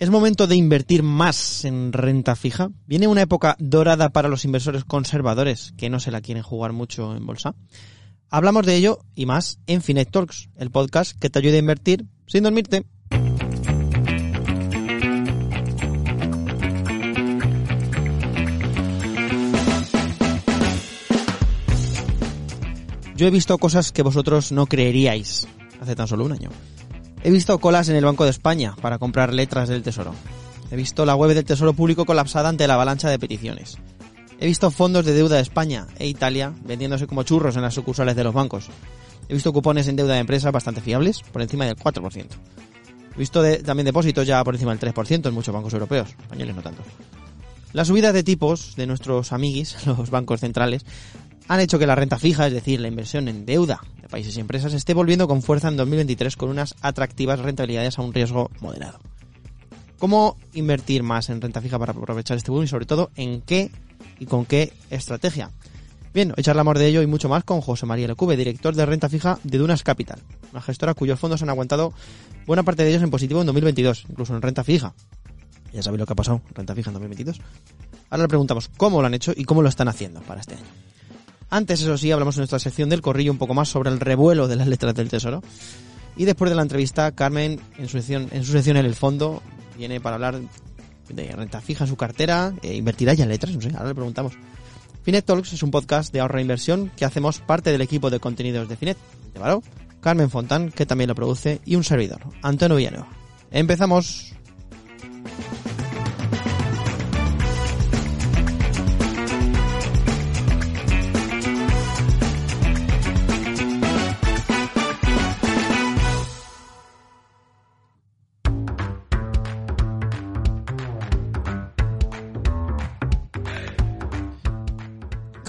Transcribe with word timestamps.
¿Es 0.00 0.08
momento 0.08 0.46
de 0.46 0.56
invertir 0.56 1.02
más 1.02 1.66
en 1.66 1.92
renta 1.92 2.34
fija? 2.34 2.70
¿Viene 2.86 3.06
una 3.06 3.20
época 3.20 3.54
dorada 3.58 4.08
para 4.08 4.30
los 4.30 4.46
inversores 4.46 4.86
conservadores 4.86 5.74
que 5.76 5.90
no 5.90 6.00
se 6.00 6.10
la 6.10 6.22
quieren 6.22 6.42
jugar 6.42 6.72
mucho 6.72 7.14
en 7.14 7.26
bolsa? 7.26 7.54
Hablamos 8.30 8.64
de 8.64 8.76
ello 8.76 9.00
y 9.14 9.26
más 9.26 9.60
en 9.66 9.82
Finet 9.82 10.10
Talks, 10.10 10.48
el 10.56 10.70
podcast 10.70 11.18
que 11.18 11.28
te 11.28 11.38
ayuda 11.38 11.56
a 11.56 11.58
invertir 11.58 12.06
sin 12.26 12.44
dormirte. 12.44 12.86
Yo 23.16 23.26
he 23.26 23.30
visto 23.30 23.58
cosas 23.58 23.92
que 23.92 24.00
vosotros 24.00 24.50
no 24.50 24.64
creeríais 24.64 25.46
hace 25.78 25.94
tan 25.94 26.08
solo 26.08 26.24
un 26.24 26.32
año. 26.32 26.48
He 27.22 27.30
visto 27.30 27.58
colas 27.58 27.88
en 27.90 27.96
el 27.96 28.04
Banco 28.04 28.24
de 28.24 28.30
España 28.30 28.74
para 28.80 28.98
comprar 28.98 29.34
letras 29.34 29.68
del 29.68 29.82
Tesoro. 29.82 30.14
He 30.70 30.76
visto 30.76 31.04
la 31.04 31.16
web 31.16 31.34
del 31.34 31.44
Tesoro 31.44 31.74
Público 31.74 32.06
colapsada 32.06 32.48
ante 32.48 32.66
la 32.66 32.74
avalancha 32.74 33.10
de 33.10 33.18
peticiones. 33.18 33.76
He 34.38 34.46
visto 34.46 34.70
fondos 34.70 35.04
de 35.04 35.12
deuda 35.12 35.36
de 35.36 35.42
España 35.42 35.86
e 35.98 36.06
Italia 36.06 36.54
vendiéndose 36.64 37.06
como 37.06 37.22
churros 37.22 37.56
en 37.56 37.62
las 37.62 37.74
sucursales 37.74 38.16
de 38.16 38.24
los 38.24 38.32
bancos. 38.32 38.70
He 39.28 39.34
visto 39.34 39.52
cupones 39.52 39.86
en 39.86 39.96
deuda 39.96 40.14
de 40.14 40.20
empresas 40.20 40.50
bastante 40.50 40.80
fiables, 40.80 41.20
por 41.20 41.42
encima 41.42 41.66
del 41.66 41.76
4%. 41.76 42.26
He 43.14 43.18
visto 43.18 43.42
también 43.64 43.84
depósitos 43.84 44.26
ya 44.26 44.42
por 44.42 44.54
encima 44.54 44.74
del 44.74 44.94
3% 44.94 45.28
en 45.28 45.34
muchos 45.34 45.54
bancos 45.54 45.74
europeos, 45.74 46.08
españoles 46.08 46.56
no 46.56 46.62
tanto. 46.62 46.82
Las 47.74 47.88
subidas 47.88 48.14
de 48.14 48.24
tipos 48.24 48.74
de 48.76 48.86
nuestros 48.86 49.32
amiguis, 49.32 49.86
los 49.86 50.08
bancos 50.08 50.40
centrales, 50.40 50.86
han 51.50 51.58
hecho 51.58 51.80
que 51.80 51.86
la 51.86 51.96
renta 51.96 52.16
fija, 52.16 52.46
es 52.46 52.52
decir, 52.52 52.80
la 52.80 52.86
inversión 52.86 53.26
en 53.26 53.44
deuda 53.44 53.80
de 54.00 54.08
países 54.08 54.36
y 54.36 54.40
empresas, 54.40 54.72
esté 54.72 54.94
volviendo 54.94 55.26
con 55.26 55.42
fuerza 55.42 55.66
en 55.66 55.76
2023 55.76 56.36
con 56.36 56.48
unas 56.48 56.76
atractivas 56.80 57.40
rentabilidades 57.40 57.98
a 57.98 58.02
un 58.02 58.14
riesgo 58.14 58.52
moderado. 58.60 59.00
¿Cómo 59.98 60.36
invertir 60.54 61.02
más 61.02 61.28
en 61.28 61.40
renta 61.40 61.60
fija 61.60 61.76
para 61.76 61.90
aprovechar 61.90 62.36
este 62.36 62.52
boom 62.52 62.62
y 62.62 62.68
sobre 62.68 62.86
todo 62.86 63.10
en 63.16 63.40
qué 63.40 63.72
y 64.20 64.26
con 64.26 64.46
qué 64.46 64.72
estrategia? 64.90 65.50
Bien, 66.14 66.32
hoy 66.36 66.44
charlamos 66.44 66.78
de 66.78 66.86
ello 66.86 67.02
y 67.02 67.08
mucho 67.08 67.28
más 67.28 67.42
con 67.42 67.60
José 67.60 67.84
María 67.84 68.06
Lecube, 68.06 68.36
director 68.36 68.76
de 68.76 68.86
renta 68.86 69.08
fija 69.08 69.40
de 69.42 69.58
Dunas 69.58 69.82
Capital, 69.82 70.20
una 70.52 70.62
gestora 70.62 70.94
cuyos 70.94 71.18
fondos 71.18 71.42
han 71.42 71.48
aguantado 71.48 71.92
buena 72.46 72.62
parte 72.62 72.84
de 72.84 72.90
ellos 72.90 73.02
en 73.02 73.10
positivo 73.10 73.40
en 73.40 73.46
2022, 73.46 74.06
incluso 74.08 74.36
en 74.36 74.42
renta 74.42 74.62
fija. 74.62 74.94
Ya 75.72 75.82
sabéis 75.82 75.98
lo 75.98 76.06
que 76.06 76.12
ha 76.12 76.16
pasado 76.16 76.42
en 76.48 76.54
renta 76.54 76.76
fija 76.76 76.90
en 76.90 76.94
2022. 76.94 77.40
Ahora 78.08 78.22
le 78.22 78.28
preguntamos 78.28 78.70
cómo 78.76 79.00
lo 79.00 79.08
han 79.08 79.14
hecho 79.14 79.32
y 79.34 79.42
cómo 79.42 79.62
lo 79.62 79.68
están 79.68 79.88
haciendo 79.88 80.20
para 80.20 80.40
este 80.40 80.54
año. 80.54 80.89
Antes, 81.50 81.82
eso 81.82 81.98
sí, 81.98 82.12
hablamos 82.12 82.36
en 82.36 82.40
nuestra 82.40 82.60
sección 82.60 82.88
del 82.88 83.02
corrillo 83.02 83.32
un 83.32 83.38
poco 83.38 83.54
más 83.54 83.68
sobre 83.68 83.90
el 83.90 83.98
revuelo 83.98 84.46
de 84.46 84.56
las 84.56 84.68
letras 84.68 84.94
del 84.94 85.08
tesoro. 85.08 85.42
Y 86.16 86.24
después 86.24 86.50
de 86.50 86.54
la 86.54 86.62
entrevista, 86.62 87.12
Carmen, 87.12 87.60
en 87.76 87.88
su 87.88 87.98
sección 87.98 88.28
en, 88.30 88.44
su 88.44 88.52
sección 88.52 88.76
en 88.76 88.86
el 88.86 88.94
fondo, 88.94 89.42
viene 89.76 90.00
para 90.00 90.14
hablar 90.16 90.40
de 91.08 91.32
renta 91.32 91.60
fija 91.60 91.84
en 91.84 91.90
su 91.90 91.96
cartera, 91.96 92.52
e 92.62 92.76
invertirá 92.76 93.14
ya 93.14 93.24
en 93.24 93.30
letras, 93.30 93.54
no 93.54 93.60
sé, 93.60 93.70
ahora 93.74 93.88
le 93.88 93.94
preguntamos. 93.94 94.34
Finet 95.02 95.24
Talks 95.24 95.52
es 95.52 95.62
un 95.62 95.70
podcast 95.70 96.12
de 96.12 96.20
ahorro 96.20 96.38
e 96.38 96.42
inversión 96.42 96.90
que 96.96 97.04
hacemos 97.04 97.40
parte 97.40 97.72
del 97.72 97.80
equipo 97.80 98.10
de 98.10 98.20
contenidos 98.20 98.68
de 98.68 98.76
Finet, 98.76 98.98
de 99.32 99.40
Baró, 99.40 99.62
Carmen 100.00 100.30
Fontán, 100.30 100.70
que 100.70 100.86
también 100.86 101.08
lo 101.08 101.14
produce, 101.14 101.60
y 101.64 101.74
un 101.74 101.84
servidor, 101.84 102.20
Antonio 102.42 102.76
Villanueva. 102.76 103.08
Empezamos. 103.50 104.34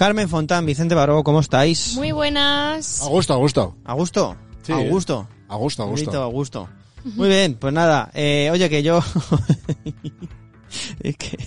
Carmen 0.02 0.28
Fontán, 0.28 0.66
Vicente 0.66 0.96
Baró, 0.96 1.22
¿cómo 1.22 1.38
estáis? 1.38 1.94
Muy 1.94 2.10
buenas. 2.10 3.02
A 3.02 3.06
gusto, 3.06 3.34
a 3.34 3.36
gusto. 3.36 3.76
¿A 3.84 3.94
gusto? 3.94 4.36
Sí, 4.62 4.72
¿A 4.72 4.82
eh. 4.82 4.88
gusto? 4.88 5.28
A 5.46 5.54
gusto, 5.54 5.84
a 5.84 5.86
Bonito, 5.86 6.10
gusto. 6.10 6.22
a 6.24 6.26
gusto. 6.26 6.68
Muy 7.04 7.28
bien, 7.28 7.54
pues 7.54 7.72
nada. 7.72 8.10
Eh, 8.12 8.50
oye, 8.52 8.68
que 8.68 8.82
yo... 8.82 8.98
es 11.04 11.16
que... 11.16 11.38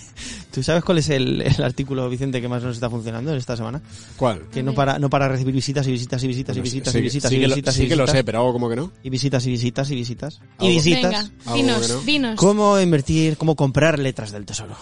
¿Tú 0.50 0.62
sabes 0.62 0.82
cuál 0.84 0.96
es 0.96 1.10
el, 1.10 1.42
el 1.42 1.62
artículo, 1.62 2.08
Vicente, 2.08 2.40
que 2.40 2.48
más 2.48 2.62
nos 2.62 2.76
está 2.76 2.88
funcionando 2.88 3.30
en 3.30 3.36
esta 3.36 3.58
semana? 3.58 3.82
¿Cuál? 4.16 4.48
Que 4.48 4.62
no 4.62 4.72
para, 4.72 4.98
no 4.98 5.10
para 5.10 5.28
recibir 5.28 5.54
visitas 5.54 5.86
y 5.86 5.92
visitas 5.92 6.24
y 6.24 6.26
visitas 6.26 6.56
y 6.56 6.62
visitas 6.62 6.92
sí, 6.94 6.98
y 6.98 7.02
visitas 7.02 7.30
sí 7.30 7.36
y 7.36 7.40
que 7.40 7.48
lo- 7.48 7.54
visitas 7.56 7.76
y 7.76 7.82
sí 7.82 7.88
que 7.88 7.96
lo 7.96 8.04
visitas. 8.04 8.18
sé, 8.20 8.24
pero 8.24 8.38
hago 8.38 8.54
como 8.54 8.70
que 8.70 8.76
no. 8.76 8.90
Y 9.02 9.10
visitas 9.10 9.44
y 9.44 9.50
visitas 9.50 9.90
y 9.90 9.96
visitas. 9.96 10.40
Y 10.60 10.68
visitas. 10.68 11.30
Venga, 11.44 11.84
dinos. 12.06 12.36
¿Cómo 12.36 12.80
invertir, 12.80 13.36
cómo 13.36 13.54
comprar 13.54 13.98
letras 13.98 14.32
del 14.32 14.46
tesoro? 14.46 14.74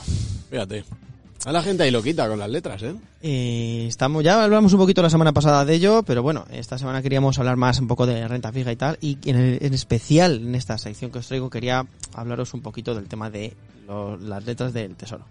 Fíjate. 0.48 0.84
A 1.46 1.52
la 1.52 1.62
gente 1.62 1.82
ahí 1.82 1.90
lo 1.90 2.02
quita 2.02 2.26
con 2.26 2.38
las 2.38 2.48
letras, 2.48 2.82
¿eh? 2.82 2.94
Eh, 3.22 3.84
estamos, 3.86 4.24
ya 4.24 4.42
hablamos 4.42 4.72
un 4.72 4.78
poquito 4.78 5.02
la 5.02 5.10
semana 5.10 5.32
pasada 5.32 5.64
de 5.66 5.74
ello, 5.74 6.02
pero 6.02 6.22
bueno, 6.22 6.46
esta 6.50 6.78
semana 6.78 7.02
queríamos 7.02 7.38
hablar 7.38 7.56
más 7.56 7.78
un 7.80 7.86
poco 7.86 8.06
de 8.06 8.26
renta 8.26 8.50
fija 8.50 8.72
y 8.72 8.76
tal, 8.76 8.96
y 9.02 9.18
en, 9.26 9.36
el- 9.36 9.58
en 9.60 9.74
especial 9.74 10.36
en 10.36 10.54
esta 10.54 10.78
sección 10.78 11.10
que 11.10 11.18
os 11.18 11.26
traigo 11.28 11.50
quería 11.50 11.84
hablaros 12.14 12.54
un 12.54 12.62
poquito 12.62 12.94
del 12.94 13.08
tema 13.08 13.28
de 13.28 13.52
lo- 13.86 14.16
las 14.16 14.42
letras 14.46 14.72
del 14.72 14.94
tesoro. 14.96 15.26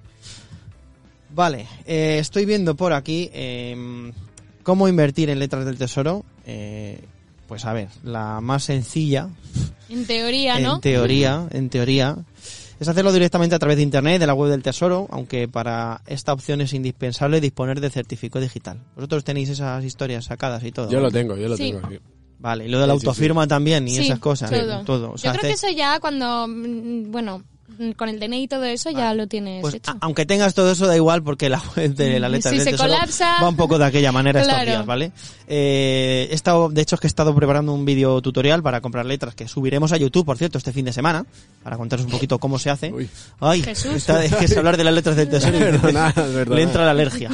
Vale, 1.34 1.66
eh, 1.88 2.18
estoy 2.20 2.46
viendo 2.46 2.76
por 2.76 2.94
aquí 2.94 3.32
em, 3.34 4.12
cómo 4.62 4.88
invertir 4.88 5.32
en 5.32 5.40
letras 5.40 5.66
del 5.66 5.80
tesoro. 5.80 6.24
Eh, 6.46 7.00
pues 7.48 7.66
a 7.66 7.74
ver, 7.74 7.88
la 8.04 8.40
más 8.40 8.66
sencilla, 8.66 9.30
En 9.90 10.06
teoría, 10.06 10.60
¿no? 10.60 10.76
en 10.76 10.82
teoría, 10.82 11.48
en 11.52 11.70
teoría, 11.70 12.18
es 12.80 12.88
hacerlo 12.88 13.12
directamente 13.12 13.56
a 13.56 13.60
través 13.60 13.78
de 13.78 13.84
internet, 13.84 14.20
de 14.20 14.28
la 14.28 14.34
web 14.34 14.50
del 14.52 14.64
tesoro, 14.64 15.08
aunque 15.12 15.48
para 15.48 16.02
esta 16.08 16.34
opción 16.34 16.62
es 16.62 16.74
indispensable 16.74 17.40
disponer 17.42 17.80
de 17.82 17.90
certificado 17.90 18.42
digital. 18.44 18.80
Vosotros 18.96 19.24
tenéis 19.24 19.50
esas 19.50 19.84
historias 19.84 20.26
sacadas 20.26 20.64
y 20.64 20.72
todo. 20.72 20.90
Yo 20.90 21.00
lo 21.00 21.12
tengo, 21.12 21.36
yo 21.38 21.48
lo 21.50 21.58
Sí. 21.58 21.72
tengo. 21.72 21.88
sí. 21.90 22.00
Vale, 22.40 22.66
y 22.66 22.68
lo 22.68 22.80
de 22.80 22.88
la 22.88 22.94
Sí, 22.96 23.00
sí, 23.00 23.06
autofirma 23.08 23.48
también 23.48 23.88
y 23.88 23.92
Sí, 23.92 24.06
esas 24.06 24.20
cosas. 24.20 24.52
todo. 24.52 24.84
todo. 24.84 25.12
O 25.14 25.18
sea, 25.18 25.32
Yo 25.34 25.40
creo 25.40 25.50
que 25.50 25.56
eso 25.56 25.70
ya 25.70 26.00
cuando, 26.02 26.46
mm, 26.50 27.10
bueno, 27.10 27.42
con 27.96 28.10
el 28.10 28.20
DNI 28.20 28.44
y 28.44 28.48
todo 28.48 28.64
eso 28.64 28.90
ya 28.92 29.14
lo 29.14 29.28
tienes 29.28 29.62
pues, 29.62 29.76
hecho. 29.76 29.92
a- 29.92 29.98
aunque 30.02 30.26
tengas 30.26 30.54
todo 30.54 30.72
eso 30.72 30.88
da 30.88 30.96
igual 30.96 31.24
porque 31.24 31.50
la 31.50 31.62
web 31.76 31.96
de 31.96 32.20
la 32.20 32.30
letra 32.30 32.52
Si 32.52 32.58
del 32.58 32.66
se 32.66 32.72
tesoro 32.72 32.94
colapsa- 32.94 33.42
va 33.44 33.50
un 33.50 33.56
poco 33.56 33.78
de 33.78 33.86
aquella 33.86 34.12
manera 34.12 34.42
estos 34.42 34.62
días, 34.66 34.86
¿vale? 34.86 35.12
Eh, 35.48 36.28
he 36.32 36.34
estado, 36.34 36.70
de 36.70 36.82
hecho 36.82 36.96
es 36.96 37.02
que 37.02 37.08
he 37.08 37.10
estado 37.10 37.36
preparando 37.36 37.74
un 37.74 37.86
vídeo 37.86 38.22
tutorial 38.22 38.64
para 38.64 38.82
comprar 38.82 39.06
letras 39.06 39.36
que 39.36 39.48
subiremos 39.48 39.92
a 39.92 39.98
YouTube, 39.98 40.26
por 40.26 40.38
cierto, 40.38 40.58
este 40.58 40.72
fin 40.72 40.86
de 40.86 40.94
semana, 40.94 41.26
para 41.64 41.78
contaros 41.78 42.06
un 42.06 42.12
poquito 42.12 42.40
cómo 42.40 42.58
se 42.60 42.70
hace. 42.70 42.92
Uy. 42.92 43.10
Ay, 43.40 43.62
Jesús. 43.62 43.94
está- 43.96 44.24
es 44.24 44.36
que 44.36 44.46
es 44.46 44.58
hablar 44.58 44.78
de 44.78 44.84
las 44.84 44.94
letras 44.94 45.16
del 45.16 45.30
tesoro 45.30 45.58
y 45.58 45.60
Perdona, 45.74 46.12
perdona. 46.14 46.56
le 46.56 46.62
entra 46.62 46.86
la 46.86 46.92
alergia. 46.92 47.30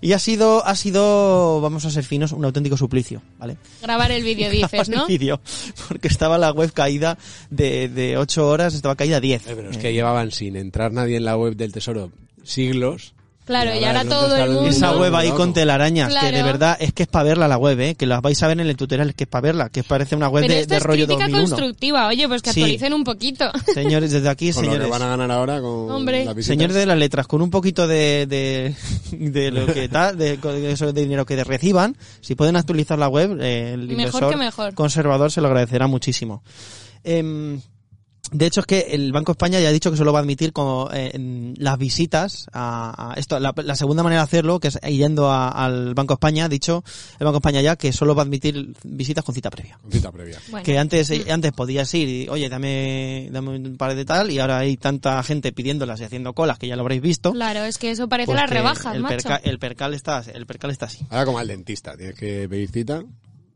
Y 0.00 0.12
ha 0.12 0.18
sido, 0.18 0.64
ha 0.66 0.74
sido, 0.74 1.60
vamos 1.60 1.84
a 1.84 1.90
ser 1.90 2.04
finos, 2.04 2.32
un 2.32 2.44
auténtico 2.44 2.76
suplicio, 2.76 3.22
¿vale? 3.38 3.56
Grabar 3.82 4.10
el 4.12 4.22
vídeo, 4.22 4.50
dices, 4.50 4.88
¿no? 4.88 5.02
el 5.02 5.06
vídeo, 5.08 5.40
porque 5.88 6.08
estaba 6.08 6.38
la 6.38 6.52
web 6.52 6.72
caída 6.72 7.16
de, 7.50 7.88
de 7.88 8.16
8 8.18 8.48
horas, 8.48 8.74
estaba 8.74 8.96
caída 8.96 9.20
10. 9.20 9.46
Eh, 9.46 9.52
pero 9.56 9.70
es 9.76 9.82
que 9.82 9.92
llevaban 9.92 10.30
sin 10.32 10.56
entrar 10.56 10.92
nadie 10.92 11.16
en 11.16 11.24
la 11.24 11.36
web 11.36 11.56
del 11.56 11.72
tesoro 11.72 12.10
siglos. 12.42 13.12
Claro, 13.44 13.72
y 13.72 13.78
Y 13.78 13.84
ahora 13.84 14.00
ahora 14.00 14.10
todo 14.10 14.36
el 14.36 14.50
mundo... 14.50 14.68
Esa 14.70 14.96
web 14.98 15.14
ahí 15.14 15.30
con 15.30 15.52
telarañas, 15.54 16.08
que 16.08 16.14
de 16.26 16.30
Claro. 16.32 16.46
verdad 16.46 16.76
es 16.80 16.92
que 16.92 17.04
es 17.04 17.08
para 17.08 17.22
verla 17.26 17.46
la 17.46 17.56
web, 17.56 17.78
¿eh? 17.78 17.94
que 17.94 18.04
las 18.04 18.20
vais 18.20 18.42
a 18.42 18.48
ver 18.48 18.60
en 18.60 18.66
el 18.66 18.76
tutorial, 18.76 19.14
que 19.14 19.22
es 19.22 19.30
para 19.30 19.42
verla, 19.42 19.68
que 19.68 19.84
parece 19.84 20.16
una 20.16 20.28
web 20.28 20.42
Pero 20.42 20.54
de, 20.54 20.60
esto 20.62 20.70
de 20.74 20.78
es 20.78 20.82
rollo 20.82 21.06
crítica 21.06 21.28
2001. 21.28 21.48
constructiva, 21.48 22.08
oye, 22.08 22.26
pues 22.26 22.42
que 22.42 22.52
Sí. 22.52 22.60
actualicen 22.62 22.92
un 22.92 23.04
poquito. 23.04 23.44
Señores, 23.72 24.10
desde 24.10 24.28
aquí, 24.28 24.50
Con 24.52 24.64
lo 24.64 24.70
señores. 24.72 24.86
que 24.86 24.90
van 24.90 25.02
a 25.02 25.08
ganar 25.10 25.30
ahora 25.30 25.60
con 25.60 25.90
Hombre. 25.92 26.42
Señores 26.42 26.74
de 26.74 26.86
las 26.86 26.98
letras, 26.98 27.28
con 27.28 27.40
un 27.40 27.50
poquito 27.50 27.86
de, 27.86 28.26
de, 28.28 28.74
de 29.30 29.50
lo 29.52 29.66
que 29.72 29.88
tal, 29.88 30.18
de, 30.18 30.38
de 30.38 30.72
eso 30.72 30.92
de 30.92 31.00
dinero 31.02 31.24
que 31.24 31.44
reciban, 31.44 31.96
si 32.20 32.34
pueden 32.34 32.56
actualizar 32.56 32.98
la 32.98 33.06
web, 33.06 33.38
eh, 33.40 33.74
el 33.74 33.82
Mejor 33.86 33.92
inversor 33.92 34.30
que 34.32 34.36
mejor. 34.38 34.74
conservador 34.74 35.30
se 35.30 35.40
lo 35.40 35.46
agradecerá 35.46 35.86
muchísimo. 35.86 36.42
Em, 37.04 37.60
de 38.32 38.46
hecho 38.46 38.60
es 38.60 38.66
que 38.66 38.80
el 38.90 39.12
Banco 39.12 39.32
de 39.32 39.34
España 39.36 39.60
ya 39.60 39.68
ha 39.68 39.72
dicho 39.72 39.90
que 39.90 39.96
solo 39.96 40.12
va 40.12 40.18
a 40.18 40.22
admitir 40.22 40.52
como 40.52 40.90
eh, 40.92 41.10
en 41.14 41.54
las 41.58 41.78
visitas 41.78 42.46
a, 42.52 43.12
a 43.12 43.14
esto 43.14 43.38
la, 43.38 43.54
la 43.56 43.76
segunda 43.76 44.02
manera 44.02 44.22
de 44.22 44.24
hacerlo 44.24 44.58
que 44.60 44.68
es 44.68 44.80
yendo 44.80 45.30
a- 45.30 45.48
al 45.48 45.94
Banco 45.94 46.14
de 46.14 46.16
España 46.16 46.44
ha 46.46 46.48
dicho 46.48 46.82
el 47.18 47.24
Banco 47.24 47.34
de 47.34 47.38
España 47.38 47.60
ya 47.62 47.76
que 47.76 47.92
solo 47.92 48.14
va 48.14 48.22
a 48.22 48.24
admitir 48.24 48.74
visitas 48.84 49.24
con 49.24 49.34
cita 49.34 49.50
previa 49.50 49.78
Con 49.80 49.92
cita 49.92 50.10
previa. 50.12 50.38
Bueno, 50.50 50.64
que 50.64 50.78
antes 50.78 51.10
eh, 51.10 51.24
antes 51.30 51.52
podías 51.52 51.92
ir 51.94 52.08
y 52.08 52.28
oye 52.28 52.48
dame 52.48 53.28
dame 53.30 53.50
un 53.56 53.76
par 53.76 53.94
de 53.94 54.04
tal 54.04 54.30
y 54.30 54.38
ahora 54.38 54.58
hay 54.58 54.76
tanta 54.76 55.22
gente 55.22 55.52
pidiéndolas 55.52 56.00
y 56.00 56.04
haciendo 56.04 56.32
colas 56.34 56.58
que 56.58 56.66
ya 56.68 56.76
lo 56.76 56.82
habréis 56.82 57.02
visto 57.02 57.32
claro, 57.32 57.64
es 57.64 57.78
que 57.78 57.90
eso 57.90 58.08
parece 58.08 58.26
pues 58.26 58.40
las 58.40 58.50
rebajas, 58.50 58.94
el, 58.94 59.02
macho. 59.02 59.16
perca- 59.28 59.40
el 59.44 59.58
percal 59.58 59.94
está 59.94 60.22
el 60.32 60.46
percal 60.46 60.70
está 60.70 60.86
así 60.86 61.04
Ahora 61.10 61.24
como 61.26 61.38
al 61.38 61.48
dentista, 61.48 61.96
tienes 61.96 62.14
que 62.16 62.48
pedir 62.48 62.70
cita 62.70 63.02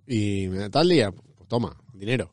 y 0.06 0.48
me 0.48 0.58
da 0.58 0.70
tal 0.70 0.88
día, 0.88 1.10
pues 1.12 1.48
toma, 1.48 1.76
dinero. 1.94 2.30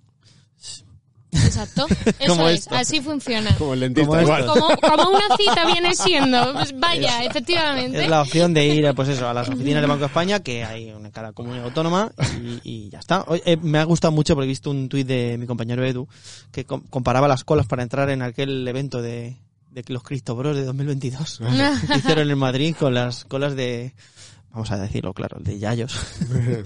Exacto. 1.45 1.87
Eso 2.19 2.27
Como 2.35 2.47
es, 2.49 2.59
esto. 2.61 2.75
así 2.75 3.01
funciona. 3.01 3.55
Como 3.57 3.73
el 3.73 3.79
dentista, 3.81 4.21
igual. 4.21 4.45
Como, 4.45 4.77
como 4.77 5.09
una 5.09 5.35
cita 5.37 5.65
viene 5.65 5.93
siendo. 5.95 6.53
Pues 6.53 6.77
vaya, 6.79 7.23
efectivamente. 7.23 8.03
Es 8.03 8.09
la 8.09 8.21
opción 8.21 8.53
de 8.53 8.65
ir, 8.67 8.93
pues 8.95 9.09
eso, 9.09 9.27
a 9.27 9.33
las 9.33 9.47
oficinas 9.49 9.81
del 9.81 9.89
Banco 9.89 10.01
de 10.01 10.05
España, 10.07 10.39
que 10.41 10.63
hay 10.63 10.89
en 10.89 11.09
cada 11.11 11.31
comunidad 11.33 11.65
autónoma, 11.65 12.11
y, 12.41 12.59
y 12.85 12.89
ya 12.89 12.99
está. 12.99 13.25
Eh, 13.45 13.57
me 13.61 13.79
ha 13.79 13.83
gustado 13.83 14.11
mucho 14.11 14.35
porque 14.35 14.45
he 14.45 14.49
visto 14.49 14.69
un 14.71 14.89
tuit 14.89 15.07
de 15.07 15.37
mi 15.37 15.45
compañero 15.45 15.85
Edu, 15.85 16.07
que 16.51 16.65
com- 16.65 16.83
comparaba 16.89 17.27
las 17.27 17.43
colas 17.43 17.65
para 17.67 17.83
entrar 17.83 18.09
en 18.09 18.21
aquel 18.21 18.67
evento 18.67 19.01
de, 19.01 19.37
de 19.71 19.83
los 19.87 20.03
Cristo 20.03 20.35
Bros 20.35 20.55
de 20.55 20.63
2022. 20.65 21.39
que 21.87 21.97
hicieron 21.97 22.29
en 22.29 22.37
Madrid 22.37 22.75
con 22.77 22.93
las 22.93 23.25
colas 23.25 23.55
de, 23.55 23.93
vamos 24.57 24.71
a 24.71 24.77
decirlo 24.79 25.13
claro, 25.13 25.37
de 25.39 25.59
Yayos, 25.59 25.95
en 26.31 26.65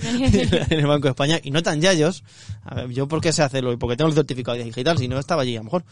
el 0.80 0.88
Banco 0.88 1.04
de 1.04 1.10
España, 1.10 1.40
y 1.44 1.52
no 1.52 1.62
tan 1.62 1.82
Yayos. 1.82 2.24
A 2.64 2.76
ver, 2.76 2.90
yo 2.90 3.06
por 3.08 3.20
qué 3.20 3.34
sé 3.34 3.44
hacerlo 3.44 3.74
y 3.74 3.78
porque 3.78 3.98
tengo 3.98 4.08
el 4.10 4.16
certificado 4.16 4.58
digital, 4.58 4.98
si 4.98 5.10
no 5.10 5.20
estaba 5.20 5.42
allí 5.42 5.56
a 5.56 5.60
lo 5.60 5.66
mejor. 5.66 5.84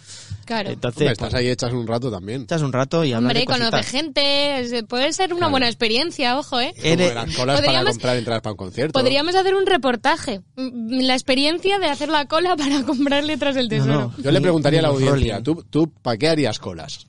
Claro. 0.46 0.70
Entonces, 0.70 1.02
Hombre, 1.02 1.16
pues, 1.16 1.28
estás 1.28 1.34
ahí 1.34 1.50
echas 1.50 1.74
un 1.74 1.86
rato 1.86 2.10
también. 2.10 2.44
echas 2.44 2.62
un 2.62 2.72
rato 2.72 3.04
y 3.04 3.12
hablas 3.12 3.32
Hombre, 3.32 3.40
de 3.42 3.46
conoce 3.46 3.72
cositas. 3.72 3.92
gente, 3.92 4.84
puede 4.88 5.12
ser 5.12 5.32
una 5.34 5.40
Claro. 5.40 5.52
buena 5.52 5.68
experiencia, 5.68 6.40
ojo, 6.40 6.60
¿eh? 6.62 6.74
Como 6.76 6.88
Eres- 6.88 7.10
de 7.10 7.16
las 7.16 7.36
colas 7.36 7.62
para 7.62 7.84
comprar 7.84 8.18
entradas 8.18 8.42
para 8.44 8.52
un 8.54 8.58
concierto. 8.58 8.98
Podríamos 9.00 9.36
hacer 9.36 9.56
un 9.56 9.66
reportaje. 9.66 10.40
Mm, 10.56 11.02
La 11.02 11.14
experiencia 11.16 11.80
de 11.80 11.88
hacer 11.88 12.08
la 12.08 12.26
cola 12.28 12.56
para 12.58 12.84
comprar 12.84 13.24
letras 13.26 13.56
del 13.56 13.68
tesoro. 13.68 14.14
no. 14.18 14.24
Yo 14.24 14.32
le 14.32 14.40
preguntaría 14.40 14.80
a 14.80 14.84
la 14.84 14.88
audiencia. 14.90 15.44
¿tú, 15.44 15.66
tú 15.70 15.92
para 16.02 16.18
qué 16.18 16.30
harías 16.30 16.60
colas? 16.60 17.08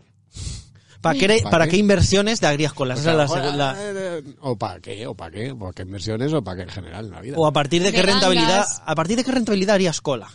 ¿Para 1.00 1.19
qué, 1.19 1.26
¿Para 1.43 1.50
¿Para 1.50 1.64
qué? 1.64 1.70
qué 1.73 1.76
inversiones 1.79 2.41
te 2.41 2.47
harías 2.47 2.73
colas? 2.73 2.99
O 2.99 3.02
Esa 3.02 3.11
es 3.49 3.55
la 3.56 3.75
eh, 3.79 4.23
¿O 4.41 4.56
para 4.56 4.81
qué? 4.81 5.06
¿O 5.06 5.14
para 5.14 5.31
qué? 5.31 5.55
¿Para 5.55 5.73
qué 5.73 5.82
inversiones 5.82 6.32
o 6.32 6.43
para 6.44 6.56
qué 6.58 6.62
en 6.64 6.69
general 6.69 7.06
en 7.06 7.11
la 7.12 7.20
vida? 7.20 7.37
O 7.38 7.47
a 7.47 7.52
partir 7.52 7.82
de 7.82 7.93
qué 7.93 8.02
rentabilidad, 8.02 8.67
a 8.85 8.94
partir 8.94 9.17
de 9.17 9.25
qué 9.25 9.32
rentabilidad 9.32 9.75
harías 9.76 10.00
cola. 10.00 10.29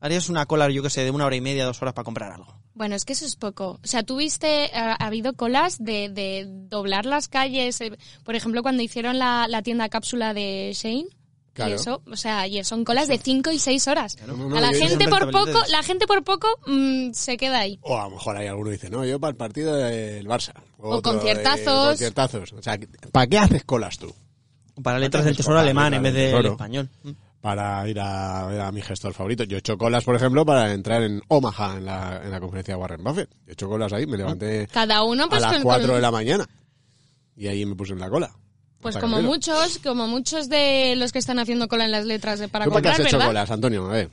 Harías 0.00 0.28
una 0.28 0.46
cola, 0.46 0.68
yo 0.68 0.82
que 0.82 0.90
sé, 0.90 1.04
de 1.04 1.12
una 1.12 1.26
hora 1.26 1.36
y 1.36 1.40
media, 1.40 1.64
dos 1.64 1.80
horas 1.80 1.94
para 1.94 2.04
comprar 2.04 2.32
algo. 2.32 2.56
Bueno, 2.74 2.96
es 2.96 3.04
que 3.04 3.12
eso 3.12 3.24
es 3.24 3.36
poco. 3.36 3.78
O 3.84 3.86
sea, 3.86 4.02
tuviste, 4.02 4.70
ha, 4.74 4.92
ha 4.94 5.06
habido 5.06 5.34
colas 5.34 5.76
de, 5.78 6.08
de 6.08 6.44
doblar 6.48 7.06
las 7.06 7.28
calles. 7.28 7.80
eh, 7.80 7.92
Por 8.24 8.34
ejemplo, 8.34 8.62
cuando 8.62 8.82
hicieron 8.82 9.18
la, 9.20 9.46
la 9.48 9.62
tienda 9.62 9.88
cápsula 9.88 10.34
de 10.34 10.72
Shane. 10.74 11.06
Claro. 11.54 11.72
Y 11.72 11.74
eso, 11.74 12.02
o 12.10 12.16
sea, 12.16 12.46
y 12.46 12.64
son 12.64 12.82
colas 12.84 13.08
de 13.08 13.18
5 13.18 13.50
y 13.50 13.58
6 13.58 13.86
horas. 13.88 14.16
No, 14.26 14.34
no, 14.36 14.56
a 14.56 14.60
la 14.60 14.72
gente 14.72 15.06
por 15.06 15.30
poco, 15.30 15.58
la 15.70 15.82
gente 15.82 16.06
por 16.06 16.24
poco 16.24 16.48
se 17.12 17.36
queda 17.36 17.60
ahí. 17.60 17.78
O 17.82 17.98
a 17.98 18.04
lo 18.04 18.10
mejor 18.12 18.36
hay 18.38 18.46
alguno 18.46 18.66
que 18.70 18.72
dice, 18.76 18.88
no, 18.90 19.04
yo 19.04 19.20
para 19.20 19.32
el 19.32 19.36
partido 19.36 19.74
del 19.76 20.26
Barça. 20.26 20.54
O 20.78 20.96
Otro, 20.96 21.12
conciertazos. 21.12 21.60
eh, 21.84 21.88
conciertazos. 21.90 22.52
O 22.54 22.62
sea, 22.62 22.78
¿para 23.12 23.26
qué 23.26 23.38
haces 23.38 23.64
colas 23.64 23.98
tú? 23.98 24.14
Para 24.82 24.98
letras 24.98 25.24
del 25.26 25.36
tesoro 25.36 25.58
alemán 25.58 25.92
en 25.92 26.02
vez 26.02 26.14
del 26.14 26.30
tesoro. 26.30 26.52
español. 26.52 26.88
Mm. 27.02 27.10
Para 27.42 27.86
ir 27.88 27.98
a 28.00 28.46
ver 28.46 28.60
a 28.60 28.72
mi 28.72 28.80
gestor 28.80 29.12
favorito. 29.12 29.42
Yo 29.44 29.56
he 29.56 29.58
hecho 29.58 29.76
colas, 29.76 30.04
por 30.04 30.14
ejemplo, 30.16 30.46
para 30.46 30.72
entrar 30.72 31.02
en 31.02 31.20
Omaha 31.28 31.76
en 31.76 31.84
la, 31.84 32.20
en 32.24 32.30
la 32.30 32.38
conferencia 32.40 32.74
de 32.76 32.80
Warren 32.80 33.02
Buffett. 33.04 33.28
Yo 33.30 33.36
he 33.48 33.52
hecho 33.52 33.68
colas 33.68 33.92
ahí, 33.92 34.06
me 34.06 34.16
levanté 34.16 34.68
Cada 34.72 35.02
uno, 35.02 35.28
pues, 35.28 35.42
a 35.42 35.46
las 35.46 35.54
con- 35.54 35.62
4 35.64 35.86
con- 35.88 35.96
de 35.96 36.00
la 36.00 36.10
mañana. 36.12 36.48
Y 37.36 37.48
ahí 37.48 37.66
me 37.66 37.74
puse 37.74 37.92
en 37.94 37.98
la 37.98 38.08
cola. 38.08 38.32
Pues 38.82 38.96
como 38.98 39.22
muchos, 39.22 39.78
como 39.78 40.06
muchos 40.08 40.48
de 40.48 40.94
los 40.96 41.12
que 41.12 41.18
están 41.18 41.38
haciendo 41.38 41.68
cola 41.68 41.84
en 41.86 41.92
las 41.92 42.04
letras 42.04 42.38
de 42.40 42.48
para 42.48 42.64
¿Tú 42.66 42.70
para 42.72 42.82
qué 42.82 42.88
comprar, 42.88 43.00
has 43.00 43.06
hecho 43.06 43.16
¿verdad? 43.18 43.28
colas, 43.30 43.50
Antonio? 43.50 43.86
A 43.88 43.92
ver. 43.92 44.10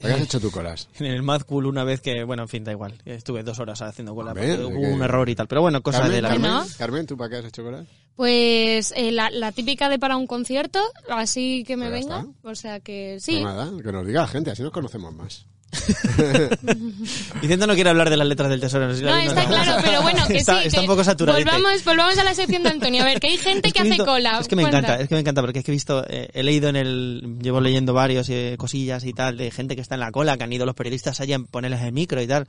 ¿Para 0.00 0.14
qué 0.14 0.20
has 0.20 0.26
hecho 0.26 0.40
tú 0.40 0.50
colas? 0.50 0.88
En 1.00 1.06
el 1.06 1.22
Mad 1.22 1.42
Cool 1.42 1.66
una 1.66 1.84
vez 1.84 2.00
que, 2.00 2.22
bueno, 2.24 2.42
en 2.44 2.48
fin, 2.48 2.62
da 2.64 2.72
igual. 2.72 2.94
Estuve 3.04 3.42
dos 3.42 3.58
horas 3.58 3.82
haciendo 3.82 4.14
cola 4.14 4.32
ver, 4.32 4.58
porque 4.58 4.72
¿de 4.72 4.78
hubo 4.78 4.94
un 4.94 5.02
error 5.02 5.28
y 5.28 5.34
tal. 5.34 5.46
Pero 5.48 5.62
bueno, 5.62 5.82
cosas 5.82 6.02
Carmen, 6.02 6.16
de 6.16 6.22
la 6.22 6.28
Carmen, 6.30 6.50
¿No? 6.50 6.66
Carmen, 6.78 7.06
¿tú 7.06 7.16
para 7.16 7.30
qué 7.30 7.36
has 7.36 7.44
hecho 7.46 7.62
colas? 7.64 7.86
Pues 8.16 8.92
eh, 8.96 9.12
la, 9.12 9.30
la 9.30 9.52
típica 9.52 9.88
de 9.88 9.98
para 9.98 10.16
un 10.16 10.26
concierto, 10.26 10.78
así 11.08 11.64
que 11.66 11.76
me 11.76 11.88
Pues 11.88 12.00
venga. 12.04 12.26
O 12.42 12.54
sea 12.54 12.80
que 12.80 13.12
Pues 13.14 13.24
sí. 13.24 13.42
nada, 13.42 13.70
que 13.82 13.92
nos 13.92 14.06
diga 14.06 14.22
la 14.22 14.28
gente, 14.28 14.50
así 14.50 14.62
nos 14.62 14.72
conocemos 14.72 15.12
más. 15.14 15.46
Vicente 17.40 17.66
no 17.66 17.74
quiere 17.74 17.90
hablar 17.90 18.10
de 18.10 18.16
las 18.16 18.26
letras 18.26 18.50
del 18.50 18.60
tesoro. 18.60 18.94
si 18.94 19.02
la 19.02 19.12
No, 19.16 19.20
vi, 19.20 19.26
está 19.28 19.46
claro, 19.46 19.76
pero 19.84 20.02
bueno, 20.02 20.26
que 20.26 20.38
está, 20.38 20.60
sí. 20.62 20.68
Está 20.68 20.78
que 20.78 20.80
un 20.82 20.86
poco 20.88 21.04
saturado. 21.04 21.38
Volvamos, 21.38 21.84
volvamos 21.84 22.18
a 22.18 22.24
la 22.24 22.34
sección 22.34 22.62
de 22.62 22.70
Antonio. 22.70 23.02
A 23.02 23.06
ver, 23.06 23.20
que 23.20 23.28
hay 23.28 23.36
gente 23.38 23.68
Es 23.68 23.74
que, 23.74 23.80
hace 23.80 23.90
visto- 23.90 24.04
cola. 24.04 24.38
Es 24.40 24.48
que 24.48 24.56
me 24.56 24.62
Cuenta. 24.62 24.78
encanta, 24.78 25.02
es 25.02 25.08
que 25.08 25.14
me 25.14 25.20
encanta 25.20 25.40
porque 25.42 25.58
es 25.60 25.64
que 25.64 25.70
he 25.70 25.74
visto, 25.74 26.04
eh, 26.08 26.28
he 26.32 26.42
leído 26.42 26.68
en 26.68 26.76
el, 26.76 27.38
llevo 27.40 27.60
leyendo 27.60 27.94
varios 27.94 28.28
eh, 28.30 28.56
cosillas 28.58 29.04
y 29.04 29.12
tal 29.12 29.36
de 29.36 29.50
gente 29.50 29.76
que 29.76 29.82
está 29.82 29.94
en 29.94 30.00
la 30.00 30.10
cola, 30.12 30.36
que 30.36 30.44
han 30.44 30.52
ido 30.52 30.66
los 30.66 30.74
periodistas 30.74 31.20
allá 31.20 31.36
a 31.36 31.40
ponerles 31.40 31.80
el 31.82 31.92
micro 31.92 32.20
y 32.20 32.26
tal. 32.26 32.46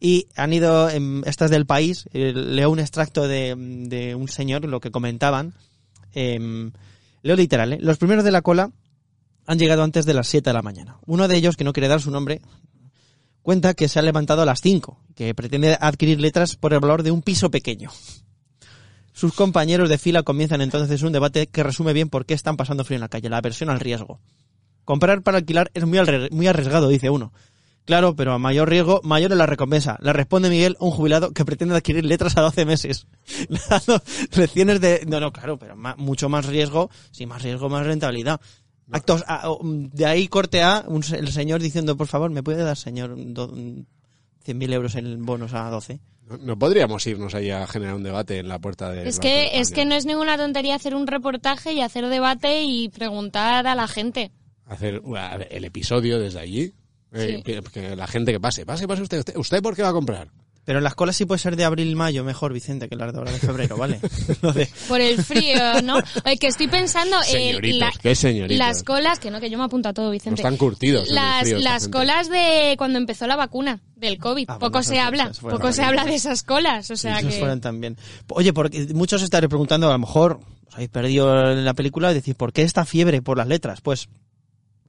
Y 0.00 0.26
han 0.36 0.52
ido, 0.52 0.88
en, 0.90 1.22
estas 1.26 1.50
del 1.50 1.66
país, 1.66 2.04
eh, 2.12 2.32
leo 2.34 2.70
un 2.70 2.78
extracto 2.78 3.26
de, 3.26 3.54
de 3.56 4.14
un 4.14 4.28
señor, 4.28 4.64
lo 4.64 4.80
que 4.80 4.90
comentaban. 4.90 5.54
em, 6.14 6.70
leo 7.22 7.34
literal, 7.36 7.72
¿eh? 7.72 7.78
Los 7.80 7.98
primeros 7.98 8.24
de 8.24 8.30
la 8.30 8.42
cola 8.42 8.70
han 9.48 9.58
llegado 9.58 9.82
antes 9.82 10.04
de 10.04 10.12
las 10.12 10.28
7 10.28 10.50
de 10.50 10.54
la 10.54 10.60
mañana. 10.60 10.98
Uno 11.06 11.26
de 11.26 11.34
ellos, 11.34 11.56
que 11.56 11.64
no 11.64 11.72
quiere 11.72 11.88
dar 11.88 12.02
su 12.02 12.10
nombre, 12.10 12.42
cuenta 13.40 13.72
que 13.72 13.88
se 13.88 13.98
ha 13.98 14.02
levantado 14.02 14.42
a 14.42 14.44
las 14.44 14.60
5, 14.60 15.00
que 15.16 15.34
pretende 15.34 15.78
adquirir 15.80 16.20
letras 16.20 16.54
por 16.54 16.74
el 16.74 16.80
valor 16.80 17.02
de 17.02 17.12
un 17.12 17.22
piso 17.22 17.50
pequeño. 17.50 17.90
Sus 19.14 19.32
compañeros 19.32 19.88
de 19.88 19.96
fila 19.96 20.22
comienzan 20.22 20.60
entonces 20.60 21.02
un 21.02 21.12
debate 21.12 21.46
que 21.46 21.62
resume 21.62 21.94
bien 21.94 22.10
por 22.10 22.26
qué 22.26 22.34
están 22.34 22.58
pasando 22.58 22.84
frío 22.84 22.96
en 22.96 23.00
la 23.00 23.08
calle, 23.08 23.30
la 23.30 23.38
aversión 23.38 23.70
al 23.70 23.80
riesgo. 23.80 24.20
Comprar 24.84 25.22
para 25.22 25.38
alquilar 25.38 25.70
es 25.72 25.86
muy, 25.86 26.46
arriesgado, 26.46 26.88
dice 26.88 27.08
uno. 27.08 27.32
Claro, 27.86 28.14
pero 28.14 28.34
a 28.34 28.38
mayor 28.38 28.68
riesgo, 28.68 29.00
mayor 29.02 29.32
es 29.32 29.38
la 29.38 29.46
recompensa. 29.46 29.96
Le 30.02 30.12
responde 30.12 30.50
Miguel, 30.50 30.76
un 30.78 30.90
jubilado 30.90 31.32
que 31.32 31.46
pretende 31.46 31.74
adquirir 31.74 32.04
letras 32.04 32.36
a 32.36 32.42
12 32.42 32.66
meses. 32.66 33.06
Le 33.48 33.60
lecciones 34.42 34.78
de... 34.82 35.06
No, 35.06 35.20
no, 35.20 35.32
claro, 35.32 35.58
pero 35.58 35.74
mucho 35.96 36.28
más 36.28 36.44
riesgo. 36.44 36.90
Si 37.12 37.24
más 37.24 37.42
riesgo, 37.42 37.70
más 37.70 37.86
rentabilidad. 37.86 38.42
Actos 38.90 39.24
a- 39.26 39.50
o, 39.50 39.62
mm, 39.62 39.90
de 39.92 40.06
ahí 40.06 40.28
corte 40.28 40.62
A, 40.62 40.84
un 40.86 41.02
el 41.12 41.32
señor 41.32 41.60
diciendo, 41.60 41.96
por 41.96 42.06
favor, 42.06 42.30
¿me 42.30 42.42
puede 42.42 42.62
dar, 42.62 42.76
señor, 42.76 43.14
do- 43.16 43.48
mm, 43.48 43.84
100.000 44.44 44.72
euros 44.72 44.94
en 44.94 45.24
bonos 45.26 45.52
a 45.54 45.68
12? 45.70 46.00
No, 46.28 46.36
no 46.38 46.58
podríamos 46.58 47.06
irnos 47.06 47.34
ahí 47.34 47.50
a 47.50 47.66
generar 47.66 47.94
un 47.94 48.02
debate 48.02 48.38
en 48.38 48.48
la 48.48 48.58
puerta 48.58 48.90
de. 48.90 49.08
Es 49.08 49.18
que, 49.18 49.58
es 49.58 49.70
que 49.70 49.84
no 49.86 49.94
es 49.94 50.04
ninguna 50.06 50.36
tontería 50.36 50.74
hacer 50.74 50.94
un 50.94 51.06
reportaje 51.06 51.72
y 51.72 51.80
hacer 51.80 52.06
debate 52.08 52.62
y 52.64 52.88
preguntar 52.90 53.66
a 53.66 53.74
la 53.74 53.88
gente. 53.88 54.30
Hacer 54.66 55.00
uh, 55.04 55.16
el 55.50 55.64
episodio 55.64 56.18
desde 56.18 56.40
allí. 56.40 56.74
Eh, 57.12 57.36
Sí. 57.38 57.42
que, 57.42 57.62
que 57.62 57.96
la 57.96 58.06
gente 58.06 58.32
que 58.32 58.40
pase, 58.40 58.66
pase, 58.66 58.86
pase 58.86 59.00
usted, 59.00 59.18
usted. 59.20 59.36
¿Usted 59.38 59.62
por 59.62 59.74
qué 59.74 59.80
va 59.82 59.88
a 59.88 59.92
comprar? 59.94 60.28
Pero 60.68 60.82
las 60.82 60.94
colas 60.94 61.16
sí 61.16 61.24
puede 61.24 61.38
ser 61.38 61.56
de 61.56 61.64
abril-mayo 61.64 62.24
mejor, 62.24 62.52
Vicente, 62.52 62.90
que 62.90 62.94
las 62.94 63.10
de 63.10 63.18
ahora 63.18 63.32
de 63.32 63.38
febrero, 63.38 63.78
¿vale? 63.78 64.00
De- 64.54 64.68
Por 64.86 65.00
el 65.00 65.16
frío, 65.24 65.80
¿no? 65.82 65.98
Eh, 66.26 66.36
que 66.36 66.48
estoy 66.48 66.68
pensando 66.68 67.16
en 67.32 68.14
señoritos. 68.14 68.58
las 68.58 68.82
colas, 68.82 69.18
que 69.18 69.30
no, 69.30 69.40
que 69.40 69.48
yo 69.48 69.56
me 69.56 69.64
apunto 69.64 69.88
a 69.88 69.94
todo, 69.94 70.04
No 70.08 70.12
Vicente. 70.12 70.42
están 70.42 70.58
curtidos. 70.58 71.04
en 71.04 71.08
el 71.08 71.14
las 71.14 71.40
frío 71.44 71.58
las 71.60 71.88
colas 71.88 72.28
de 72.28 72.74
cuando 72.76 72.98
empezó 72.98 73.26
la 73.26 73.36
vacuna 73.36 73.80
del 73.96 74.18
COVID. 74.18 74.44
Ah, 74.46 74.58
poco 74.58 74.72
bueno, 74.72 74.82
se 74.82 75.00
habla, 75.00 75.32
poco 75.40 75.72
se 75.72 75.82
habla 75.82 76.04
de 76.04 76.16
esas 76.16 76.42
colas. 76.42 76.90
O 76.90 76.96
sea 76.96 77.20
Esos 77.20 77.32
que... 77.32 77.38
fueron 77.38 77.62
también. 77.62 77.96
Oye, 78.28 78.52
porque 78.52 78.88
muchos 78.92 79.22
estaréis 79.22 79.48
preguntando, 79.48 79.88
a 79.88 79.92
lo 79.92 79.98
mejor 79.98 80.38
os 80.66 80.74
habéis 80.74 80.90
perdido 80.90 81.50
en 81.50 81.64
la 81.64 81.72
película 81.72 82.10
y 82.10 82.14
decís, 82.14 82.34
¿por 82.34 82.52
qué 82.52 82.60
esta 82.60 82.84
fiebre 82.84 83.22
por 83.22 83.38
las 83.38 83.46
letras? 83.48 83.80
Pues 83.80 84.10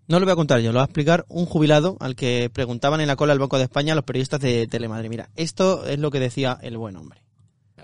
no 0.09 0.19
lo 0.19 0.25
voy 0.25 0.33
a 0.33 0.35
contar 0.35 0.59
yo, 0.59 0.71
lo 0.73 0.77
va 0.77 0.83
a 0.83 0.85
explicar 0.85 1.25
un 1.29 1.45
jubilado 1.45 1.95
al 2.01 2.15
que 2.15 2.49
preguntaban 2.53 2.99
en 2.99 3.07
la 3.07 3.15
cola 3.15 3.31
del 3.33 3.39
Banco 3.39 3.57
de 3.57 3.63
España 3.63 3.95
los 3.95 4.03
periodistas 4.03 4.41
de 4.41 4.67
Telemadrid. 4.67 5.09
Mira, 5.09 5.29
esto 5.37 5.85
es 5.85 5.97
lo 5.99 6.11
que 6.11 6.19
decía 6.19 6.57
el 6.61 6.77
buen 6.77 6.95
hombre. 6.97 7.21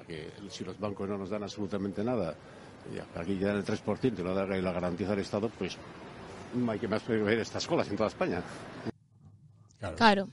que 0.08 0.30
si 0.50 0.64
los 0.64 0.78
bancos 0.80 1.08
no 1.10 1.18
nos 1.18 1.30
dan 1.30 1.44
absolutamente 1.44 2.04
nada, 2.04 2.36
y 2.94 3.00
aquí 3.20 3.40
ya 3.40 3.48
dan 3.48 3.58
el 3.58 3.66
3% 3.66 4.20
y 4.20 4.22
lo 4.24 4.36
da 4.36 4.46
la 4.46 4.72
garantiza 4.72 5.14
el 5.14 5.20
Estado, 5.20 5.50
pues 5.58 5.78
no 6.54 6.72
hay 6.72 6.78
que 6.80 6.88
más 6.88 7.08
ver 7.08 7.40
estas 7.40 7.66
colas 7.66 7.88
en 7.90 7.96
toda 7.98 8.10
España. 8.10 8.44
Claro. 9.80 9.96
Claro. 9.96 10.30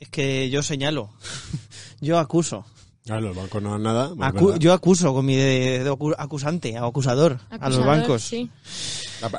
Es 0.00 0.08
que 0.10 0.50
yo 0.50 0.62
señalo, 0.62 1.10
yo 2.00 2.18
acuso, 2.18 2.64
Claro, 3.04 3.20
los 3.28 3.36
bancos 3.36 3.62
no 3.62 3.72
dan 3.72 3.82
nada. 3.82 4.08
pues 4.16 4.20
Acu- 4.32 4.46
verdad. 4.46 4.58
yo 4.60 4.72
acuso 4.72 5.12
con 5.12 5.26
mi 5.26 5.36
dedo 5.36 5.98
acu- 5.98 6.14
acusante, 6.16 6.78
o 6.80 6.86
acusador, 6.86 7.32
a 7.50 7.54
los 7.68 7.78
Acusador, 7.78 7.86
bancos. 7.86 8.22
sí. 8.22 8.50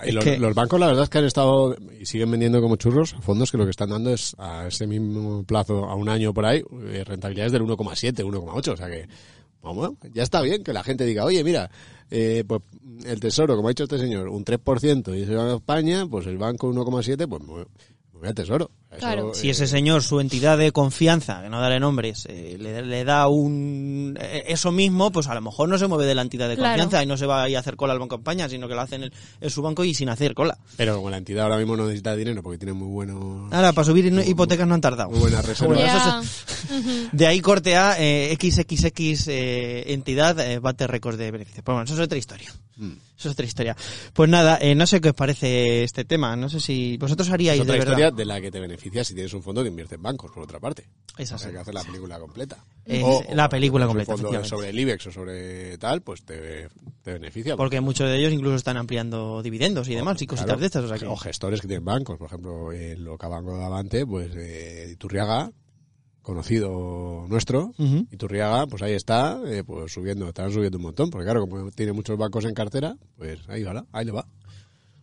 Y 0.06 0.12
los, 0.12 0.24
que- 0.24 0.38
los 0.38 0.54
bancos, 0.56 0.80
la 0.80 0.88
verdad 0.88 1.04
es 1.04 1.10
que 1.10 1.18
han 1.20 1.26
estado 1.26 1.76
y 2.00 2.06
siguen 2.06 2.32
vendiendo 2.32 2.62
como 2.62 2.76
churros 2.76 3.16
fondos 3.22 3.52
que 3.52 3.58
lo 3.58 3.66
que 3.66 3.72
están 3.72 3.90
dando 3.90 4.12
es 4.12 4.36
a 4.38 4.68
ese 4.68 4.88
mismo 4.88 5.44
plazo, 5.44 5.86
a 5.86 5.96
un 5.96 6.10
año 6.10 6.34
por 6.34 6.46
ahí, 6.46 6.64
eh, 6.88 7.04
rentabilidades 7.06 7.52
del 7.52 7.64
1,7, 7.64 8.24
1,8. 8.24 8.74
O 8.74 8.78
sea 8.78 8.88
que, 8.90 9.08
vamos, 9.62 9.92
ya 10.14 10.24
está 10.24 10.42
bien 10.42 10.64
que 10.64 10.74
la 10.74 10.84
gente 10.84 11.06
diga, 11.06 11.26
oye, 11.26 11.44
mira, 11.44 11.70
eh, 12.12 12.44
pues 12.48 12.62
el 13.06 13.20
tesoro, 13.20 13.56
como 13.56 13.68
ha 13.68 13.72
dicho 13.72 13.84
este 13.84 13.98
señor, 13.98 14.28
un 14.30 14.44
3% 14.46 15.16
y 15.20 15.26
se 15.26 15.36
va 15.36 15.52
a 15.52 15.56
España, 15.56 16.06
pues 16.08 16.28
el 16.28 16.38
banco 16.38 16.72
1,7, 16.72 17.28
pues 17.28 17.44
muy, 17.44 17.64
muy 18.14 18.28
al 18.28 18.36
tesoro. 18.36 18.70
Eso. 18.98 19.34
Si 19.34 19.48
eh, 19.48 19.52
ese 19.52 19.68
señor, 19.68 20.04
su 20.04 20.20
entidad 20.20 20.58
de 20.58 20.72
confianza, 20.72 21.42
que 21.44 21.50
no 21.50 21.60
daré 21.62 21.80
nombres, 21.80 22.26
eh, 22.30 22.58
le, 22.60 22.82
le 22.82 23.04
da 23.04 23.28
un 23.28 24.18
eh, 24.20 24.44
eso 24.48 24.72
mismo, 24.72 25.12
pues 25.12 25.28
a 25.28 25.34
lo 25.36 25.42
mejor 25.42 25.70
no 25.70 25.78
se 25.78 25.88
mueve 25.88 26.06
de 26.06 26.16
la 26.16 26.22
entidad 26.22 26.48
de 26.50 26.56
Claro. 26.56 26.72
confianza 26.74 27.04
y 27.04 27.06
no 27.06 27.18
se 27.18 27.26
va 27.26 27.44
a 27.44 27.50
ir 27.50 27.58
a 27.58 27.60
hacer 27.60 27.76
cola 27.76 27.94
al 27.94 28.00
Banco 28.00 28.16
de 28.18 28.22
España, 28.22 28.48
sino 28.50 28.68
que 28.68 28.76
lo 28.76 28.82
hace 28.82 28.96
en, 28.96 29.04
el- 29.04 29.14
en 29.42 29.50
su 29.50 29.62
banco 29.62 29.84
y 29.84 29.94
sin 29.94 30.10
hacer 30.10 30.34
cola. 30.34 30.58
Pero 30.78 30.96
como 30.98 31.10
la 31.10 31.18
entidad 31.18 31.44
ahora 31.46 31.58
mismo 31.58 31.76
no 31.78 31.84
necesita 31.86 32.16
dinero 32.16 32.42
porque 32.44 32.58
tiene 32.58 32.74
muy 32.74 32.88
bueno, 32.88 33.50
Ahora, 33.52 33.74
para 33.74 33.86
subir 33.86 34.06
hipotecas 34.28 34.68
no 34.68 34.74
han 34.76 34.82
tardado. 34.82 35.10
muy 35.10 35.20
buenas 35.20 35.46
reservas. 35.46 36.26
De 37.12 37.28
ahí 37.28 37.40
corte 37.42 37.76
a 37.76 37.96
eh, 38.00 38.36
XXX 38.40 39.28
eh, 39.28 39.94
entidad 39.94 40.40
eh, 40.40 40.60
bate 40.60 40.88
récords 40.88 41.18
de 41.18 41.32
beneficios. 41.32 41.64
Pero 41.64 41.76
bueno, 41.76 41.86
eso 41.86 41.94
es 41.94 42.00
otra 42.00 42.18
historia. 42.18 42.52
Mm. 42.78 42.92
Eso 43.18 43.30
es 43.30 43.34
otra 43.34 43.46
historia. 43.46 43.76
Pues 44.14 44.30
nada, 44.30 44.58
eh, 44.62 44.76
no 44.76 44.86
sé 44.86 45.00
qué 45.00 45.10
os 45.10 45.16
parece 45.16 45.84
este 45.84 46.04
tema. 46.06 46.36
No 46.36 46.50
sé 46.50 46.60
si 46.60 46.98
vosotros 46.98 47.30
haríais 47.30 47.58
Es 47.60 47.64
otra 47.64 47.74
de 47.74 47.80
historia 47.80 48.06
verdad. 48.08 48.18
de 48.18 48.26
la 48.26 48.42
que 48.42 48.52
te 48.52 48.60
beneficia. 48.60 48.76
beneficia 48.76 49.04
si 49.06 49.14
tienes 49.14 49.34
un 49.34 49.42
fondo 49.42 49.62
que 49.64 49.70
invierte 49.70 49.96
en 49.96 50.02
bancos, 50.04 50.32
por 50.32 50.44
otra 50.44 50.60
parte. 50.60 50.90
O 51.18 51.22
hay 51.22 51.26
que 51.54 51.58
hacer 51.60 51.74
la 51.74 51.84
película 51.84 52.20
completa. 52.20 52.58
Es 52.84 53.02
O- 53.04 53.24
la 53.34 53.46
o 53.46 53.50
película 53.50 53.86
un 53.86 53.90
completa, 53.92 54.12
fondo 54.12 54.28
efectivamente. 54.30 54.50
sobre 54.50 54.70
el 54.70 54.80
IBEX 54.80 55.08
o 55.08 55.12
sobre 55.14 55.78
tal, 55.78 56.02
pues 56.02 56.24
te, 56.26 56.68
te 57.04 57.14
beneficia. 57.14 57.56
Porque 57.56 57.80
muchos 57.80 58.10
de 58.10 58.18
ellos 58.18 58.34
incluso 58.34 58.56
están 58.58 58.76
ampliando 58.76 59.42
dividendos 59.42 59.88
y 59.88 59.96
demás 59.96 60.22
y 60.22 60.28
cositas 60.28 60.46
Claro. 60.48 60.60
de 60.60 60.66
estas. 60.66 60.84
O 60.84 60.88
sea 60.90 60.98
que... 60.98 61.06
O 61.06 61.16
gestores 61.16 61.62
que 61.62 61.68
tienen 61.68 61.86
bancos, 61.86 62.18
por 62.18 62.28
ejemplo, 62.28 62.74
en 62.74 63.04
lo 63.04 63.18
que 63.18 63.28
Banco 63.28 63.58
de 63.58 63.64
Avante, 63.64 64.06
pues 64.06 64.30
eh, 64.36 64.90
Iturriaga, 64.92 65.52
conocido 66.26 67.26
nuestro, 67.30 67.72
Ujú. 67.78 68.08
Iturriaga, 68.12 68.66
pues 68.66 68.82
ahí 68.82 68.94
está, 68.94 69.40
eh, 69.46 69.64
pues 69.64 69.94
subiendo, 69.94 70.28
están 70.28 70.52
subiendo 70.52 70.78
un 70.78 70.84
montón, 70.84 71.10
porque 71.12 71.26
claro, 71.26 71.42
como 71.48 71.70
tiene 71.72 71.94
muchos 71.94 72.18
bancos 72.18 72.46
en 72.46 72.56
cartera, 72.56 72.98
pues 73.16 73.40
ahí 73.48 73.64
va, 73.64 73.86
ahí 73.92 74.06
le 74.06 74.12
va. 74.12 74.26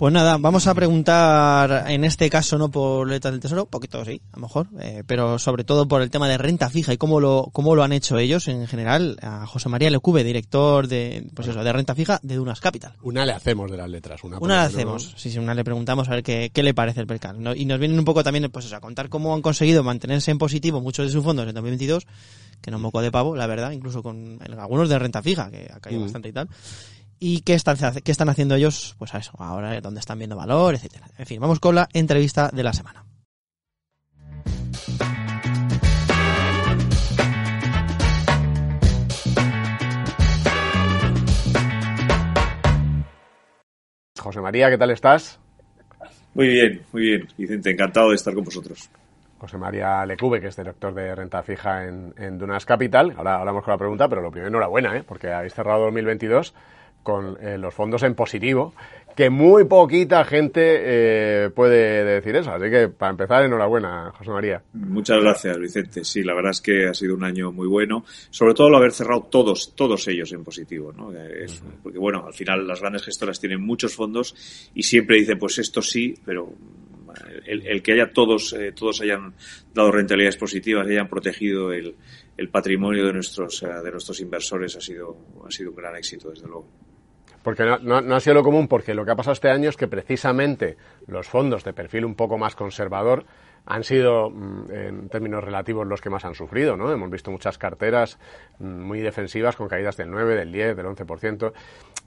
Pues 0.02 0.12
nada, 0.12 0.37
vamos 0.37 0.66
a 0.66 0.75
preguntar 0.75 1.85
en 1.88 2.02
este 2.02 2.28
caso 2.28 2.59
no 2.59 2.73
por 2.73 3.09
letras 3.09 3.35
del 3.35 3.40
tesoro, 3.40 3.66
poquito 3.66 4.04
sí, 4.04 4.21
a 4.32 4.37
lo 4.37 4.42
mejor, 4.42 4.66
eh, 4.80 5.04
pero 5.06 5.38
sobre 5.38 5.62
todo 5.62 5.87
por 5.87 6.02
el 6.02 6.11
tema 6.11 6.28
de 6.28 6.38
renta 6.38 6.68
fija 6.68 6.92
y 6.92 6.97
cómo 6.97 7.21
lo 7.21 7.50
cómo 7.52 7.76
lo 7.76 7.85
han 7.85 7.92
hecho 7.92 8.18
ellos 8.18 8.49
en 8.49 8.66
general 8.66 9.16
a 9.23 9.47
José 9.47 9.68
María 9.68 9.90
Lecube, 9.90 10.25
director 10.25 10.88
de 10.88 11.30
pues 11.37 11.47
eso, 11.47 11.62
de 11.62 11.73
renta 11.73 11.94
fija 11.94 12.18
de 12.25 12.35
Dunas 12.35 12.59
Capital. 12.59 12.94
Una 13.02 13.25
le 13.25 13.30
hacemos 13.30 13.71
de 13.71 13.76
las 13.76 13.88
letras, 13.88 14.25
una, 14.25 14.38
Una 14.40 14.56
menos, 14.56 14.75
hacemos, 14.75 15.14
sí, 15.16 15.30
sí, 15.30 15.38
una 15.38 15.54
le 15.54 15.62
preguntamos 15.62 16.09
a 16.09 16.16
ver 16.16 16.25
qué, 16.25 16.50
qué 16.52 16.64
le 16.64 16.75
parece 16.75 16.99
el 16.99 17.06
percal. 17.06 17.40
¿no? 17.40 17.54
Y 17.54 17.64
nos 17.64 17.78
vienen 17.78 17.97
un 17.97 18.04
poco 18.04 18.25
también 18.25 18.50
pues 18.50 18.64
eso, 18.64 18.75
a 18.75 18.80
contar 18.80 19.09
cómo 19.09 19.32
han 19.37 19.40
conseguido 19.40 19.85
mantenerse 19.85 20.32
en 20.32 20.38
positivo 20.38 20.80
muchos 20.80 21.06
de 21.06 21.12
sus 21.12 21.23
fondos 21.23 21.47
en 21.47 21.54
2022, 21.54 22.09
que 22.61 22.73
no 22.73 22.80
moco 22.80 23.02
de 23.02 23.12
pavo, 23.12 23.37
la 23.37 23.47
verdad, 23.47 23.71
incluso 23.71 24.02
con 24.02 24.40
algunos 24.59 24.88
de 24.88 24.99
renta 24.99 25.23
fija, 25.23 25.49
que 25.49 25.71
ha 25.73 25.78
caído 25.78 26.00
Mm. 26.00 26.04
bastante 26.06 26.28
y 26.28 26.32
tal. 26.32 26.49
Y 27.25 27.43
qué 27.43 27.55
están, 27.55 27.76
qué 28.02 28.11
están 28.11 28.29
haciendo 28.31 28.57
ellos, 28.57 28.97
pues 28.99 29.14
a 29.14 29.19
eso, 29.19 29.31
ahora 29.38 29.81
dónde 29.81 30.00
están 30.00 30.19
viendo 30.19 30.35
valor, 30.35 30.75
etcétera. 30.75 31.07
En 31.17 31.25
fin, 31.25 31.41
vamos 31.41 31.61
con 31.61 31.76
la 31.76 31.88
entrevista 31.93 32.50
de 32.52 32.64
la 32.64 32.73
semana. 32.73 33.05
José 44.19 44.41
María, 44.41 44.69
¿qué 44.69 44.79
tal 44.79 44.91
estás? 44.91 45.38
Muy 46.35 46.49
bien, 46.49 46.83
muy 46.91 47.02
bien. 47.02 47.29
Vicente, 47.38 47.71
encantado 47.71 48.09
de 48.09 48.17
estar 48.17 48.35
con 48.35 48.43
vosotros. 48.43 48.91
José 49.38 49.59
María 49.59 50.05
Lecube, 50.07 50.41
que 50.41 50.49
es 50.49 50.57
director 50.57 50.93
de 50.93 51.14
renta 51.14 51.45
fija 51.45 51.87
en, 51.87 52.14
en 52.17 52.37
Dunas 52.37 52.67
Capital. 52.67 53.14
Ahora 53.17 53.37
hablamos 53.37 53.62
con 53.62 53.71
la 53.71 53.79
pregunta, 53.79 54.09
pero 54.09 54.23
lo 54.23 54.33
primero, 54.33 54.49
enhorabuena, 54.49 54.97
¿eh? 54.97 55.05
porque 55.07 55.33
habéis 55.33 55.55
cerrado 55.55 55.85
2022 55.85 56.52
con 57.02 57.37
eh, 57.40 57.59
los 57.59 57.75
fondos 57.75 58.02
en 58.02 58.14
positivo, 58.14 58.75
que 59.16 59.28
muy 59.28 59.64
poquita 59.64 60.25
gente 60.25 60.61
eh, 60.64 61.50
puede 61.50 62.02
decir 62.04 62.35
eso. 62.37 62.50
Así 62.52 62.71
que, 62.71 62.88
para 62.88 63.11
empezar, 63.11 63.44
enhorabuena, 63.44 64.11
José 64.16 64.30
María. 64.30 64.62
Muchas 64.73 65.21
gracias, 65.21 65.59
Vicente. 65.59 66.02
Sí, 66.04 66.23
la 66.23 66.32
verdad 66.35 66.52
es 66.52 66.61
que 66.62 66.87
ha 66.87 66.94
sido 66.94 67.14
un 67.14 67.25
año 67.25 67.52
muy 67.52 67.66
bueno. 67.68 68.04
Sobre 68.30 68.54
todo 68.54 68.68
el 68.68 68.75
haber 68.75 68.92
cerrado 68.92 69.23
todos, 69.30 69.75
todos 69.75 70.09
ellos 70.09 70.32
en 70.32 70.44
positivo, 70.44 70.92
¿no? 70.92 71.12
Eh, 71.12 71.44
Es- 71.44 71.62
porque 71.82 71.99
bueno, 71.99 72.25
al 72.26 72.32
final 72.32 72.66
las 72.66 72.80
grandes 72.80 73.02
gestoras 73.02 73.38
tienen 73.38 73.61
muchos 73.61 73.94
fondos 73.94 74.35
y 74.75 74.82
siempre 74.85 75.16
dicen, 75.18 75.38
pues 75.38 75.59
esto 75.59 75.82
sí, 75.82 76.14
pero 76.25 76.50
el, 77.44 77.66
el 77.66 77.82
que 77.82 77.92
haya 77.92 78.11
todos, 78.12 78.54
eh, 78.54 78.73
todos 78.73 79.02
hayan 79.02 79.35
dado 79.75 79.92
rentabilidades 79.92 80.38
positivas 80.38 80.87
y 80.88 80.92
hayan 80.92 81.09
protegido 81.09 81.71
el, 81.73 81.94
el 82.38 82.49
patrimonio 82.49 83.04
de 83.06 83.12
nuestros, 83.12 83.62
eh, 83.62 83.66
de 83.85 83.90
nuestros 83.90 84.18
inversores 84.21 84.75
ha 84.76 84.80
sido, 84.80 85.18
ha 85.47 85.50
sido 85.50 85.68
un 85.71 85.76
gran 85.76 85.94
éxito, 85.97 86.30
desde 86.30 86.47
luego. 86.47 86.66
Porque 87.42 87.64
no, 87.64 87.78
no- 87.78 88.00
no 88.00 88.14
ha 88.16 88.20
sido 88.20 88.34
lo 88.34 88.42
común, 88.42 88.68
porque 88.68 88.94
lo 88.94 89.04
que 89.04 89.11
ha 89.11 89.16
pasado 89.16 89.32
este 89.32 89.50
año 89.50 89.68
es 89.68 89.76
que 89.76 89.88
precisamente 89.88 90.76
los 91.06 91.28
fondos 91.28 91.64
de 91.64 91.72
perfil 91.72 92.04
un 92.04 92.14
poco 92.14 92.38
más 92.38 92.54
conservador 92.54 93.25
han 93.64 93.84
sido, 93.84 94.28
mm, 94.30 94.64
en 94.72 95.08
términos 95.08 95.42
relativos, 95.44 95.87
los 95.87 96.00
que 96.00 96.11
más 96.11 96.25
han 96.25 96.34
sufrido, 96.34 96.76
¿no? 96.76 96.90
Hemos 96.90 97.11
visto 97.11 97.30
muchas 97.30 97.58
carteras 97.58 98.18
mm, 98.58 98.64
muy 98.80 99.00
defensivas 99.00 99.54
con 99.56 99.68
caídas 99.68 99.96
del 99.96 100.11
9, 100.11 100.34
del 100.34 100.50
10, 100.50 100.76
del 100.76 100.87
11%, 100.87 101.52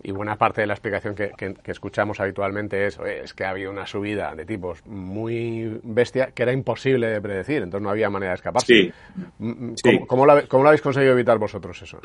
y 0.04 0.12
buena 0.12 0.36
parte 0.38 0.60
de 0.62 0.68
la 0.68 0.74
explicación 0.74 1.16
que, 1.16 1.32
que- 1.38 1.54
que 1.54 1.72
escuchamos 1.72 2.20
habitualmente 2.20 2.86
es, 2.86 3.00
"Oye, 3.00 3.24
es 3.24 3.34
que 3.34 3.46
ha 3.46 3.52
habido 3.52 3.72
una 3.72 3.88
subida 3.88 4.36
de 4.36 4.46
tipos 4.46 4.86
muy 4.86 5.80
bestia 5.84 6.32
que 6.34 6.44
era 6.44 6.52
imposible 6.52 7.08
de 7.08 7.22
predecir, 7.22 7.64
entonces 7.64 7.82
no 7.84 7.90
había 7.90 8.10
manera 8.10 8.32
de 8.32 8.36
escaparse. 8.36 8.68
Sí. 8.74 8.94
Mm, 9.40 9.74
Sí. 9.76 9.82
¿Cómo, 9.96 10.08
cómo 10.08 10.26
lo, 10.26 10.32
habe- 10.34 10.48
cómo 10.50 10.64
lo 10.64 10.70
habéis 10.70 10.82
conseguido 10.82 11.14
evitar 11.14 11.38
vosotros 11.38 11.82
eso? 11.82 12.00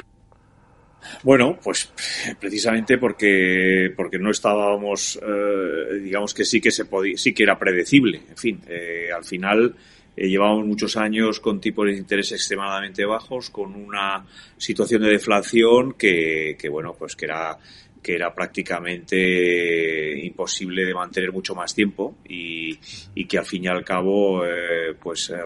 Bueno, 1.23 1.59
pues 1.63 1.93
precisamente 2.39 2.99
porque 2.99 3.93
porque 3.97 4.19
no 4.19 4.31
estábamos, 4.31 5.19
eh, 5.23 5.99
digamos 6.03 6.35
que 6.35 6.45
sí 6.45 6.61
que 6.61 6.71
se 6.71 6.85
podía, 6.85 7.17
sí 7.17 7.33
que 7.33 7.43
era 7.43 7.59
predecible. 7.59 8.23
En 8.29 8.37
fin, 8.37 8.61
eh, 8.69 9.09
al 9.15 9.25
final 9.25 9.75
eh, 10.17 10.29
llevamos 10.29 10.67
muchos 10.67 10.97
años 10.97 11.41
con 11.41 11.61
tipos 11.61 11.87
de 11.87 11.97
interés 11.97 12.33
extremadamente 12.33 13.05
bajos, 13.05 13.51
con 13.51 13.75
una 13.75 14.25
situación 14.57 15.03
de 15.03 15.11
deflación 15.11 15.95
que, 15.95 16.57
que 16.59 16.69
bueno, 16.69 16.95
pues 16.99 17.17
que 17.17 17.27
era 17.27 17.59
que 18.03 18.15
era 18.15 18.35
prácticamente 18.35 20.19
imposible 20.25 20.85
de 20.85 20.95
mantener 20.95 21.33
mucho 21.33 21.55
más 21.55 21.75
tiempo 21.75 22.17
y, 22.29 22.79
que 23.27 23.39
al 23.39 23.47
fin 23.47 23.65
y 23.65 23.69
al 23.69 23.85
cabo 23.85 24.45
eh, 24.45 24.95
pues 25.01 25.31
eh, 25.31 25.37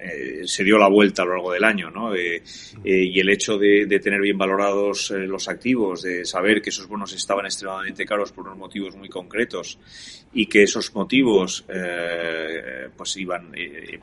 eh, 0.00 0.42
se 0.44 0.64
dio 0.64 0.76
la 0.78 0.88
vuelta 0.88 1.22
a 1.22 1.24
lo 1.24 1.34
largo 1.34 1.52
del 1.52 1.62
año 1.62 1.90
¿no? 1.90 2.16
Y 2.16 3.20
el 3.20 3.28
hecho 3.28 3.58
de, 3.58 3.86
de 3.86 4.00
tener 4.00 4.20
bien 4.20 4.38
valorados 4.38 5.10
los 5.10 5.48
activos 5.48 6.02
de 6.02 6.24
saber 6.24 6.60
que 6.60 6.70
esos 6.70 6.88
bonos 6.88 7.12
estaban 7.12 7.44
extremadamente 7.44 8.04
caros 8.04 8.32
por 8.32 8.46
unos 8.46 8.58
motivos 8.58 8.96
muy 8.96 9.08
concretos 9.08 9.78
y 10.32 10.46
que 10.46 10.62
esos 10.64 10.94
motivos 10.94 11.64
pues 12.96 13.16
iban 13.16 13.52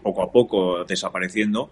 poco 0.02 0.24
a 0.24 0.32
poco 0.32 0.86
desapareciendo 0.86 1.72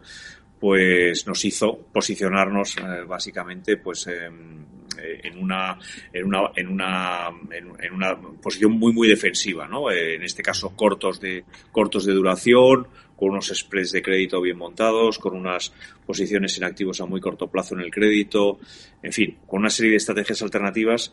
pues 0.63 1.27
nos 1.27 1.43
hizo 1.43 1.77
posicionarnos 1.91 2.77
eh, 2.77 3.03
básicamente 3.05 3.75
pues 3.75 4.07
em, 4.07 4.61
eh, 4.97 5.19
en 5.25 5.37
una 5.37 5.77
en 6.13 6.25
una 6.25 6.51
en 6.55 6.67
una 6.69 7.27
en, 7.51 7.93
una 7.93 8.15
posición 8.41 8.71
muy 8.71 8.93
muy 8.93 9.09
defensiva 9.09 9.67
no 9.67 9.91
Eh, 9.91 10.15
en 10.15 10.23
este 10.23 10.41
caso 10.41 10.69
cortos 10.69 11.19
de 11.19 11.43
cortos 11.69 12.05
de 12.05 12.13
duración 12.13 12.87
con 13.17 13.31
unos 13.31 13.51
spreads 13.53 13.91
de 13.91 14.01
crédito 14.01 14.39
bien 14.39 14.57
montados 14.57 15.19
con 15.19 15.35
unas 15.35 15.73
posiciones 16.05 16.57
en 16.57 16.63
activos 16.63 17.01
a 17.01 17.05
muy 17.05 17.19
corto 17.19 17.51
plazo 17.51 17.75
en 17.75 17.81
el 17.81 17.91
crédito 17.91 18.57
en 19.01 19.11
fin 19.11 19.39
con 19.45 19.59
una 19.59 19.69
serie 19.69 19.91
de 19.91 19.97
estrategias 19.97 20.43
alternativas 20.43 21.11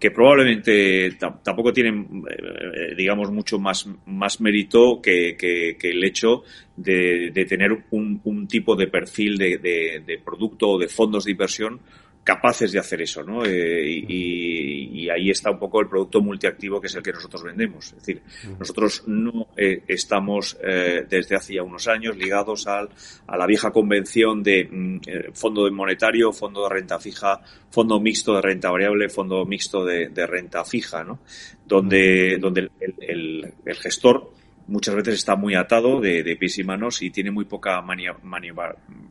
que 0.00 0.10
probablemente 0.10 1.12
tam- 1.18 1.42
tampoco 1.42 1.72
tienen, 1.72 2.24
eh, 2.28 2.94
digamos, 2.96 3.30
mucho 3.30 3.58
más, 3.58 3.86
más 4.06 4.40
mérito 4.40 5.00
que, 5.02 5.36
que- 5.38 5.76
el 5.90 6.02
hecho 6.02 6.42
de, 6.74 7.30
de 7.32 7.44
tener 7.44 7.70
un, 7.90 8.20
un 8.24 8.48
tipo 8.48 8.74
de 8.74 8.86
perfil 8.86 9.36
de- 9.58 9.58
de 10.04 10.18
producto 10.18 10.70
o 10.70 10.78
de 10.78 10.88
fondos 10.88 11.26
de 11.26 11.32
inversión 11.32 11.80
capaces 12.22 12.70
de 12.72 12.78
hacer 12.78 13.00
eso, 13.02 13.22
¿no? 13.24 13.44
Eh, 13.44 14.04
y, 14.08 15.08
ahí 15.10 15.30
está 15.30 15.50
un 15.50 15.58
poco 15.58 15.80
el 15.80 15.88
producto 15.88 16.20
multiactivo 16.20 16.80
que 16.80 16.86
es 16.86 16.94
el 16.94 17.02
que 17.02 17.12
nosotros 17.12 17.42
vendemos. 17.42 17.86
Es 17.86 17.96
decir, 17.96 18.22
nosotros 18.58 19.02
no 19.08 19.48
eh, 19.56 19.82
estamos 19.88 20.56
eh, 20.62 21.04
desde 21.08 21.34
hace 21.34 21.54
ya 21.54 21.62
unos 21.64 21.88
años 21.88 22.16
ligados 22.16 22.66
al, 22.68 22.90
a 23.26 23.36
la 23.36 23.46
vieja 23.46 23.72
convención 23.72 24.42
de 24.42 24.68
mm, 24.70 25.00
fondo 25.32 25.64
de 25.64 25.72
monetario, 25.72 26.32
fondo 26.32 26.62
de 26.64 26.68
renta 26.74 26.98
fija, 27.00 27.40
fondo 27.70 27.98
mixto 27.98 28.34
de 28.36 28.42
renta 28.42 28.70
variable, 28.70 29.08
fondo 29.08 29.44
mixto 29.44 29.84
de, 29.84 30.10
de 30.10 30.26
renta 30.26 30.64
fija, 30.64 31.02
¿no? 31.02 31.20
Donde, 31.66 32.38
donde 32.38 32.70
el, 32.80 32.94
el- 33.00 33.54
el 33.64 33.76
gestor 33.76 34.30
muchas 34.68 34.94
veces 34.94 35.14
está 35.14 35.34
muy 35.34 35.54
atado 35.56 36.00
de, 36.00 36.22
de 36.22 36.36
pies 36.36 36.58
y 36.58 36.64
manos 36.64 37.02
y 37.02 37.10
tiene 37.10 37.32
muy 37.32 37.44
poca 37.46 37.80
mania- 37.82 38.16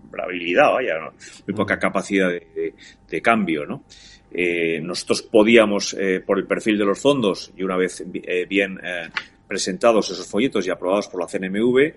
maniobrabilidad, 0.09 0.71
vaya, 0.73 0.99
¿no? 0.99 1.13
muy 1.47 1.55
poca 1.55 1.77
capacidad 1.79 2.29
de, 2.29 2.39
de- 2.55 2.73
de 3.09 3.21
cambio, 3.21 3.65
¿no? 3.65 3.83
Eh, 4.31 4.79
nosotros 4.81 5.23
podíamos, 5.23 5.95
eh, 5.99 6.21
por 6.25 6.37
el 6.37 6.45
perfil 6.45 6.77
de 6.77 6.85
los 6.85 6.99
fondos 6.99 7.51
y 7.57 7.63
una 7.63 7.75
vez 7.77 8.03
eh, 8.13 8.45
bien 8.47 8.79
eh, 8.83 9.09
presentados 9.47 10.11
esos 10.11 10.27
folletos 10.27 10.67
y 10.67 10.69
aprobados 10.69 11.07
por 11.07 11.19
la 11.19 11.27
CNMV, 11.27 11.93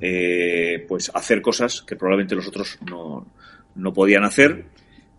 eh, 0.00 0.84
pues 0.86 1.10
hacer 1.14 1.42
cosas 1.42 1.82
que 1.82 1.96
probablemente 1.96 2.34
los 2.36 2.46
otros 2.46 2.78
no, 2.88 3.26
no 3.74 3.92
podían 3.92 4.24
hacer, 4.24 4.64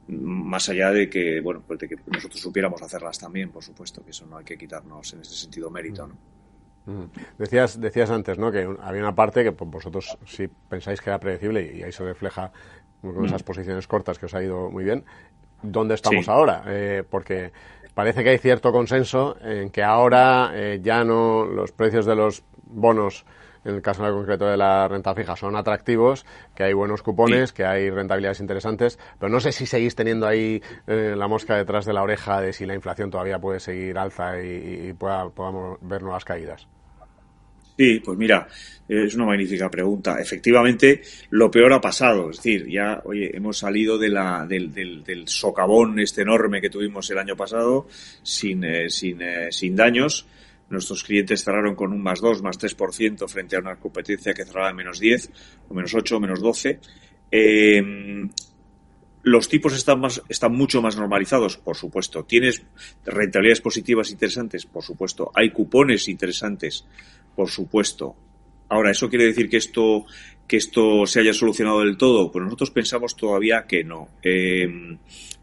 más 0.08 0.70
allá 0.70 0.92
de 0.92 1.10
que, 1.10 1.42
bueno, 1.42 1.62
pues 1.68 1.80
de 1.80 1.90
que 1.90 1.96
nosotros 2.06 2.40
supiéramos 2.40 2.82
hacerlas 2.82 3.20
también, 3.20 3.50
por 3.50 3.62
supuesto, 3.64 4.04
que 4.06 4.12
eso 4.12 4.26
no 4.26 4.38
hay 4.38 4.46
que 4.46 4.58
quitarnos 4.58 5.12
en 5.14 5.20
ese 5.22 5.36
sentido 5.36 5.70
mérito, 5.70 6.08
¿no? 6.08 6.18
Mm. 6.88 7.04
Decías, 7.38 7.80
decías 7.80 8.10
antes, 8.10 8.38
¿no? 8.40 8.52
Que 8.52 8.68
había 8.82 9.02
una 9.02 9.14
parte 9.14 9.44
que 9.44 9.52
pues, 9.52 9.70
vosotros 9.70 10.18
sí 10.26 10.48
pensáis 10.70 11.02
que 11.02 11.10
era 11.10 11.20
predecible 11.20 11.72
y 11.76 11.84
ahí 11.84 11.92
se 11.92 12.04
refleja 12.04 12.52
con 13.02 13.26
esas 13.26 13.44
posiciones 13.44 13.88
cortas 13.88 14.18
que 14.18 14.26
os 14.26 14.34
ha 14.34 14.42
ido 14.42 14.72
muy 14.72 14.84
bien. 14.86 15.06
¿Dónde 15.62 15.96
estamos 15.96 16.26
Sí. 16.26 16.32
ahora? 16.32 16.64
Eh, 16.68 17.04
porque 17.10 17.52
parece 17.94 18.24
que 18.24 18.30
hay 18.30 18.38
cierto 18.38 18.72
consenso 18.72 19.38
en 19.42 19.70
que 19.70 19.84
ahora 19.84 20.52
eh, 20.54 20.80
ya 20.82 21.04
no 21.04 21.46
los 21.46 21.72
precios 21.74 22.06
de 22.06 22.16
los 22.16 22.44
bonos, 22.64 23.26
en 23.66 23.76
el 23.76 23.82
caso 23.82 24.08
en 24.08 24.14
concreto 24.14 24.46
de 24.46 24.56
la 24.58 24.88
renta 24.88 25.14
fija, 25.16 25.36
son 25.36 25.56
atractivos, 25.58 26.26
que 26.56 26.64
hay 26.64 26.74
buenos 26.74 27.02
cupones, 27.04 27.54
que 27.54 27.66
hay 27.66 27.90
rentabilidades 27.90 28.40
interesantes, 28.40 28.98
pero 29.20 29.30
no 29.30 29.40
sé 29.42 29.52
si 29.52 29.66
seguís 29.66 29.96
teniendo 29.96 30.28
ahí 30.28 30.62
eh, 30.88 31.16
la 31.18 31.28
mosca 31.28 31.56
detrás 31.58 31.86
de 31.86 31.94
la 31.94 32.04
oreja 32.04 32.40
de 32.40 32.54
si 32.54 32.66
la 32.66 32.76
inflación 32.76 33.10
todavía 33.12 33.40
puede 33.40 33.60
seguir 33.60 33.98
alza 33.98 34.42
y, 34.42 34.90
y 34.90 34.94
pueda- 34.94 35.30
podamos 35.32 35.80
ver 35.82 36.02
nuevas 36.04 36.24
caídas. 36.24 36.68
Sí, 37.78 38.02
pues 38.04 38.18
mira, 38.18 38.48
es 38.88 39.14
una 39.16 39.26
magnífica 39.26 39.70
pregunta. 39.70 40.20
Efectivamente, 40.20 41.02
lo 41.30 41.52
peor 41.52 41.74
ha 41.74 41.82
pasado. 41.82 42.32
Es 42.32 42.38
decir, 42.38 42.68
ya, 42.68 43.02
oye, 43.06 43.36
hemos 43.36 43.60
salido 43.60 43.98
de 43.98 44.10
la, 44.10 44.46
del, 44.48 44.74
del, 44.74 45.04
del 45.04 45.28
socavón 45.28 46.00
este 46.00 46.24
enorme 46.24 46.60
que 46.60 46.70
tuvimos 46.70 47.10
el 47.12 47.20
año 47.20 47.36
pasado 47.36 47.88
sin, 48.24 48.64
eh, 48.64 48.90
sin, 48.90 49.22
eh, 49.22 49.52
sin 49.52 49.76
daños. 49.76 50.26
Nuestros 50.70 51.04
clientes 51.04 51.44
cerraron 51.44 51.76
con 51.76 51.94
un 51.94 52.02
más 52.02 52.20
2, 52.20 52.42
más 52.42 52.60
3% 52.60 53.28
frente 53.30 53.56
a 53.56 53.60
una 53.60 53.76
competencia 53.76 54.34
que 54.34 54.44
cerraba 54.44 54.72
en 54.72 54.76
menos 54.76 55.00
10, 55.00 55.30
o 55.70 55.74
menos 55.74 55.94
8, 55.94 56.18
o 56.18 56.20
menos 56.20 56.42
12. 56.42 56.80
Eh, 57.32 58.28
los 59.28 59.50
tipos 59.50 59.74
están, 59.74 60.00
más, 60.00 60.22
están 60.30 60.54
mucho 60.54 60.82
más 60.82 60.96
normalizados, 60.96 61.58
por 61.58 61.76
supuesto. 61.76 62.24
Tienes 62.24 62.64
rentabilidades 63.06 63.62
positivas 63.62 64.10
interesantes, 64.10 64.66
por 64.66 64.84
supuesto. 64.84 65.32
Hay 65.36 65.52
cupones 65.52 66.08
interesantes, 66.08 66.86
por 67.38 67.52
supuesto. 67.52 68.16
Ahora, 68.68 68.90
¿eso 68.90 69.10
quiere 69.10 69.26
decir 69.26 69.48
que 69.48 69.58
esto, 69.58 70.06
que 70.48 70.58
esto 70.58 71.06
se 71.06 71.20
haya 71.20 71.34
solucionado 71.34 71.82
del 71.82 71.96
todo? 71.96 72.32
Pues 72.32 72.44
nosotros 72.44 72.72
pensamos 72.72 73.16
todavía 73.16 73.68
que 73.68 73.84
no. 73.84 74.10
Eh, 74.24 74.68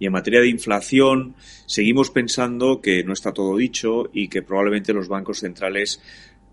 y 0.01 0.07
en 0.07 0.13
materia 0.13 0.41
de 0.41 0.49
inflación, 0.49 1.37
seguimos 1.67 2.11
pensando 2.11 2.81
que 2.81 3.05
no 3.05 3.13
está 3.13 3.33
todo 3.33 3.57
dicho 3.57 4.11
y 4.13 4.27
que 4.27 4.43
probablemente 4.43 4.93
los 4.93 5.07
bancos 5.07 5.39
centrales 5.39 6.03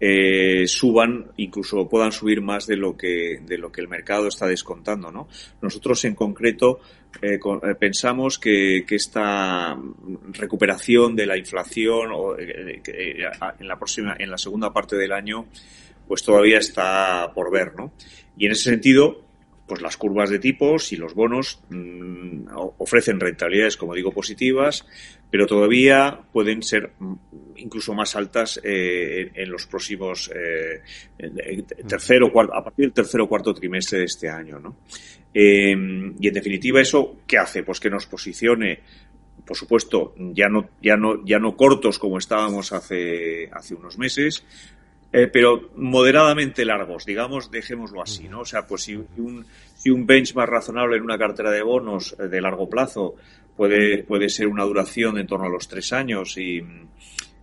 eh, 0.04 0.66
suban, 0.66 1.28
incluso 1.38 1.88
puedan 1.88 2.12
subir 2.12 2.42
más 2.42 2.66
de 2.66 2.76
lo 2.76 2.98
que 2.98 3.40
de 3.46 3.60
lo 3.60 3.72
que 3.72 3.82
el 3.82 3.88
mercado 3.88 4.28
está 4.28 4.48
descontando, 4.48 5.12
¿no? 5.12 5.28
Nosotros 5.62 6.04
en 6.06 6.16
concreto 6.16 6.80
eh, 7.22 7.36
eh, 7.36 7.76
pensamos 7.80 8.40
que, 8.40 8.84
que, 8.88 8.96
esta 8.96 9.78
recuperación 10.34 11.16
de 11.16 11.28
la 11.28 11.38
inflación 11.38 12.10
o, 12.14 12.36
eh, 12.36 12.82
en 13.60 13.68
la 13.68 13.78
próxima 13.78 14.16
en 14.18 14.32
la 14.32 14.40
segunda 14.40 14.74
parte 14.74 14.96
del 14.96 15.12
año 15.12 15.46
pues 16.08 16.24
todavía 16.24 16.58
está 16.58 17.32
por 17.36 17.52
ver, 17.52 17.76
¿no? 17.76 17.94
Y 18.38 18.48
en 18.48 18.54
ese 18.54 18.72
sentido, 18.72 19.22
pues 19.72 19.82
las 19.82 19.96
curvas 19.96 20.30
de 20.30 20.38
tipos 20.38 20.92
y 20.92 20.98
los 20.98 21.14
bonos 21.14 21.62
mmm, 21.70 22.46
ofrecen 22.80 23.22
rentabilidades, 23.22 23.78
como 23.78 23.94
digo, 23.96 24.12
positivas, 24.12 24.86
pero 25.30 25.48
todavía 25.48 26.24
pueden 26.34 26.62
ser 26.62 26.92
incluso 27.56 27.94
más 27.94 28.18
altas 28.18 28.60
eh, 28.66 29.32
en, 29.34 29.50
los 29.50 29.68
próximos 29.68 30.30
eh, 30.36 30.82
tercero, 31.88 32.34
cuarto, 32.34 32.54
a 32.54 32.62
partir 32.62 32.88
del 32.88 32.94
tercer 32.94 33.22
o 33.22 33.30
cuarto 33.30 33.54
trimestre 33.54 34.00
de 34.00 34.04
este 34.04 34.28
año. 34.28 34.76
Eh, 35.34 35.72
y 36.20 36.28
en 36.28 36.34
definitiva, 36.34 36.82
eso 36.82 37.22
¿qué 37.26 37.38
hace? 37.38 37.64
Pues 37.64 37.80
que 37.80 37.90
nos 37.90 38.08
posicione 38.08 38.80
por 39.46 39.56
supuesto, 39.56 40.14
ya 40.18 40.50
no, 40.50 40.70
ya 40.82 40.98
no, 40.98 41.26
ya 41.26 41.40
no 41.40 41.56
cortos 41.56 41.98
como 41.98 42.18
estábamos 42.18 42.74
hace, 42.74 43.50
hace 43.52 43.74
unos 43.74 43.98
meses, 43.98 44.46
eh, 45.14 45.28
pero 45.28 45.70
moderadamente 45.76 46.66
largos, 46.66 47.06
digamos, 47.06 47.52
dejémoslo 47.52 48.02
así, 48.02 48.28
¿no? 48.30 48.42
O 48.42 48.46
sea, 48.46 48.66
pues 48.66 48.84
si 48.84 48.96
un, 48.96 49.46
si 49.76 49.90
un 49.90 50.06
benchmark 50.06 50.50
razonable 50.50 50.98
en 50.98 51.04
una 51.04 51.18
cartera 51.18 51.52
de 51.52 51.62
bonos 51.62 52.16
de 52.18 52.42
largo 52.42 52.70
plazo 52.70 53.16
puede, 53.56 54.04
puede 54.04 54.30
ser 54.30 54.48
una 54.48 54.64
duración 54.64 55.18
en 55.18 55.28
torno 55.28 55.46
a 55.46 55.50
los 55.50 55.68
tres 55.68 55.92
años 55.94 56.38
y 56.38 56.64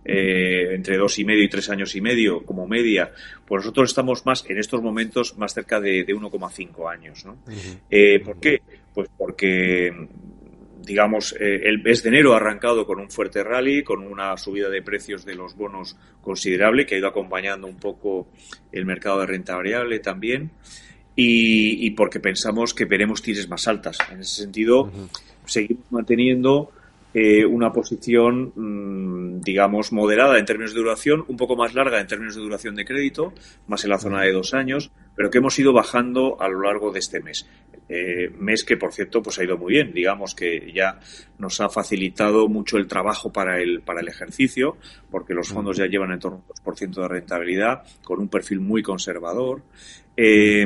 eh, 0.05 0.73
entre 0.73 0.97
dos 0.97 1.19
y 1.19 1.25
medio 1.25 1.43
y 1.43 1.49
tres 1.49 1.69
años 1.69 1.95
y 1.95 2.01
medio 2.01 2.43
como 2.43 2.67
media, 2.67 3.11
pues 3.45 3.63
nosotros 3.63 3.89
estamos 3.89 4.25
más 4.25 4.43
en 4.49 4.57
estos 4.57 4.81
momentos 4.81 5.37
más 5.37 5.53
cerca 5.53 5.79
de, 5.79 6.03
de 6.03 6.15
1,5 6.15 6.91
años, 6.91 7.25
¿no? 7.25 7.33
Uh 7.33 7.51
-huh. 7.51 7.79
eh, 7.91 8.19
¿Por 8.19 8.39
qué? 8.39 8.61
Pues 8.93 9.09
porque 9.17 10.07
digamos, 10.81 11.35
eh, 11.39 11.61
el 11.65 11.81
mes 11.83 12.03
de 12.03 12.09
enero 12.09 12.33
ha 12.33 12.37
arrancado 12.37 12.85
con 12.85 12.99
un 12.99 13.09
fuerte 13.09 13.43
rally, 13.43 13.83
con 13.83 14.01
una 14.01 14.35
subida 14.37 14.69
de 14.69 14.81
precios 14.81 15.25
de 15.25 15.35
los 15.35 15.55
bonos 15.55 15.97
considerable, 16.21 16.85
que 16.85 16.95
ha 16.95 16.97
ido 16.97 17.07
acompañando 17.07 17.67
un 17.67 17.77
poco 17.77 18.27
el 18.71 18.85
mercado 18.85 19.19
de 19.19 19.25
renta 19.27 19.55
variable 19.55 19.99
también, 19.99 20.51
y, 21.15 21.85
y 21.85 21.91
porque 21.91 22.19
pensamos 22.19 22.73
que 22.73 22.85
veremos 22.85 23.21
tires 23.21 23.49
más 23.49 23.67
altas. 23.67 23.97
En 24.11 24.21
ese 24.21 24.41
sentido, 24.41 24.83
uh 24.83 24.87
-huh. 24.87 25.09
seguimos 25.45 25.91
manteniendo 25.91 26.71
eh, 27.13 27.43
una 27.43 27.73
posición, 27.73 28.53
mmm, 28.55 29.41
digamos, 29.41 29.91
moderada 29.91 30.37
en 30.37 30.45
términos 30.45 30.73
de 30.73 30.79
duración, 30.79 31.25
un 31.27 31.37
poco 31.37 31.55
más 31.55 31.73
larga 31.73 31.99
en 31.99 32.07
términos 32.07 32.35
de 32.35 32.41
duración 32.41 32.75
de 32.75 32.85
crédito, 32.85 33.33
más 33.67 33.83
en 33.83 33.89
la 33.89 33.97
zona 33.97 34.21
de 34.21 34.31
dos 34.31 34.53
años, 34.53 34.91
pero 35.15 35.29
que 35.29 35.39
hemos 35.39 35.57
ido 35.57 35.73
bajando 35.73 36.37
a 36.39 36.47
lo 36.47 36.61
largo 36.61 36.91
de 36.91 36.99
este 36.99 37.19
mes. 37.19 37.47
Eh, 37.89 38.29
mes 38.37 38.63
que, 38.63 38.77
por 38.77 38.93
cierto, 38.93 39.21
pues 39.21 39.39
ha 39.39 39.43
ido 39.43 39.57
muy 39.57 39.73
bien. 39.73 39.91
Digamos 39.91 40.35
que 40.35 40.71
ya 40.71 40.99
nos 41.39 41.59
ha 41.59 41.69
facilitado 41.69 42.47
mucho 42.47 42.77
el 42.77 42.87
trabajo 42.87 43.31
para 43.31 43.59
el, 43.59 43.81
para 43.81 44.01
el 44.01 44.07
ejercicio, 44.07 44.77
porque 45.09 45.33
los 45.33 45.49
fondos 45.49 45.77
ya 45.77 45.87
llevan 45.87 46.11
en 46.11 46.19
torno 46.19 46.37
a 46.37 46.69
un 46.69 46.75
2% 46.75 47.01
de 47.01 47.07
rentabilidad, 47.07 47.83
con 48.03 48.19
un 48.19 48.29
perfil 48.29 48.59
muy 48.59 48.83
conservador, 48.83 49.63
eh, 50.15 50.65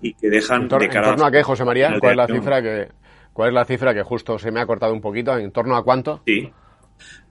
y 0.00 0.14
que 0.14 0.30
dejan 0.30 0.62
¿En, 0.62 0.68
tor 0.68 0.80
de 0.80 0.88
cara... 0.88 1.08
¿En 1.08 1.12
torno 1.16 1.26
a 1.26 1.30
qué, 1.30 1.42
José 1.42 1.64
María? 1.64 1.94
¿Cuál 2.00 2.12
es 2.12 2.16
la 2.16 2.26
cifra 2.26 2.62
que, 2.62 2.88
¿Cuál 3.32 3.48
es 3.48 3.54
la 3.54 3.64
cifra 3.64 3.94
que 3.94 4.02
justo 4.02 4.38
se 4.38 4.50
me 4.50 4.60
ha 4.60 4.66
cortado 4.66 4.92
un 4.92 5.00
poquito? 5.00 5.36
¿En 5.36 5.50
torno 5.52 5.76
a 5.76 5.84
cuánto? 5.84 6.22
Sí. 6.26 6.50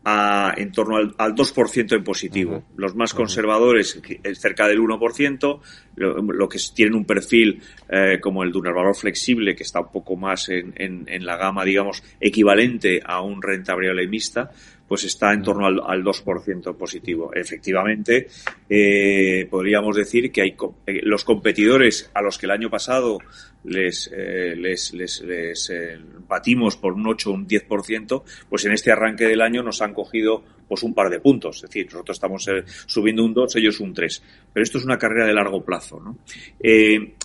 A, 0.04 0.56
en 0.58 0.72
torno 0.72 0.98
al, 0.98 1.14
al 1.20 1.36
2% 1.36 1.96
en 1.96 2.04
positivo. 2.04 2.56
Uh 2.56 2.60
-huh. 2.60 2.76
Los 2.76 2.96
más 2.96 3.14
conservadores, 3.14 4.02
cerca 4.34 4.68
del 4.68 4.80
1%, 4.80 5.60
lo, 5.96 6.22
lo 6.22 6.50
que 6.50 6.58
tienen 6.74 6.96
un 6.96 7.06
perfil 7.06 7.62
eh, 7.88 8.20
como 8.20 8.42
el 8.42 8.52
de 8.52 8.58
un 8.58 8.64
valor 8.64 8.96
flexible, 8.96 9.56
que 9.56 9.64
está 9.64 9.80
un 9.82 9.92
poco 9.92 10.16
más 10.16 10.50
en, 10.50 10.74
en, 10.76 11.06
en, 11.08 11.24
la 11.24 11.38
gama, 11.38 11.64
digamos, 11.64 12.04
equivalente 12.20 13.00
a 13.06 13.22
un 13.22 13.42
renta 13.44 13.76
variable 13.76 14.08
mixta, 14.08 14.50
pues 14.92 15.06
está 15.06 15.32
en 15.32 15.42
torno 15.42 15.66
al, 15.66 15.80
al 15.86 16.04
2% 16.04 16.76
positivo. 16.76 17.32
Efectivamente, 17.34 18.28
eh, 18.70 19.48
podríamos 19.50 19.96
decir 19.96 20.34
que 20.34 20.42
hay 20.42 20.56
eh, 20.86 21.00
los 21.04 21.24
competidores 21.24 22.12
a 22.14 22.22
los 22.22 22.38
que 22.38 22.46
el 22.46 22.52
año 22.52 22.70
pasado 22.70 23.20
les, 23.63 24.10
eh, 24.13 24.56
les, 24.56 24.93
les, 24.93 25.21
les 25.21 25.69
eh, 25.69 26.00
batimos 26.28 26.78
por 26.78 26.93
un 26.93 27.08
8 27.08 27.30
o 27.30 27.34
un 27.34 27.47
10%, 27.47 28.24
pues 28.50 28.65
en 28.65 28.71
este 28.74 28.91
arranque 28.91 29.26
del 29.26 29.41
año 29.41 29.63
nos 29.63 29.82
han 29.82 29.93
cogido 29.93 30.43
pues 30.71 30.84
un 30.84 30.93
par 30.93 31.10
de 31.10 31.19
puntos. 31.19 31.58
Es 31.58 31.63
decir, 31.63 31.88
nosotros 31.88 32.15
estamos 32.15 32.47
eh, 32.47 32.63
subiendo 32.86 33.26
un 33.26 33.34
2, 33.34 33.58
ellos 33.58 33.82
un 33.82 33.93
3. 33.93 34.24
Pero 34.54 34.63
esto 34.63 34.78
es 34.78 34.86
una 34.86 34.97
carrera 34.97 35.28
de 35.28 35.34
largo 35.34 35.65
plazo. 35.65 36.00
¿no? 36.00 36.19
Eh, 36.62 37.15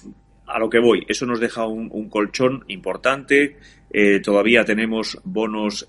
a 0.48 0.58
lo 0.58 0.68
que 0.68 0.80
voy, 0.80 1.04
eso 1.06 1.26
nos 1.26 1.38
deja 1.38 1.64
un, 1.64 1.88
un 1.92 2.08
colchón 2.08 2.64
importante. 2.66 3.56
Eh, 3.88 4.18
todavía 4.18 4.64
tenemos 4.64 5.20
bonos 5.22 5.86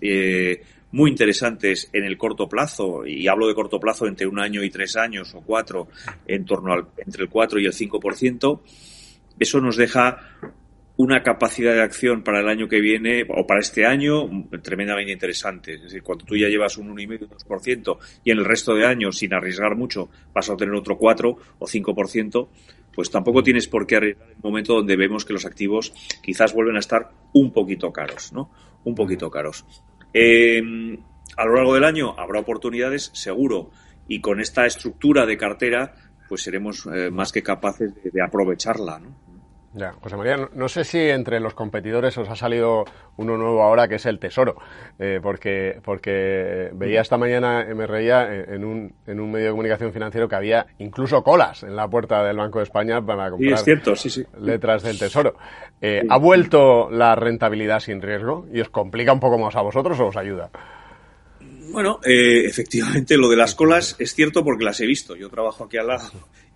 muy 0.92 1.10
interesantes 1.10 1.90
en 1.94 2.04
el 2.04 2.16
corto 2.16 2.48
plazo, 2.48 3.08
y 3.08 3.28
hablo 3.28 3.48
de 3.48 3.56
corto 3.56 3.80
plazo 3.80 4.06
entre 4.06 4.28
un 4.28 4.40
año 4.40 4.64
y 4.64 4.70
tres 4.70 4.96
años 4.96 5.34
o 5.34 5.42
cuatro, 5.42 5.88
en 6.28 6.46
torno 6.46 6.72
al, 6.72 6.86
entre 6.98 7.24
el 7.24 7.30
4 7.30 7.60
y 7.60 7.66
el 7.66 7.74
5%. 7.74 8.60
Eso 9.40 9.62
nos 9.62 9.78
deja 9.78 10.18
una 10.98 11.22
capacidad 11.22 11.74
de 11.74 11.84
acción 11.84 12.24
para 12.24 12.40
el 12.40 12.50
año 12.50 12.68
que 12.68 12.82
viene 12.82 13.24
o 13.30 13.46
para 13.46 13.60
este 13.60 13.86
año 13.86 14.28
tremendamente 14.64 15.12
interesante. 15.12 15.76
Es 15.76 15.84
decir, 15.84 16.02
cuando 16.02 16.26
tú 16.26 16.36
ya 16.36 16.48
llevas 16.48 16.78
un 16.78 16.96
1,5-2% 16.96 17.98
y 18.24 18.32
en 18.32 18.40
el 18.40 18.46
resto 18.46 18.74
de 18.74 18.86
años, 18.86 19.18
sin 19.20 19.34
arriesgar 19.34 19.76
mucho, 19.76 20.10
vas 20.34 20.50
a 20.50 20.54
obtener 20.54 20.74
otro 20.74 20.98
4 20.98 21.38
o 21.60 21.66
5%, 21.66 22.48
pues 22.94 23.12
tampoco 23.12 23.44
tienes 23.44 23.68
por 23.68 23.86
qué 23.86 23.98
arriesgar 23.98 24.30
en 24.30 24.38
un 24.38 24.50
momento 24.50 24.74
donde 24.74 24.98
vemos 24.98 25.24
que 25.24 25.34
los 25.34 25.46
activos 25.46 25.94
quizás 26.24 26.54
vuelven 26.54 26.78
a 26.78 26.80
estar 26.80 27.12
un 27.34 27.54
poquito 27.54 27.94
caros, 27.94 28.34
¿no? 28.34 28.50
Un 28.84 28.96
poquito 28.96 29.30
caros. 29.30 29.66
Eh, 30.12 30.64
a 31.38 31.46
lo 31.46 31.56
largo 31.56 31.76
del 31.76 31.84
año 31.84 32.16
habrá 32.18 32.40
oportunidades, 32.40 33.12
seguro, 33.14 33.70
y 34.08 34.20
con 34.20 34.40
esta 34.40 34.66
estructura 34.66 35.28
de 35.28 35.38
cartera, 35.38 35.94
pues 36.28 36.42
seremos 36.42 36.88
eh, 36.92 37.12
más 37.12 37.32
que 37.32 37.44
capaces 37.44 37.94
de, 37.94 38.10
de 38.10 38.22
aprovecharla, 38.24 38.98
¿no? 38.98 39.27
Ya, 39.74 39.94
José 40.02 40.16
María, 40.16 40.38
no, 40.38 40.50
no, 40.56 40.70
sé 40.70 40.84
si 40.84 40.98
entre 40.98 41.40
los 41.40 41.54
competidores 41.54 42.18
os 42.18 42.30
ha 42.30 42.36
salido 42.36 42.86
uno 43.18 43.38
nuevo 43.38 43.62
ahora 43.62 43.88
que 43.88 43.96
es 43.96 44.06
el 44.06 44.18
Tesoro, 44.18 44.56
eh, 44.98 45.20
porque, 45.22 45.80
porque 45.84 46.70
veía 46.74 47.02
esta 47.02 47.18
mañana, 47.18 47.66
me 47.76 47.86
reía 47.86 48.34
en 48.34 48.64
un, 48.64 48.94
en 49.06 49.20
un 49.20 49.32
medio 49.32 49.48
de 49.48 49.52
comunicación 49.52 49.92
financiero 49.92 50.28
que 50.30 50.36
había 50.36 50.66
incluso 50.80 51.22
colas 51.22 51.64
en 51.64 51.76
la 51.76 51.88
puerta 51.88 52.24
del 52.24 52.38
Banco 52.38 52.60
de 52.60 52.64
España 52.64 53.06
para 53.06 53.30
comprar 53.30 53.50
sí, 53.50 53.54
es 53.54 53.64
cierto, 53.64 53.96
sí, 53.96 54.10
sí. 54.10 54.24
letras 54.42 54.84
del 54.84 54.98
Tesoro. 54.98 55.36
Eh, 55.82 56.02
¿Ha 56.10 56.18
vuelto 56.18 56.90
la 56.90 57.16
rentabilidad 57.16 57.80
sin 57.82 58.02
riesgo 58.02 58.48
y 58.52 58.62
os 58.62 58.70
complica 58.70 59.12
un 59.12 59.20
poco 59.20 59.38
más 59.38 59.56
a 59.56 59.62
vosotros 59.62 60.00
o 60.00 60.08
os 60.08 60.18
ayuda? 60.18 60.50
Bueno, 61.72 62.00
eh, 62.06 62.46
efectivamente 62.46 63.18
lo 63.18 63.30
de 63.30 63.36
las 63.36 63.54
colas 63.54 63.96
es 64.00 64.16
cierto 64.16 64.44
porque 64.44 64.64
las 64.64 64.80
he 64.80 64.86
visto. 64.86 65.16
Yo 65.16 65.30
trabajo 65.30 65.66
aquí 65.66 65.78
al 65.78 65.88
lado 65.88 66.10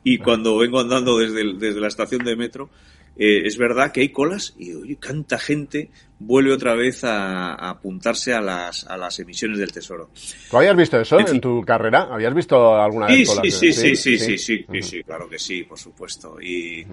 y 0.03 0.17
cuando 0.17 0.57
vengo 0.57 0.79
andando 0.79 1.17
desde, 1.17 1.41
el, 1.41 1.59
desde 1.59 1.79
la 1.79 1.87
estación 1.87 2.23
de 2.23 2.35
metro, 2.35 2.69
eh, 3.17 3.45
es 3.45 3.57
verdad 3.57 3.91
que 3.91 4.01
hay 4.01 4.09
colas 4.09 4.55
y 4.57 4.73
oye, 4.73 4.95
tanta 4.95 5.37
gente 5.37 5.89
vuelve 6.17 6.53
otra 6.53 6.75
vez 6.75 7.03
a, 7.03 7.53
apuntarse 7.53 8.33
a 8.33 8.41
las, 8.41 8.85
a 8.85 8.95
las, 8.97 9.19
emisiones 9.19 9.59
del 9.59 9.71
Tesoro. 9.71 10.09
¿Tú 10.49 10.57
habías 10.57 10.75
visto 10.75 10.99
eso 10.99 11.19
en, 11.19 11.41
tu 11.41 11.61
carrera? 11.63 12.07
¿Habías 12.11 12.33
visto 12.33 12.75
alguna 12.75 13.07
vez 13.07 13.27
colas? 13.27 13.43
Sí, 13.43 13.51
sí, 13.51 13.73
sí, 13.73 13.95
sí, 13.95 14.17
sí, 14.17 14.65
sí, 14.71 14.81
sí, 14.81 15.03
claro 15.03 15.27
que 15.27 15.39
sí, 15.39 15.63
por 15.63 15.77
supuesto. 15.77 16.37
Y 16.41 16.85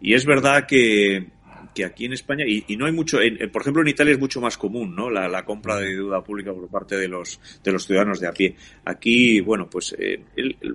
es 0.00 0.24
verdad 0.24 0.66
que, 0.66 1.35
que 1.76 1.84
aquí 1.84 2.06
en 2.06 2.14
España, 2.14 2.46
y, 2.46 2.64
no 2.78 2.86
hay 2.86 2.92
mucho, 2.92 3.18
por 3.52 3.60
ejemplo 3.60 3.82
en 3.82 3.88
Italia 3.88 4.14
es 4.14 4.18
mucho 4.18 4.40
más 4.40 4.56
común, 4.56 4.96
¿no? 4.96 5.10
La, 5.10 5.44
compra 5.44 5.76
de 5.76 5.90
deuda 5.90 6.24
pública 6.24 6.50
por 6.54 6.68
parte 6.68 6.96
de 6.96 7.06
los, 7.06 7.38
de 7.62 7.70
los 7.70 7.86
ciudadanos 7.86 8.18
de 8.18 8.26
a 8.26 8.32
pie. 8.32 8.56
Aquí, 8.86 9.40
bueno, 9.42 9.68
pues 9.68 9.94
eh, 9.98 10.22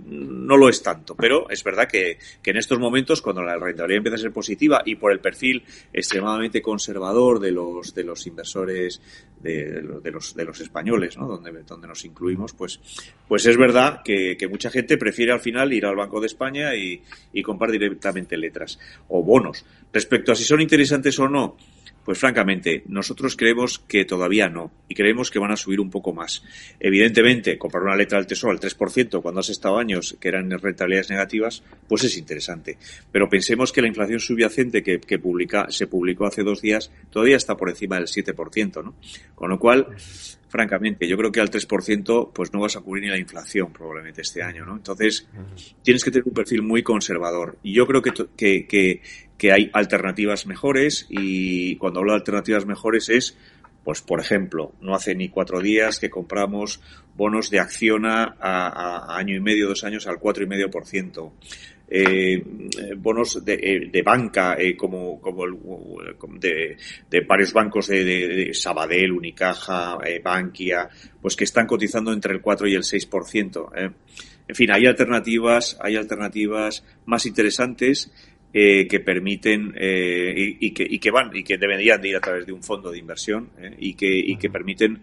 no 0.06 0.58
lo 0.58 0.70
es 0.70 0.84
tanto, 0.84 1.16
pero 1.16 1.50
es 1.50 1.64
verdad 1.64 1.88
que, 1.88 2.20
que 2.44 2.52
en 2.52 2.58
estos 2.58 2.78
momentos, 2.78 3.24
cuando 3.24 3.42
la 3.42 3.58
rentabilidad 3.58 3.98
empieza 3.98 4.16
a 4.18 4.20
ser 4.20 4.32
positiva 4.32 4.84
y 4.86 4.94
por 4.94 5.12
el 5.12 5.20
perfil 5.20 5.64
extremadamente 5.92 6.62
conservador 6.62 7.40
de 7.40 7.52
los, 7.52 7.96
de 7.96 8.04
los 8.04 8.28
inversores 8.28 9.02
de, 9.42 9.82
de 10.04 10.12
los, 10.12 10.36
de 10.36 10.46
los 10.46 10.62
españoles, 10.62 11.18
¿no? 11.18 11.28
Donde, 11.28 11.64
donde 11.64 11.88
nos 11.88 12.06
incluimos, 12.06 12.54
pues, 12.54 12.80
pues 13.28 13.44
es 13.48 13.58
verdad 13.58 14.04
que, 14.06 14.38
que 14.38 14.48
mucha 14.48 14.70
gente 14.70 15.00
prefiere 15.00 15.32
al 15.32 15.40
final 15.40 15.74
ir 15.74 15.88
al 15.88 15.96
Banco 15.96 16.20
de 16.22 16.28
España 16.28 16.76
y, 16.76 17.02
y 17.34 17.42
comprar 17.42 17.72
directamente 17.72 18.38
letras 18.38 18.78
o 19.08 19.24
bonos. 19.24 19.66
Respecto 19.94 20.32
a 20.32 20.36
si 20.36 20.44
son 20.44 20.62
interesantes 20.62 21.18
o 21.20 21.28
no, 21.28 21.58
pues 22.04 22.18
francamente, 22.18 22.84
nosotros 22.88 23.36
creemos 23.36 23.80
que 23.80 24.06
todavía 24.06 24.50
no 24.50 24.72
y 24.88 24.96
creemos 24.96 25.30
que 25.30 25.40
van 25.40 25.52
a 25.52 25.56
subir 25.56 25.80
un 25.80 25.90
poco 25.90 26.14
más. 26.14 26.44
Evidentemente, 26.80 27.58
comprar 27.58 27.84
una 27.84 27.96
letra 27.96 28.18
del 28.18 28.28
Tesoro 28.28 28.52
al 28.52 28.60
3% 28.60 29.22
cuando 29.22 29.40
has 29.40 29.50
estado 29.50 29.78
años 29.78 30.18
que 30.20 30.28
eran 30.28 30.50
rentabilidades 30.50 31.12
negativas, 31.12 31.64
pues 31.88 32.04
es 32.04 32.18
interesante. 32.18 32.78
Pero 33.12 33.30
pensemos 33.30 33.72
que 33.72 33.82
la 33.82 33.88
inflación 33.88 34.20
subyacente 34.20 34.82
que, 34.82 35.00
que 35.00 35.20
publica, 35.20 35.68
se 35.70 35.88
publicó 35.88 36.26
hace 36.26 36.44
dos 36.44 36.62
días 36.62 36.92
todavía 37.12 37.38
está 37.38 37.56
por 37.56 37.70
encima 37.70 37.98
del 37.98 38.08
7%, 38.08 38.84
¿no? 38.84 38.96
Con 39.36 39.50
lo 39.50 39.60
cual, 39.60 39.88
francamente, 40.50 41.08
yo 41.08 41.18
creo 41.18 41.32
que 41.32 41.40
al 41.40 41.52
3% 41.52 42.32
pues 42.34 42.52
no 42.52 42.62
vas 42.62 42.76
a 42.76 42.82
cubrir 42.82 43.04
ni 43.04 43.10
la 43.10 43.18
inflación 43.18 43.72
probablemente 43.72 44.22
este 44.22 44.42
año, 44.42 44.66
¿no? 44.66 44.76
Entonces, 44.76 45.28
tienes 45.84 46.04
que 46.04 46.10
tener 46.10 46.28
un 46.28 46.34
perfil 46.34 46.64
muy 46.64 46.82
conservador. 46.82 47.58
Y 47.62 47.74
yo 47.74 47.86
creo 47.86 48.02
que, 48.02 48.12
que, 48.36 48.66
que 48.68 49.02
que 49.42 49.52
hay 49.52 49.72
alternativas 49.74 50.46
mejores 50.46 51.08
y 51.10 51.76
cuando 51.78 52.00
hablo 52.00 52.12
de 52.12 52.20
alternativas 52.20 52.68
mejores 52.68 53.10
es, 53.10 53.36
pues 53.84 54.04
por 54.04 54.20
ejemplo, 54.20 54.74
no 54.82 54.94
hace 54.94 55.16
ni 55.16 55.30
cuatro 55.30 55.62
días 55.62 56.00
que 56.00 56.12
compramos 56.12 56.80
bonos 57.16 57.50
de 57.50 57.60
acción 57.60 58.06
a, 58.06 59.18
año 59.18 59.36
y 59.36 59.40
medio, 59.40 59.68
dos 59.68 59.84
años 59.84 60.06
al 60.06 60.20
cuatro 60.20 60.44
y 60.44 60.48
medio 60.48 60.70
por 60.70 60.86
ciento. 60.86 61.34
Eh, 61.90 62.40
bonos 62.98 63.44
de, 63.44 63.54
eh, 63.56 63.90
de 63.92 64.02
banca 64.04 64.56
eh, 64.60 64.78
como, 64.78 65.20
como, 65.20 65.44
de, 66.40 66.78
de, 67.10 67.22
varios 67.22 67.52
bancos 67.52 67.88
de, 67.88 68.06
de 68.06 68.54
Sabadell, 68.54 69.12
Unicaja, 69.12 69.98
Bankia, 70.24 70.88
pues 71.20 71.36
que 71.36 71.46
están 71.46 71.66
cotizando 71.66 72.14
entre 72.14 72.36
el 72.36 72.42
4 72.42 72.68
y 72.68 72.76
el 72.76 72.84
6%. 72.84 73.94
En 74.48 74.56
fin, 74.56 74.70
hay 74.70 74.86
alternativas, 74.86 75.78
hay 75.82 75.96
alternativas 75.96 76.84
más 77.06 77.26
interesantes 77.26 78.12
eh, 78.54 78.88
que 78.88 79.00
permiten 79.00 79.74
eh, 79.78 80.58
y, 80.60 80.72
que, 80.72 80.86
y, 80.90 81.00
que, 81.00 81.10
van 81.10 81.32
y 81.34 81.44
que 81.44 81.58
deberían 81.58 82.02
de 82.02 82.10
ir 82.10 82.18
a 82.18 82.20
través 82.20 82.46
de 82.46 82.52
un 82.52 82.62
fondo 82.62 82.92
de 82.92 82.98
inversión 82.98 83.50
eh, 83.58 83.76
y, 83.80 83.94
que, 83.94 84.08
y 84.10 84.36
que 84.36 84.50
permiten 84.50 85.02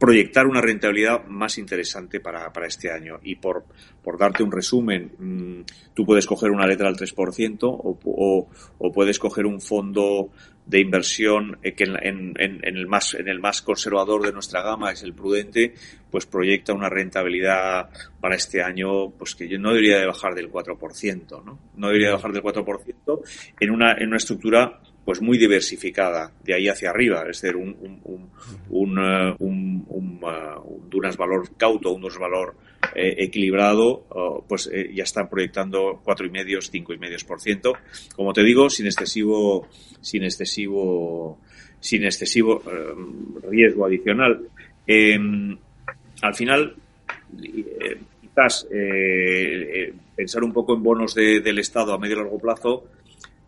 proyectar 0.00 0.46
una 0.46 0.62
rentabilidad 0.62 1.26
más 1.26 1.58
interesante 1.58 2.20
para, 2.20 2.50
para 2.54 2.66
este 2.66 2.90
año. 2.90 3.20
Y 3.22 3.36
por, 3.36 3.66
por 4.02 4.16
darte 4.18 4.42
un 4.42 4.50
resumen, 4.50 5.12
mmm, 5.18 5.60
tú 5.92 6.06
puedes 6.06 6.24
coger 6.24 6.50
una 6.50 6.66
letra 6.66 6.88
al 6.88 6.96
3% 6.96 7.58
o, 7.64 7.98
o, 8.02 8.48
o 8.78 8.92
puedes 8.92 9.18
coger 9.18 9.44
un 9.44 9.60
fondo 9.60 10.30
de 10.64 10.80
inversión 10.80 11.58
eh, 11.62 11.74
que 11.74 11.84
en, 11.84 11.96
en, 12.38 12.60
en, 12.62 12.76
el 12.76 12.86
más, 12.86 13.12
en 13.12 13.28
el 13.28 13.40
más 13.40 13.60
conservador 13.60 14.22
de 14.22 14.32
nuestra 14.32 14.62
gama 14.62 14.90
es 14.90 15.02
el 15.02 15.12
prudente, 15.12 15.74
pues 16.10 16.24
proyecta 16.24 16.72
una 16.72 16.88
rentabilidad 16.88 17.90
para 18.20 18.36
este 18.36 18.62
año 18.62 19.10
pues 19.10 19.34
que 19.34 19.58
no 19.58 19.68
debería 19.70 19.98
de 19.98 20.06
bajar 20.06 20.34
del 20.34 20.50
4%, 20.50 21.44
¿no? 21.44 21.58
No 21.76 21.86
debería 21.88 22.08
de 22.08 22.14
bajar 22.14 22.32
del 22.32 22.42
4% 22.42 23.20
en 23.60 23.70
una, 23.70 23.92
en 23.92 24.08
una 24.08 24.16
estructura 24.16 24.80
pues 25.04 25.20
muy 25.20 25.38
diversificada 25.38 26.32
de 26.44 26.54
ahí 26.54 26.68
hacia 26.68 26.90
arriba, 26.90 27.24
es 27.28 27.40
decir, 27.40 27.56
un, 27.56 27.76
un, 27.80 28.00
un, 28.04 28.30
un, 28.70 28.98
uh, 28.98 29.34
un, 29.38 29.84
un, 29.88 30.20
uh, 30.22 30.60
un 30.60 30.90
Dunas 30.90 31.16
valor 31.16 31.56
cauto, 31.56 31.92
un 31.92 32.02
Dunas 32.02 32.18
valor 32.18 32.54
eh, 32.94 33.14
equilibrado, 33.18 34.06
uh, 34.10 34.44
pues 34.46 34.70
eh, 34.72 34.90
ya 34.94 35.04
están 35.04 35.28
proyectando 35.28 36.00
cuatro 36.04 36.26
y 36.26 36.30
medios, 36.30 36.70
cinco 36.70 36.92
y 36.92 36.98
medios 36.98 37.24
por 37.24 37.40
ciento. 37.40 37.72
Como 38.14 38.32
te 38.32 38.42
digo, 38.42 38.68
sin 38.68 38.86
excesivo, 38.86 39.68
sin 40.00 40.22
excesivo, 40.22 41.38
sin 41.80 42.04
excesivo 42.04 42.62
eh, 42.66 43.48
riesgo 43.50 43.86
adicional. 43.86 44.48
Em, 44.86 45.56
al 46.22 46.34
final, 46.34 46.74
eh, 47.42 47.98
quizás 48.20 48.66
eh, 48.70 49.92
pensar 50.14 50.44
un 50.44 50.52
poco 50.52 50.74
en 50.74 50.82
bonos 50.82 51.14
de, 51.14 51.40
del 51.40 51.58
Estado 51.58 51.94
a 51.94 51.98
medio 51.98 52.16
y 52.16 52.18
largo 52.18 52.38
plazo 52.38 52.84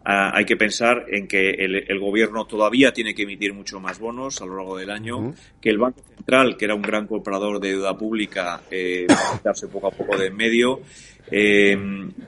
Uh, 0.04 0.34
hay 0.34 0.44
que 0.44 0.56
pensar 0.56 1.06
en 1.08 1.28
que 1.28 1.50
el, 1.50 1.76
el, 1.88 1.98
gobierno 2.00 2.44
todavía 2.44 2.92
tiene 2.92 3.14
que 3.14 3.22
emitir 3.22 3.54
mucho 3.54 3.78
más 3.78 4.00
bonos 4.00 4.42
a 4.42 4.46
lo 4.46 4.56
largo 4.56 4.76
del 4.76 4.90
año, 4.90 5.18
uh 5.18 5.28
-huh. 5.28 5.34
que 5.60 5.70
el 5.70 5.78
Banco 5.78 6.00
Central, 6.16 6.56
que 6.56 6.64
era 6.64 6.74
un 6.74 6.82
gran 6.82 7.06
comprador 7.06 7.60
de 7.60 7.68
deuda 7.68 7.96
pública, 7.96 8.62
eh, 8.68 9.06
va 9.08 9.14
a 9.14 9.36
quitarse 9.38 9.68
poco 9.68 9.86
a 9.86 9.90
poco 9.92 10.18
de 10.18 10.26
en 10.26 10.36
medio, 10.36 10.80
eh, 11.30 11.78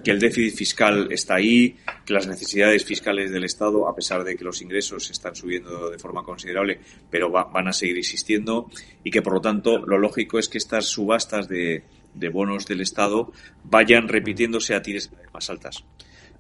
que 0.05 0.11
el 0.13 0.21
déficit 0.21 0.57
fiscal 0.57 1.09
está 1.11 1.35
ahí, 1.35 1.77
que 2.07 2.13
las 2.13 2.29
necesidades 2.29 2.85
fiscales 2.85 3.33
del 3.33 3.43
Estado, 3.43 3.89
a 3.89 3.95
pesar 3.95 4.23
de 4.23 4.37
que 4.37 4.45
los 4.45 4.63
ingresos 4.63 5.11
están 5.11 5.35
subiendo 5.35 5.91
de 5.91 5.99
forma 5.99 6.23
considerable, 6.23 6.79
pero 7.11 7.29
va, 7.29 7.45
van 7.45 7.67
a 7.67 7.73
seguir 7.73 7.99
existiendo 7.99 8.71
y 9.03 9.11
que, 9.11 9.21
por 9.21 9.35
lo 9.35 9.41
tanto, 9.41 9.79
lo 9.85 9.99
lógico 9.99 10.39
es 10.39 10.49
que 10.49 10.59
estas 10.59 10.87
subastas 10.87 11.49
de, 11.49 11.83
de 12.15 12.29
bonos 12.29 12.67
del 12.67 12.81
Estado 12.83 13.33
vayan 13.65 14.07
repitiéndose 14.07 14.75
a 14.75 14.83
tires 14.83 15.11
más 15.33 15.51
altas. 15.51 15.85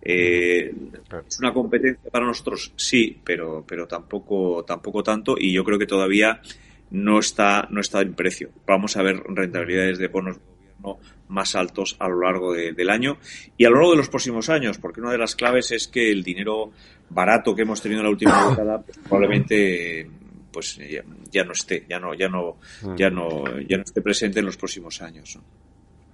Eh, 0.04 0.72
¿Es 1.26 1.38
una 1.38 1.52
competencia 1.52 2.10
para 2.10 2.26
nosotros? 2.26 2.72
Sí, 2.76 3.18
pero, 3.24 3.64
pero 3.66 3.86
tampoco, 3.86 4.64
tampoco 4.64 5.02
tanto 5.02 5.36
y 5.38 5.52
yo 5.52 5.64
creo 5.64 5.78
que 5.78 5.86
todavía 5.86 6.40
no 6.90 7.18
está, 7.18 7.66
no 7.70 7.80
está 7.80 8.02
en 8.02 8.14
precio. 8.14 8.50
Vamos 8.66 8.96
a 8.96 9.02
ver 9.02 9.22
rentabilidades 9.26 9.98
de 9.98 10.08
bonos 10.08 10.36
de 10.36 10.42
gobierno 10.44 10.98
más 11.28 11.54
altos 11.54 11.96
a 11.98 12.08
lo 12.08 12.20
largo 12.20 12.52
de, 12.52 12.72
del 12.72 12.90
año 12.90 13.18
y 13.56 13.64
a 13.64 13.70
lo 13.70 13.76
largo 13.76 13.92
de 13.92 13.96
los 13.96 14.10
próximos 14.10 14.50
años, 14.50 14.78
porque 14.78 15.00
una 15.00 15.10
de 15.10 15.18
las 15.18 15.34
claves 15.34 15.72
es 15.72 15.88
que 15.88 16.12
el 16.12 16.22
dinero 16.22 16.72
barato 17.08 17.54
que 17.54 17.62
hemos 17.62 17.80
tenido 17.80 18.00
en 18.00 18.04
la 18.04 18.10
última 18.10 18.50
década 18.50 18.82
pues, 18.82 18.98
probablemente 18.98 20.08
pues 20.52 20.76
ya, 20.76 21.02
ya, 21.32 21.44
no 21.44 21.52
esté, 21.52 21.84
ya 21.88 21.98
no, 21.98 22.14
ya 22.14 22.28
no, 22.28 22.58
ya 22.96 23.10
no, 23.10 23.58
ya 23.60 23.78
no 23.78 23.82
esté 23.82 24.00
presente 24.00 24.38
en 24.38 24.46
los 24.46 24.56
próximos 24.56 25.02
años. 25.02 25.34
¿no? 25.36 25.63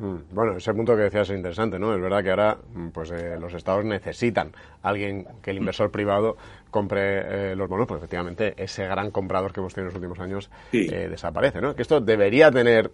Mm, 0.00 0.34
bueno, 0.34 0.56
ese 0.56 0.72
punto 0.72 0.96
que 0.96 1.02
decías 1.02 1.28
es 1.28 1.36
interesante, 1.36 1.78
¿no? 1.78 1.94
Es 1.94 2.00
verdad 2.00 2.22
que 2.22 2.30
ahora 2.30 2.56
mm, 2.74 2.88
pues 2.88 3.10
eh, 3.10 3.36
los 3.38 3.52
estados 3.52 3.84
necesitan 3.84 4.50
alguien 4.82 5.26
que 5.42 5.50
el 5.50 5.58
inversor 5.58 5.90
privado 5.90 6.38
compre 6.70 7.50
eh, 7.52 7.56
los 7.56 7.68
bonos, 7.68 7.86
pues 7.86 7.98
efectivamente 7.98 8.54
ese 8.56 8.86
gran 8.86 9.10
comprador 9.10 9.52
que 9.52 9.60
hemos 9.60 9.74
tenido 9.74 9.90
en 9.90 9.94
los 9.94 10.02
últimos 10.02 10.18
años 10.20 10.50
sí. 10.70 10.88
eh, 10.90 11.08
desaparece, 11.10 11.60
¿no? 11.60 11.76
Que 11.76 11.82
esto 11.82 12.00
debería 12.00 12.50
tener 12.50 12.90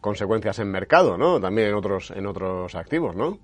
consecuencias 0.00 0.58
en 0.58 0.70
mercado, 0.70 1.16
¿no? 1.16 1.40
También 1.40 1.68
en 1.68 1.74
otros 1.74 2.10
en 2.10 2.26
otros 2.26 2.74
activos, 2.74 3.16
¿no? 3.16 3.38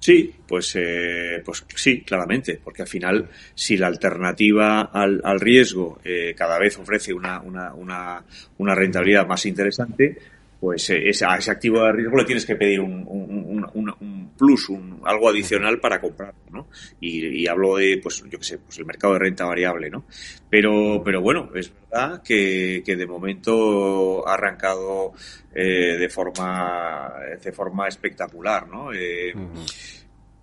Sí, 0.00 0.34
pues, 0.48 0.74
eh, 0.76 1.42
pues 1.44 1.64
sí, 1.76 2.00
claramente, 2.00 2.58
porque 2.64 2.82
al 2.82 2.88
final, 2.88 3.28
si 3.54 3.76
la 3.76 3.86
alternativa 3.86 4.80
al, 4.80 5.20
al 5.22 5.38
riesgo 5.38 6.00
eh, 6.02 6.34
cada 6.34 6.58
vez 6.58 6.78
ofrece 6.78 7.12
una, 7.12 7.40
una, 7.42 7.74
una, 7.74 8.24
una 8.56 8.74
rentabilidad 8.74 9.26
más 9.26 9.44
interesante, 9.44 10.16
pues 10.60 10.90
eh, 10.90 11.08
ese, 11.08 11.24
activo 11.24 11.82
de 11.82 11.92
riesgo 11.92 12.18
le 12.18 12.24
tienes 12.24 12.44
que 12.44 12.54
pedir 12.54 12.80
un, 12.80 13.04
un, 13.08 13.66
un, 13.72 13.94
un 13.98 14.30
plus, 14.36 14.68
algo 15.04 15.30
adicional 15.30 15.80
para 15.80 16.00
comprarlo, 16.00 16.42
¿no? 16.50 16.68
Y, 17.00 17.46
hablo 17.46 17.76
de, 17.76 17.98
pues, 18.02 18.22
yo 18.28 18.38
qué 18.38 18.44
sé, 18.44 18.58
pues 18.58 18.78
el 18.78 18.84
mercado 18.84 19.14
de 19.14 19.20
renta 19.20 19.46
variable, 19.46 19.88
¿no? 19.88 20.04
Pero, 20.50 21.02
pero 21.02 21.22
bueno, 21.22 21.50
es 21.54 21.72
verdad 21.72 22.22
que, 22.22 22.82
que 22.84 22.94
de 22.94 23.06
momento 23.06 24.28
ha 24.28 24.34
arrancado 24.34 25.12
eh, 25.54 25.96
de 25.98 26.08
forma, 26.10 27.14
de 27.42 27.52
forma 27.52 27.88
espectacular, 27.88 28.68
¿no? 28.68 28.92
Eh. 28.92 29.32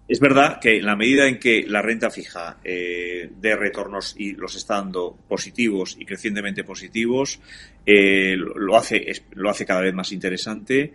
Es 0.07 0.21
verdad 0.21 0.59
que 0.61 0.77
en 0.77 0.85
la 0.85 0.95
medida 0.95 1.27
en 1.27 1.37
que 1.37 1.65
la 1.67 1.81
renta 1.81 2.09
fija 2.09 2.57
eh, 2.63 3.29
dé 3.41 3.55
retornos 3.57 4.15
y 4.17 4.33
los 4.33 4.55
está 4.55 4.75
dando 4.75 5.17
positivos 5.27 5.97
y 5.99 6.05
crecientemente 6.05 6.63
positivos, 6.63 7.41
eh, 7.85 8.35
lo, 8.37 8.77
hace, 8.77 9.05
lo 9.31 9.49
hace 9.49 9.65
cada 9.65 9.81
vez 9.81 9.93
más 9.93 10.13
interesante. 10.13 10.93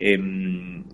Eh, 0.00 0.18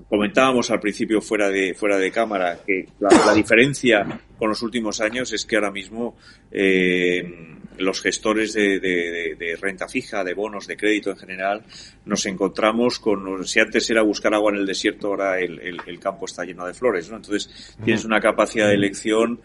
comentábamos 0.09 0.71
al 0.71 0.81
principio 0.81 1.23
fuera 1.23 1.49
de, 1.49 1.75
fuera 1.75 1.97
de 1.97 2.11
cámara 2.11 2.59
que 2.67 2.87
la, 2.99 3.09
la, 3.25 3.35
diferencia 3.35 4.21
con 4.37 4.51
los 4.51 4.61
últimos 4.63 5.01
años 5.01 5.33
es 5.33 5.47
que 5.47 5.57
ahora 5.57 5.71
mismo 5.71 6.19
eh, 6.51 7.23
los 7.81 8.01
gestores 8.01 8.53
de, 8.53 8.79
de, 8.79 9.37
de, 9.39 9.57
renta 9.57 9.89
fija, 9.89 10.23
de 10.23 10.35
bonos, 10.35 10.67
de 10.67 10.77
crédito 10.77 11.11
en 11.11 11.17
general, 11.17 11.63
nos 12.05 12.27
encontramos 12.27 12.99
con, 12.99 13.47
si 13.47 13.61
antes 13.61 13.89
era 13.91 14.03
buscar 14.03 14.35
agua 14.35 14.53
en 14.53 14.59
el 14.59 14.67
desierto, 14.67 15.09
ahora 15.09 15.41
el, 15.41 15.59
el, 15.61 15.79
el 15.87 15.99
campo 15.99 16.27
está 16.27 16.45
lleno 16.45 16.67
de 16.67 16.75
flores, 16.75 17.11
¿no? 17.11 17.17
Entonces 17.17 17.77
tienes 17.85 18.05
una 18.05 18.21
capacidad 18.21 18.69
de 18.69 18.75
elección 18.75 19.41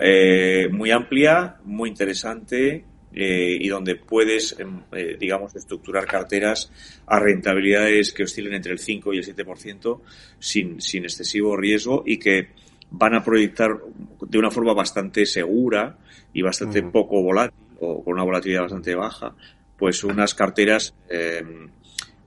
eh, 0.00 0.68
muy 0.70 0.90
amplia, 0.90 1.56
muy 1.64 1.88
interesante, 1.90 2.84
eh, 3.18 3.56
y 3.58 3.68
donde 3.68 3.96
puedes, 3.96 4.56
eh, 4.92 5.16
digamos, 5.18 5.56
estructurar 5.56 6.04
carteras 6.04 6.70
a 7.06 7.18
rentabilidades 7.18 8.12
que 8.12 8.24
oscilen 8.24 8.52
entre 8.52 8.72
el 8.72 8.78
5 8.78 9.14
y 9.14 9.18
el 9.18 9.24
7% 9.24 10.00
sin, 10.38 10.82
sin 10.82 11.04
excesivo 11.04 11.56
riesgo 11.56 12.02
y 12.04 12.18
que 12.18 12.48
van 12.90 13.14
a 13.14 13.24
proyectar 13.24 13.78
de 14.20 14.38
una 14.38 14.50
forma 14.50 14.74
bastante 14.74 15.24
segura 15.24 15.96
y 16.34 16.42
bastante 16.42 16.82
poco 16.82 17.22
volátil 17.22 17.65
o 17.80 18.02
con 18.02 18.14
una 18.14 18.24
volatilidad 18.24 18.62
bastante 18.62 18.94
baja, 18.94 19.34
pues 19.76 20.04
unas 20.04 20.34
carteras 20.34 20.94
eh, 21.08 21.42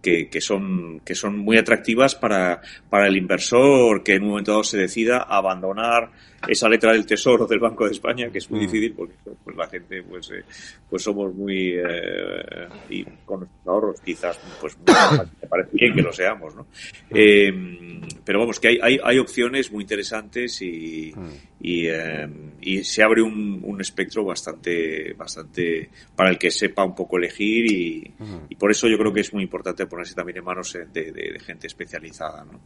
que, 0.01 0.29
que, 0.29 0.41
son, 0.41 1.01
que 1.01 1.15
son 1.15 1.37
muy 1.37 1.57
atractivas 1.57 2.15
para, 2.15 2.61
para 2.89 3.07
el 3.07 3.17
inversor 3.17 4.03
que 4.03 4.15
en 4.15 4.23
un 4.23 4.29
momento 4.29 4.51
dado 4.51 4.63
se 4.63 4.77
decida 4.77 5.23
abandonar 5.23 6.11
esa 6.47 6.69
letra 6.69 6.93
del 6.93 7.05
tesoro 7.05 7.45
del 7.45 7.59
Banco 7.59 7.85
de 7.85 7.91
España, 7.91 8.29
que 8.31 8.37
es 8.37 8.49
muy 8.49 8.61
mm. 8.61 8.63
difícil 8.63 8.93
porque 8.93 9.15
pues, 9.43 9.57
la 9.57 9.67
gente 9.67 10.01
pues, 10.03 10.31
eh, 10.31 10.43
pues 10.89 11.03
somos 11.03 11.33
muy 11.33 11.73
eh, 11.75 12.67
y 12.89 13.03
con 13.25 13.41
nuestros 13.41 13.67
ahorros 13.67 14.01
quizás 14.01 14.39
pues 14.61 14.77
me 14.79 15.47
parece 15.49 15.71
bien 15.73 15.93
que 15.93 16.01
lo 16.01 16.13
seamos, 16.13 16.55
¿no? 16.55 16.67
Eh, 17.09 17.51
pero 18.23 18.39
vamos, 18.39 18.59
que 18.59 18.69
hay, 18.69 18.79
hay, 18.81 18.99
hay, 19.03 19.19
opciones 19.19 19.71
muy 19.71 19.83
interesantes 19.83 20.61
y, 20.61 21.13
mm. 21.15 21.29
y, 21.61 21.87
y 22.61 22.83
se 22.83 23.03
abre 23.03 23.21
un, 23.21 23.61
un, 23.63 23.81
espectro 23.81 24.23
bastante, 24.23 25.13
bastante 25.13 25.89
para 26.15 26.29
el 26.29 26.37
que 26.37 26.51
sepa 26.51 26.83
un 26.83 26.95
poco 26.95 27.17
elegir 27.17 27.71
y, 27.71 28.13
mm. 28.17 28.37
y, 28.49 28.55
por 28.55 28.71
eso 28.71 28.87
yo 28.87 28.97
creo 28.97 29.13
que 29.13 29.21
es 29.21 29.33
muy 29.33 29.43
importante 29.43 29.85
ponerse 29.85 30.15
también 30.15 30.37
en 30.37 30.43
manos 30.43 30.73
de, 30.73 30.85
de, 30.85 31.11
de 31.11 31.39
gente 31.39 31.67
especializada, 31.67 32.45
¿no? 32.45 32.59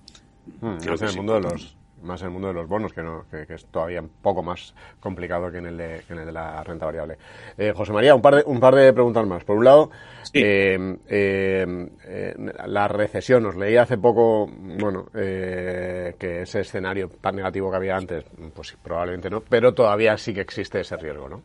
en 0.61 1.03
el 1.03 1.15
mundo 1.15 1.35
de 1.35 1.41
los 1.41 1.75
más 2.03 2.21
en 2.21 2.27
el 2.27 2.33
mundo 2.33 2.49
de 2.49 2.53
los 2.53 2.67
bonos, 2.67 2.93
que, 2.93 3.01
no, 3.01 3.25
que, 3.29 3.53
es 3.53 3.65
todavía 3.65 4.01
un 4.01 4.09
poco 4.09 4.43
más 4.43 4.73
complicado 4.99 5.51
que 5.51 5.57
en 5.57 5.67
el 5.67 5.77
de, 5.77 6.01
en 6.09 6.19
el 6.19 6.25
de 6.25 6.31
la 6.31 6.63
renta 6.63 6.85
variable. 6.85 7.17
Eh, 7.57 7.73
José 7.75 7.93
María, 7.93 8.13
un 8.13 8.21
par, 8.21 8.35
de, 8.35 8.43
un 8.45 8.59
par 8.59 8.75
de 8.75 8.93
preguntas 8.93 9.25
más. 9.25 9.43
Por 9.43 9.57
un 9.57 9.65
lado, 9.65 9.91
eh, 10.33 10.97
eh, 11.07 12.35
la 12.67 12.87
recesión, 12.87 13.45
os 13.45 13.55
leí 13.55 13.77
hace 13.77 13.97
poco, 13.97 14.47
bueno, 14.47 15.07
que 15.13 16.41
ese 16.41 16.61
escenario 16.61 17.09
tan 17.21 17.35
negativo 17.35 17.71
que 17.71 17.77
había 17.77 17.95
antes, 17.95 18.25
pues 18.53 18.77
probablemente 18.83 19.29
no, 19.29 19.41
pero 19.41 19.73
todavía 19.73 20.17
sí 20.17 20.33
que 20.33 20.41
existe 20.41 20.81
ese 20.81 20.97
riesgo, 20.97 21.29
¿no? 21.29 21.41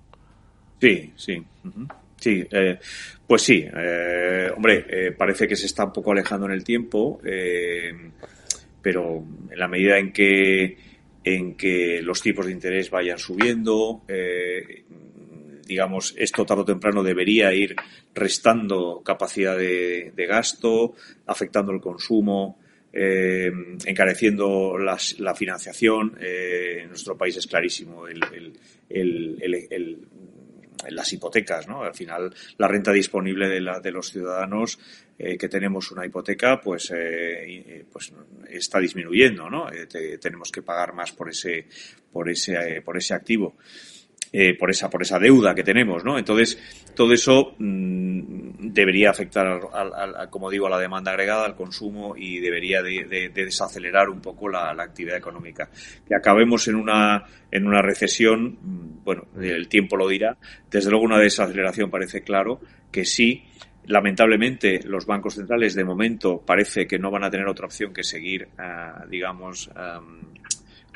Sí, 0.80 1.12
sí. 1.16 1.44
Sí, 2.20 2.48
pues 3.26 3.42
sí. 3.42 3.64
hombre, 4.56 5.12
parece 5.16 5.46
que 5.46 5.54
se 5.54 5.66
está 5.66 5.84
un 5.84 5.92
poco 5.92 6.12
alejando 6.12 6.46
en 6.46 6.52
el 6.52 6.64
tiempo 6.64 7.20
pero 8.88 9.22
en 9.50 9.58
la 9.58 9.68
medida 9.68 9.98
en 9.98 10.14
que, 10.14 10.78
en 11.22 11.58
que 11.58 12.00
los 12.00 12.22
tipos 12.22 12.46
de 12.46 12.52
interés 12.52 12.88
vayan 12.88 13.18
subiendo, 13.18 14.02
eh, 14.08 14.84
digamos, 15.66 16.14
esto 16.16 16.46
tarde 16.46 16.62
o 16.62 16.64
temprano 16.64 17.02
debería 17.02 17.52
ir 17.52 17.76
restando 18.14 19.02
capacidad 19.04 19.58
de, 19.58 20.10
gasto, 20.26 20.94
afectando 21.26 21.70
el 21.70 21.82
consumo, 21.82 22.58
eh, 22.90 23.52
encareciendo 23.84 24.78
la 24.78 25.34
financiación. 25.34 26.16
Eh, 26.18 26.78
en 26.84 26.88
nuestro 26.88 27.14
país 27.14 27.36
es 27.36 27.46
clarísimo 27.46 28.06
las 30.88 31.12
hipotecas, 31.12 31.68
¿no? 31.68 31.82
Al 31.82 31.94
final, 31.94 32.34
la 32.56 32.68
renta 32.68 32.90
disponible 32.90 33.50
de 33.50 33.90
los 33.90 34.10
ciudadanos 34.10 34.78
eh, 35.18 35.36
que 35.36 35.48
tenemos 35.48 35.90
una 35.90 36.06
hipoteca, 36.06 36.60
pues, 36.60 36.92
eh, 36.94 37.84
pues 37.92 38.12
está 38.48 38.78
disminuyendo, 38.78 39.50
¿no? 39.50 39.70
Eh, 39.70 39.86
tenemos 40.20 40.52
que 40.52 40.62
pagar 40.62 40.94
más 40.94 41.12
por 41.12 41.28
ese, 41.28 41.66
por 42.12 42.28
ese, 42.30 42.82
por 42.84 42.96
ese 42.96 43.14
activo. 43.14 43.56
Eh, 44.30 44.54
por 44.58 44.70
esa 44.70 44.90
por 44.90 45.00
esa 45.00 45.18
deuda 45.18 45.54
que 45.54 45.64
tenemos, 45.64 46.04
¿no? 46.04 46.18
Entonces 46.18 46.58
todo 46.94 47.14
eso 47.14 47.54
mmm, 47.56 48.50
debería 48.58 49.08
afectar, 49.08 49.58
como 50.28 50.50
digo, 50.50 50.66
a 50.66 50.70
la 50.70 50.78
demanda 50.78 51.12
agregada, 51.12 51.46
al 51.46 51.56
consumo 51.56 52.14
y 52.14 52.38
debería 52.38 52.82
de, 52.82 53.04
de, 53.04 53.30
de 53.30 53.44
desacelerar 53.46 54.10
un 54.10 54.20
poco 54.20 54.50
la, 54.50 54.74
la, 54.74 54.82
actividad 54.82 55.16
económica. 55.16 55.70
Que 56.06 56.14
acabemos 56.14 56.68
en 56.68 56.74
una 56.74 57.24
en 57.50 57.66
una 57.66 57.80
recesión, 57.80 58.58
mm, 58.60 59.04
bueno, 59.04 59.28
el 59.40 59.66
tiempo 59.68 59.96
lo 59.96 60.06
dirá. 60.06 60.36
Desde 60.70 60.90
luego 60.90 61.06
una 61.06 61.18
desaceleración 61.18 61.90
parece 61.90 62.20
claro 62.20 62.60
que 62.92 63.06
sí. 63.06 63.44
Lamentablemente, 63.88 64.80
los 64.84 65.04
bancos 65.04 65.34
centrales 65.34 65.74
de 65.74 65.84
momento 65.84 66.42
parece 66.44 66.86
que 66.86 66.98
no 66.98 67.10
van 67.10 67.24
a 67.24 67.30
tener 67.30 67.46
otra 67.48 67.66
opción 67.66 67.92
que 67.92 68.04
seguir, 68.04 68.48
uh, 68.58 69.08
digamos, 69.08 69.70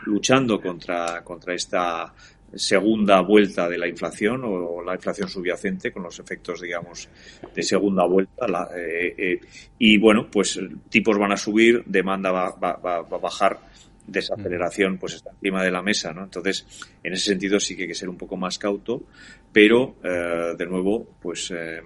luchando 0.04 0.60
contra, 0.60 1.22
contra 1.24 1.54
esta 1.54 2.12
segunda 2.54 3.20
vuelta 3.20 3.68
de 3.68 3.78
la 3.78 3.88
inflación 3.88 4.42
o 4.44 4.82
la 4.82 4.94
inflación 4.94 5.28
subyacente 5.28 5.90
con 5.90 6.02
los 6.02 6.18
efectos, 6.18 6.60
digamos, 6.60 7.08
de 7.54 7.62
segunda 7.62 8.04
vuelta. 8.04 8.46
Eh, 8.76 9.14
eh, 9.16 9.40
y 9.78 9.98
bueno, 9.98 10.28
pues 10.30 10.60
tipos 10.88 11.18
van 11.18 11.32
a 11.32 11.36
subir, 11.36 11.82
demanda 11.86 12.30
va, 12.30 12.50
va, 12.50 12.76
va, 12.76 12.96
a 12.98 13.18
bajar, 13.18 13.58
desaceleración 14.06 14.98
pues 14.98 15.14
está 15.14 15.30
encima 15.30 15.62
de 15.62 15.70
la 15.70 15.82
mesa, 15.82 16.12
¿no? 16.12 16.24
Entonces, 16.24 16.66
en 17.02 17.12
ese 17.12 17.30
sentido 17.30 17.58
sí 17.58 17.76
que 17.76 17.82
hay 17.82 17.88
que 17.88 17.94
ser 17.94 18.08
un 18.08 18.18
poco 18.18 18.36
más 18.36 18.58
cauto, 18.58 19.04
pero 19.52 19.96
eh, 20.02 20.54
de 20.56 20.66
nuevo, 20.66 21.06
pues 21.20 21.50
eh, 21.52 21.80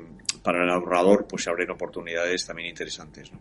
para 0.47 0.63
el 0.63 0.71
ahorrador 0.71 1.27
pues 1.29 1.43
se 1.43 1.51
abren 1.51 1.69
oportunidades 1.73 2.47
también 2.47 2.69
interesantes, 2.69 3.33
¿no? 3.33 3.41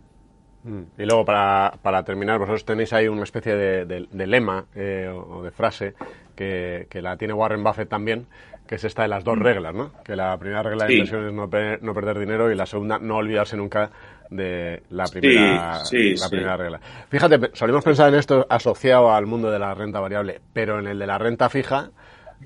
Mm. 0.63 0.83
Y 0.97 1.05
luego, 1.05 1.23
para, 1.23 1.77
para 1.83 2.03
terminar, 2.03 2.39
vosotros 2.39 2.65
tenéis 2.65 2.91
ahí 2.93 3.07
una 3.07 3.21
especie 3.21 3.55
de, 3.55 3.85
de, 3.85 4.07
de 4.11 4.27
lema 4.27 4.65
eh, 4.73 5.07
o 5.07 5.43
de 5.43 5.51
frase 5.51 5.93
que, 6.35 6.87
que, 6.89 7.03
la 7.03 7.15
tiene 7.15 7.35
Warren 7.35 7.63
Buffett 7.63 7.87
también, 7.87 8.25
que 8.65 8.73
es 8.73 8.83
esta 8.83 9.03
de 9.03 9.09
las 9.09 9.23
dos 9.23 9.37
mm. 9.37 9.41
reglas, 9.41 9.75
¿no? 9.75 9.91
Que 10.03 10.15
la 10.15 10.35
primera 10.39 10.63
regla 10.63 10.85
de 10.85 10.89
sí. 10.89 10.93
inversión 10.95 11.27
es 11.27 11.33
no, 11.33 11.47
pe 11.47 11.77
no, 11.79 11.93
perder 11.93 12.17
dinero 12.17 12.51
y 12.51 12.55
la 12.55 12.65
segunda, 12.65 12.97
no 12.97 13.17
olvidarse 13.17 13.55
nunca 13.55 13.91
de 14.31 14.81
la 14.89 15.05
primera, 15.05 15.85
sí, 15.85 16.17
sí, 16.17 16.23
la 16.23 16.29
primera 16.29 16.57
regla. 16.57 16.79
Fíjate, 17.07 17.51
solemos 17.53 17.83
pensar 17.83 18.09
en 18.09 18.15
esto 18.15 18.47
asociado 18.49 19.13
al 19.13 19.27
mundo 19.27 19.51
de 19.51 19.59
la 19.59 19.75
renta 19.75 19.99
variable, 19.99 20.41
pero 20.51 20.79
en 20.79 20.87
el 20.87 20.97
de 20.97 21.05
la 21.05 21.19
renta 21.19 21.49
fija, 21.49 21.91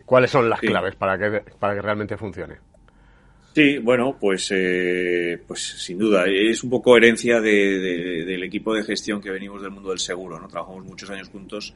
¿cuáles 0.06 0.30
son 0.30 0.50
las 0.50 0.60
claves 0.60 0.98
para 0.98 1.18
que, 1.18 1.42
para 1.58 1.76
que 1.76 1.82
realmente 1.82 2.18
funcione? 2.18 2.58
Sí, 3.54 3.80
bueno, 3.80 4.16
pues, 4.20 4.52
eh, 4.52 5.42
pues 5.48 5.60
sin 5.60 5.98
duda, 5.98 6.26
es 6.28 6.64
un 6.64 6.70
poco 6.70 6.96
herencia 6.96 7.42
de, 7.42 7.80
de, 7.80 8.26
del 8.26 8.44
equipo 8.44 8.74
de 8.74 8.84
gestión 8.84 9.22
que 9.22 9.32
venimos 9.32 9.62
del 9.62 9.72
mundo 9.72 9.90
del 9.90 10.00
seguro, 10.00 10.40
¿no? 10.40 10.48
Trabajamos 10.48 10.86
muchos 10.86 11.10
años 11.10 11.30
juntos 11.30 11.74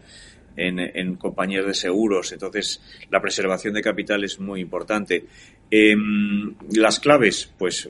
en, 0.56 0.80
en 0.80 1.16
compañías 1.16 1.66
de 1.66 1.74
seguros, 1.74 2.32
entonces 2.32 2.82
la 3.10 3.22
preservación 3.22 3.74
de 3.74 3.82
capital 3.82 4.24
es 4.24 4.40
muy 4.40 4.62
importante. 4.62 5.26
Eh, 5.72 5.96
las 6.72 7.00
claves, 7.00 7.52
pues 7.58 7.90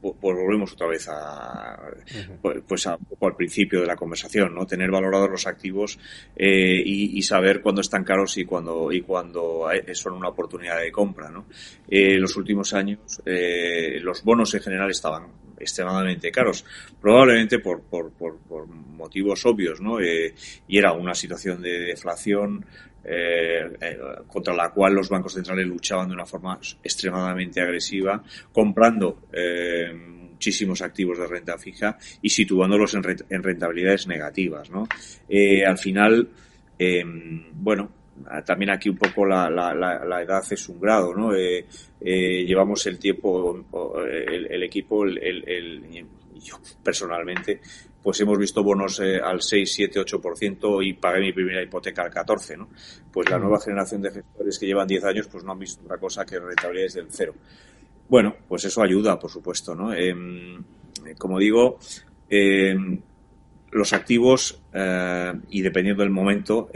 volvemos 0.00 0.72
otra 0.72 0.86
vez 0.86 1.08
a, 1.08 1.78
pues 2.66 2.86
a, 2.86 2.96
un 2.96 3.04
poco 3.04 3.26
al 3.26 3.36
principio 3.36 3.80
de 3.80 3.86
la 3.86 3.96
conversación, 3.96 4.54
¿no? 4.54 4.66
Tener 4.66 4.90
valorados 4.90 5.30
los 5.30 5.46
activos 5.46 5.98
eh, 6.36 6.82
y, 6.84 7.18
y, 7.18 7.22
saber 7.22 7.60
cuándo 7.60 7.80
están 7.80 8.04
caros 8.04 8.36
y 8.38 8.44
cuándo 8.44 8.92
y 8.92 9.02
cuando 9.02 9.68
son 9.92 10.14
una 10.14 10.28
oportunidad 10.28 10.80
de 10.80 10.90
compra, 10.90 11.30
¿no? 11.30 11.46
Eh, 11.88 12.18
los 12.18 12.36
últimos 12.36 12.72
años 12.72 13.20
eh, 13.24 13.98
los 14.00 14.22
bonos 14.22 14.54
en 14.54 14.60
general 14.60 14.90
estaban 14.90 15.26
extremadamente 15.58 16.30
caros, 16.30 16.64
probablemente 17.00 17.58
por, 17.58 17.82
por, 17.82 18.10
por, 18.12 18.38
por 18.38 18.66
motivos 18.66 19.44
obvios, 19.44 19.80
¿no? 19.80 20.00
Eh, 20.00 20.34
y 20.66 20.78
era 20.78 20.92
una 20.92 21.14
situación 21.14 21.60
de 21.60 21.80
deflación 21.80 22.64
eh, 23.04 23.70
eh, 23.80 23.98
contra 24.26 24.54
la 24.54 24.70
cual 24.70 24.94
los 24.94 25.08
bancos 25.08 25.34
centrales 25.34 25.66
luchaban 25.66 26.08
de 26.08 26.14
una 26.14 26.26
forma 26.26 26.58
extremadamente 26.82 27.60
agresiva, 27.60 28.22
comprando 28.52 29.22
eh, 29.32 29.92
muchísimos 30.40 30.80
activos 30.80 31.18
de 31.18 31.26
renta 31.26 31.58
fija 31.58 31.98
y 32.22 32.30
situándolos 32.30 32.94
en, 32.94 33.02
en 33.28 33.42
rentabilidades 33.42 34.06
negativas. 34.06 34.70
¿no? 34.70 34.86
Eh, 35.28 35.64
al 35.64 35.76
final, 35.76 36.28
eh, 36.78 37.02
bueno, 37.52 37.90
también 38.44 38.70
aquí 38.70 38.88
un 38.88 38.96
poco 38.96 39.24
la, 39.26 39.50
la, 39.50 39.74
la, 39.74 40.04
la, 40.04 40.22
edad 40.22 40.42
es 40.50 40.68
un 40.68 40.80
grado, 40.80 41.14
¿no? 41.14 41.34
Eh, 41.34 41.64
llevamos 42.00 42.84
el 42.86 42.98
tiempo, 42.98 43.64
el, 44.06 44.46
el 44.46 44.62
equipo, 44.62 45.04
el, 45.04 45.16
el, 45.18 45.48
el, 45.48 46.06
yo 46.42 46.58
personalmente, 46.82 47.60
pues 48.02 48.20
hemos 48.20 48.38
visto 48.38 48.62
bonos 48.62 49.00
eh, 49.00 49.20
al 49.22 49.42
6, 49.42 49.72
7, 49.72 50.00
8% 50.00 50.86
y 50.86 50.94
pagué 50.94 51.20
mi 51.20 51.32
primera 51.32 51.62
hipoteca 51.62 52.02
al 52.02 52.10
14, 52.10 52.56
¿no? 52.56 52.68
Pues 53.12 53.28
la 53.28 53.38
nueva 53.38 53.60
generación 53.60 54.02
de 54.02 54.10
gestores 54.10 54.58
que 54.58 54.66
llevan 54.66 54.88
10 54.88 55.04
años 55.04 55.28
pues 55.28 55.44
no 55.44 55.52
han 55.52 55.58
visto 55.58 55.82
otra 55.84 55.98
cosa 55.98 56.24
que 56.24 56.38
rentabilidades 56.38 56.94
del 56.94 57.06
cero. 57.10 57.34
Bueno, 58.10 58.34
pues 58.48 58.64
eso 58.64 58.82
ayuda, 58.82 59.20
por 59.20 59.30
supuesto, 59.30 59.72
¿no? 59.76 59.94
Eh, 59.94 60.12
como 61.16 61.38
digo, 61.38 61.78
eh, 62.28 62.74
los 63.70 63.92
activos, 63.92 64.60
eh, 64.72 65.32
y 65.48 65.62
dependiendo 65.62 66.02
del 66.02 66.10
momento, 66.10 66.68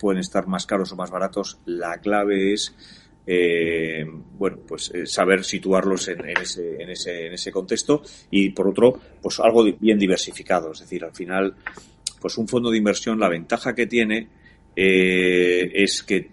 pueden 0.00 0.18
estar 0.18 0.48
más 0.48 0.66
caros 0.66 0.90
o 0.90 0.96
más 0.96 1.12
baratos. 1.12 1.60
La 1.64 1.98
clave 1.98 2.52
es 2.52 2.74
eh, 3.26 4.04
bueno, 4.38 4.58
pues 4.66 4.90
eh, 4.94 5.06
saber 5.06 5.44
situarlos 5.44 6.08
en, 6.08 6.20
en, 6.28 6.38
ese, 6.38 6.82
en, 6.82 6.90
ese, 6.90 7.26
en 7.26 7.32
ese 7.34 7.50
contexto 7.52 8.02
y 8.30 8.50
por 8.50 8.68
otro, 8.68 8.98
pues 9.22 9.40
algo 9.40 9.64
bien 9.64 9.98
diversificado. 9.98 10.72
Es 10.72 10.80
decir, 10.80 11.04
al 11.04 11.12
final, 11.14 11.54
pues 12.20 12.36
un 12.38 12.46
fondo 12.48 12.70
de 12.70 12.78
inversión, 12.78 13.18
la 13.20 13.28
ventaja 13.28 13.74
que 13.74 13.86
tiene 13.86 14.28
eh, 14.76 15.70
es 15.72 16.02
que, 16.02 16.28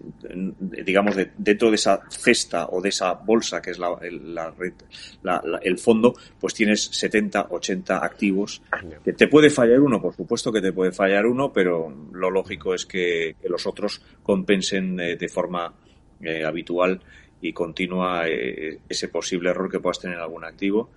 digamos, 0.83 1.15
de- 1.15 1.29
dentro 1.37 1.69
de 1.69 1.75
esa 1.75 2.01
cesta 2.09 2.67
o 2.71 2.81
de 2.81 2.89
esa 2.89 3.13
bolsa 3.13 3.61
que 3.61 3.69
es 3.69 3.77
la, 3.77 3.95
el, 4.01 4.33
la 4.33 4.49
red- 4.49 4.73
la- 5.21 5.41
la- 5.45 5.59
el 5.59 5.77
fondo, 5.77 6.15
pues 6.39 6.53
tienes 6.55 6.81
70, 6.85 7.47
80 7.51 8.03
activos. 8.03 8.61
Que 9.05 9.13
te 9.13 9.27
puede 9.27 9.49
fallar 9.51 9.79
uno, 9.79 10.01
por 10.01 10.15
supuesto 10.15 10.51
que 10.51 10.59
te 10.61 10.73
puede 10.73 10.91
fallar 10.91 11.25
uno, 11.27 11.53
pero 11.53 11.93
lo 12.13 12.31
lógico 12.31 12.73
es 12.73 12.85
que, 12.87 13.35
que 13.39 13.47
los 13.47 13.67
otros 13.67 14.01
compensen 14.23 14.99
eh, 14.99 15.15
de 15.17 15.29
forma 15.29 15.71
eh, 16.23 16.43
habitual 16.45 17.01
y 17.41 17.53
continua 17.53 18.27
eh, 18.27 18.79
ese 18.87 19.07
posible 19.07 19.49
error 19.49 19.69
que 19.69 19.79
puedas 19.79 19.99
tener 19.99 20.17
en 20.17 20.23
algún 20.23 20.45
activo. 20.45 20.89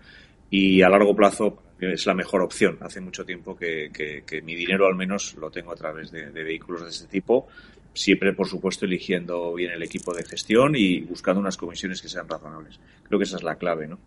Y 0.51 0.83
a 0.83 0.89
largo 0.89 1.17
plazo 1.17 1.63
es 1.81 2.07
la 2.07 2.15
mejor 2.15 2.43
opción. 2.43 2.79
Hace 2.81 3.01
mucho 3.01 3.25
tiempo 3.25 3.57
que, 3.57 3.91
que- 3.93 4.23
que 4.27 4.43
mi 4.43 4.55
dinero 4.55 4.87
al 4.87 4.95
menos 4.95 5.35
lo 5.37 5.51
tengo 5.51 5.73
a 5.73 5.77
través 5.77 6.11
de, 6.11 6.31
de 6.31 6.45
vehículos 6.45 6.83
de 6.83 6.91
este 6.91 7.07
tipo, 7.09 7.49
siempre 7.93 8.33
por 8.35 8.47
supuesto 8.49 8.85
eligiendo 8.85 9.55
bien 9.55 9.73
el 9.73 9.83
equipo 9.83 10.13
de 10.15 10.23
gestión 10.25 10.75
y 10.77 11.01
buscando 11.01 11.41
unas 11.41 11.57
comisiones 11.57 12.01
que 12.03 12.09
sean 12.09 12.29
razonables. 12.29 12.79
Creo 13.05 13.19
que 13.19 13.25
esa 13.25 13.37
es 13.37 13.43
la 13.43 13.57
clave, 13.57 13.87
¿no? 13.89 13.99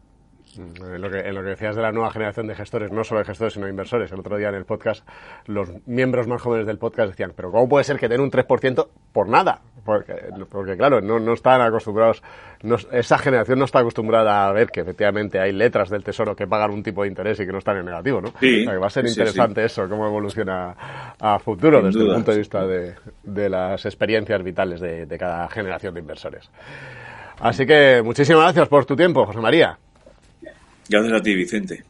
En 0.57 1.01
lo, 1.01 1.09
que, 1.09 1.19
en 1.19 1.35
lo 1.35 1.41
que 1.43 1.49
decías 1.49 1.75
de 1.75 1.81
la 1.81 1.91
nueva 1.91 2.11
generación 2.11 2.47
de 2.47 2.55
gestores, 2.55 2.91
no 2.91 3.03
solo 3.03 3.19
de 3.19 3.25
gestores, 3.25 3.53
sino 3.53 3.65
de 3.65 3.71
inversores. 3.71 4.11
El 4.11 4.19
otro 4.19 4.37
día 4.37 4.49
en 4.49 4.55
el 4.55 4.65
podcast, 4.65 5.07
los 5.45 5.69
miembros 5.85 6.27
más 6.27 6.41
jóvenes 6.41 6.65
del 6.67 6.77
podcast 6.77 7.09
decían, 7.09 7.33
pero 7.35 7.51
¿cómo 7.51 7.67
puede 7.69 7.83
ser 7.83 7.97
que 7.99 8.07
den 8.07 8.21
un 8.21 8.31
3% 8.31 8.87
por 9.13 9.29
nada? 9.29 9.61
Porque, 9.85 10.13
porque 10.49 10.75
claro, 10.75 10.99
no, 10.99 11.17
no 11.19 11.33
están 11.33 11.61
acostumbrados, 11.61 12.21
no- 12.63 12.75
esa 12.91 13.17
generación 13.17 13.57
no 13.59 13.65
está 13.65 13.79
acostumbrada 13.79 14.47
a 14.47 14.51
ver 14.51 14.67
que 14.69 14.81
efectivamente 14.81 15.39
hay 15.39 15.53
letras 15.53 15.89
del 15.89 16.03
tesoro 16.03 16.35
que 16.35 16.45
pagan 16.45 16.71
un 16.71 16.83
tipo 16.83 17.03
de 17.03 17.07
interés 17.09 17.39
y 17.39 17.45
que 17.45 17.51
no 17.53 17.59
están 17.59 17.77
en 17.77 17.85
negativo, 17.85 18.19
¿no? 18.19 18.33
Sí, 18.39 18.61
O 18.61 18.63
sea, 18.65 18.73
que 18.73 18.79
va 18.79 18.87
a 18.87 18.89
ser 18.89 19.03
sí, 19.07 19.13
sí, 19.13 19.19
interesante 19.21 19.63
eso, 19.63 19.87
cómo 19.87 20.05
evoluciona 20.07 20.75
a 21.19 21.39
futuro 21.39 21.77
Sin 21.77 21.85
desde 21.87 21.99
duda, 22.01 22.09
el 22.09 22.15
punto 22.15 22.31
de 22.31 22.37
vista 22.37 22.67
de, 22.67 22.95
de 23.23 23.49
las 23.49 23.85
experiencias 23.85 24.43
vitales 24.43 24.81
de, 24.81 25.05
de 25.05 25.17
cada 25.17 25.47
generación 25.47 25.93
de 25.93 26.01
inversores. 26.01 26.49
Así 27.39 27.65
que 27.67 28.01
muchísimas 28.03 28.41
gracias 28.43 28.67
por 28.67 28.85
tu 28.85 28.95
tiempo, 28.95 29.25
José 29.25 29.39
María. 29.39 29.77
Gracias 30.89 31.13
a 31.13 31.21
ti, 31.21 31.35
Vicente. 31.35 31.83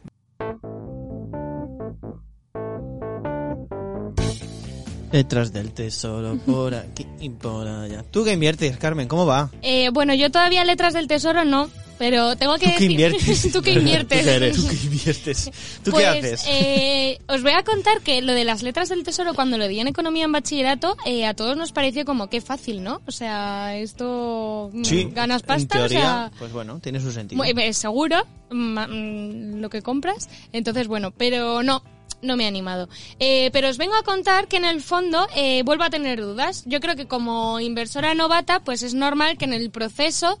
Letras 5.12 5.52
del 5.52 5.72
tesoro 5.72 6.36
por 6.44 6.74
aquí 6.74 7.06
y 7.20 7.30
por 7.30 7.66
allá. 7.66 8.04
¿Tú 8.10 8.24
qué 8.24 8.32
inviertes, 8.34 8.76
Carmen? 8.76 9.08
¿Cómo 9.08 9.24
va? 9.26 9.50
Eh, 9.62 9.88
bueno, 9.92 10.14
yo 10.14 10.30
todavía 10.30 10.64
letras 10.64 10.92
del 10.92 11.06
tesoro 11.08 11.44
no, 11.46 11.70
pero 11.98 12.36
tengo 12.36 12.56
que 12.58 12.66
¿Tú 12.66 12.66
qué 12.66 12.72
decir... 12.72 12.90
inviertes? 12.90 13.52
¿Tú 13.52 13.62
qué 13.62 13.72
inviertes? 13.72 14.18
¿Tú 14.20 14.24
qué 14.26 14.34
eres? 14.36 14.56
¿Tú 14.56 14.68
qué 14.68 14.76
inviertes? 14.86 15.50
¿Tú 15.82 15.90
pues, 15.92 16.02
qué 16.04 16.06
haces? 16.08 16.44
eh, 16.46 17.18
os 17.26 17.42
voy 17.42 17.52
a 17.52 17.64
contar 17.64 18.00
que 18.02 18.20
lo 18.20 18.34
de 18.34 18.44
las 18.44 18.62
letras 18.62 18.90
del 18.90 19.02
tesoro, 19.02 19.32
cuando 19.34 19.56
lo 19.56 19.66
di 19.66 19.80
en 19.80 19.88
economía 19.88 20.26
en 20.26 20.32
bachillerato, 20.32 20.96
eh, 21.06 21.24
a 21.24 21.32
todos 21.32 21.56
nos 21.56 21.72
pareció 21.72 22.04
como 22.04 22.28
qué 22.28 22.42
fácil, 22.42 22.82
¿no? 22.82 23.00
O 23.06 23.10
sea, 23.10 23.76
esto 23.78 24.70
mm, 24.74 24.84
sí, 24.84 25.08
ganas 25.14 25.40
en 25.40 25.46
pasta, 25.46 25.78
teoría, 25.78 25.98
o 25.98 26.02
sea, 26.02 26.32
pues 26.38 26.52
bueno, 26.52 26.80
tiene 26.80 27.00
su 27.00 27.10
sentido. 27.12 27.42
eh, 27.44 27.72
seguro 27.72 28.16
mm, 28.50 29.58
lo 29.60 29.70
que 29.70 29.80
compras. 29.80 30.28
Entonces, 30.52 30.86
bueno, 30.86 31.12
pero 31.16 31.62
no. 31.62 31.82
No 32.22 32.36
me 32.36 32.44
he 32.44 32.46
animado. 32.46 32.88
Eh, 33.18 33.50
pero 33.52 33.68
os 33.68 33.78
vengo 33.78 33.94
a 33.94 34.02
contar 34.02 34.48
que 34.48 34.56
en 34.56 34.64
el 34.64 34.80
fondo 34.80 35.26
eh, 35.36 35.62
vuelvo 35.64 35.84
a 35.84 35.90
tener 35.90 36.20
dudas. 36.20 36.64
Yo 36.66 36.80
creo 36.80 36.96
que 36.96 37.06
como 37.06 37.60
inversora 37.60 38.14
novata, 38.14 38.60
pues 38.60 38.82
es 38.82 38.94
normal 38.94 39.38
que 39.38 39.44
en 39.44 39.52
el 39.52 39.70
proceso 39.70 40.38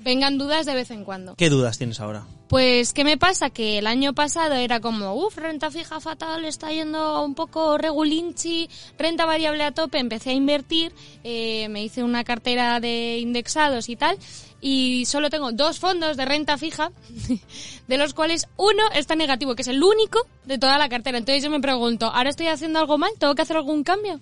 vengan 0.00 0.38
dudas 0.38 0.66
de 0.66 0.74
vez 0.74 0.90
en 0.90 1.04
cuando. 1.04 1.34
¿Qué 1.34 1.48
dudas 1.48 1.78
tienes 1.78 2.00
ahora? 2.00 2.26
Pues, 2.54 2.92
¿qué 2.92 3.02
me 3.02 3.18
pasa? 3.18 3.50
Que 3.50 3.78
el 3.78 3.86
año 3.88 4.12
pasado 4.12 4.54
era 4.54 4.78
como, 4.78 5.12
uff, 5.14 5.36
renta 5.38 5.72
fija 5.72 5.98
fatal, 5.98 6.44
está 6.44 6.70
yendo 6.70 7.24
un 7.24 7.34
poco 7.34 7.76
regulinchi, 7.78 8.70
renta 8.96 9.26
variable 9.26 9.64
a 9.64 9.72
tope, 9.72 9.98
empecé 9.98 10.30
a 10.30 10.34
invertir, 10.34 10.92
eh, 11.24 11.68
me 11.68 11.82
hice 11.82 12.04
una 12.04 12.22
cartera 12.22 12.78
de 12.78 13.18
indexados 13.18 13.88
y 13.88 13.96
tal, 13.96 14.18
y 14.60 15.04
solo 15.06 15.30
tengo 15.30 15.50
dos 15.50 15.80
fondos 15.80 16.16
de 16.16 16.26
renta 16.26 16.56
fija, 16.56 16.92
de 17.88 17.98
los 17.98 18.14
cuales 18.14 18.46
uno 18.56 18.84
está 18.94 19.16
negativo, 19.16 19.56
que 19.56 19.62
es 19.62 19.68
el 19.68 19.82
único 19.82 20.20
de 20.44 20.56
toda 20.56 20.78
la 20.78 20.88
cartera. 20.88 21.18
Entonces 21.18 21.42
yo 21.42 21.50
me 21.50 21.58
pregunto, 21.58 22.06
¿ahora 22.06 22.30
estoy 22.30 22.46
haciendo 22.46 22.78
algo 22.78 22.98
mal? 22.98 23.10
¿Tengo 23.18 23.34
que 23.34 23.42
hacer 23.42 23.56
algún 23.56 23.82
cambio? 23.82 24.20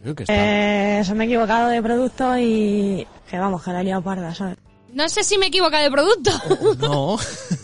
Creo 0.00 0.14
que 0.14 0.22
está. 0.22 0.32
Eh, 0.34 1.04
se 1.04 1.14
me 1.14 1.24
he 1.24 1.26
equivocado 1.26 1.68
de 1.68 1.82
producto 1.82 2.38
y 2.38 3.06
que 3.28 3.38
vamos, 3.38 3.62
que 3.62 3.72
la 3.72 3.82
he 3.82 3.84
liado 3.84 4.00
parda, 4.00 4.34
¿sabes? 4.34 4.56
No 4.94 5.08
sé 5.08 5.22
si 5.24 5.38
me 5.38 5.46
he 5.46 5.48
equivocado 5.48 5.84
de 5.84 5.90
producto. 5.90 6.30
No. 6.78 7.18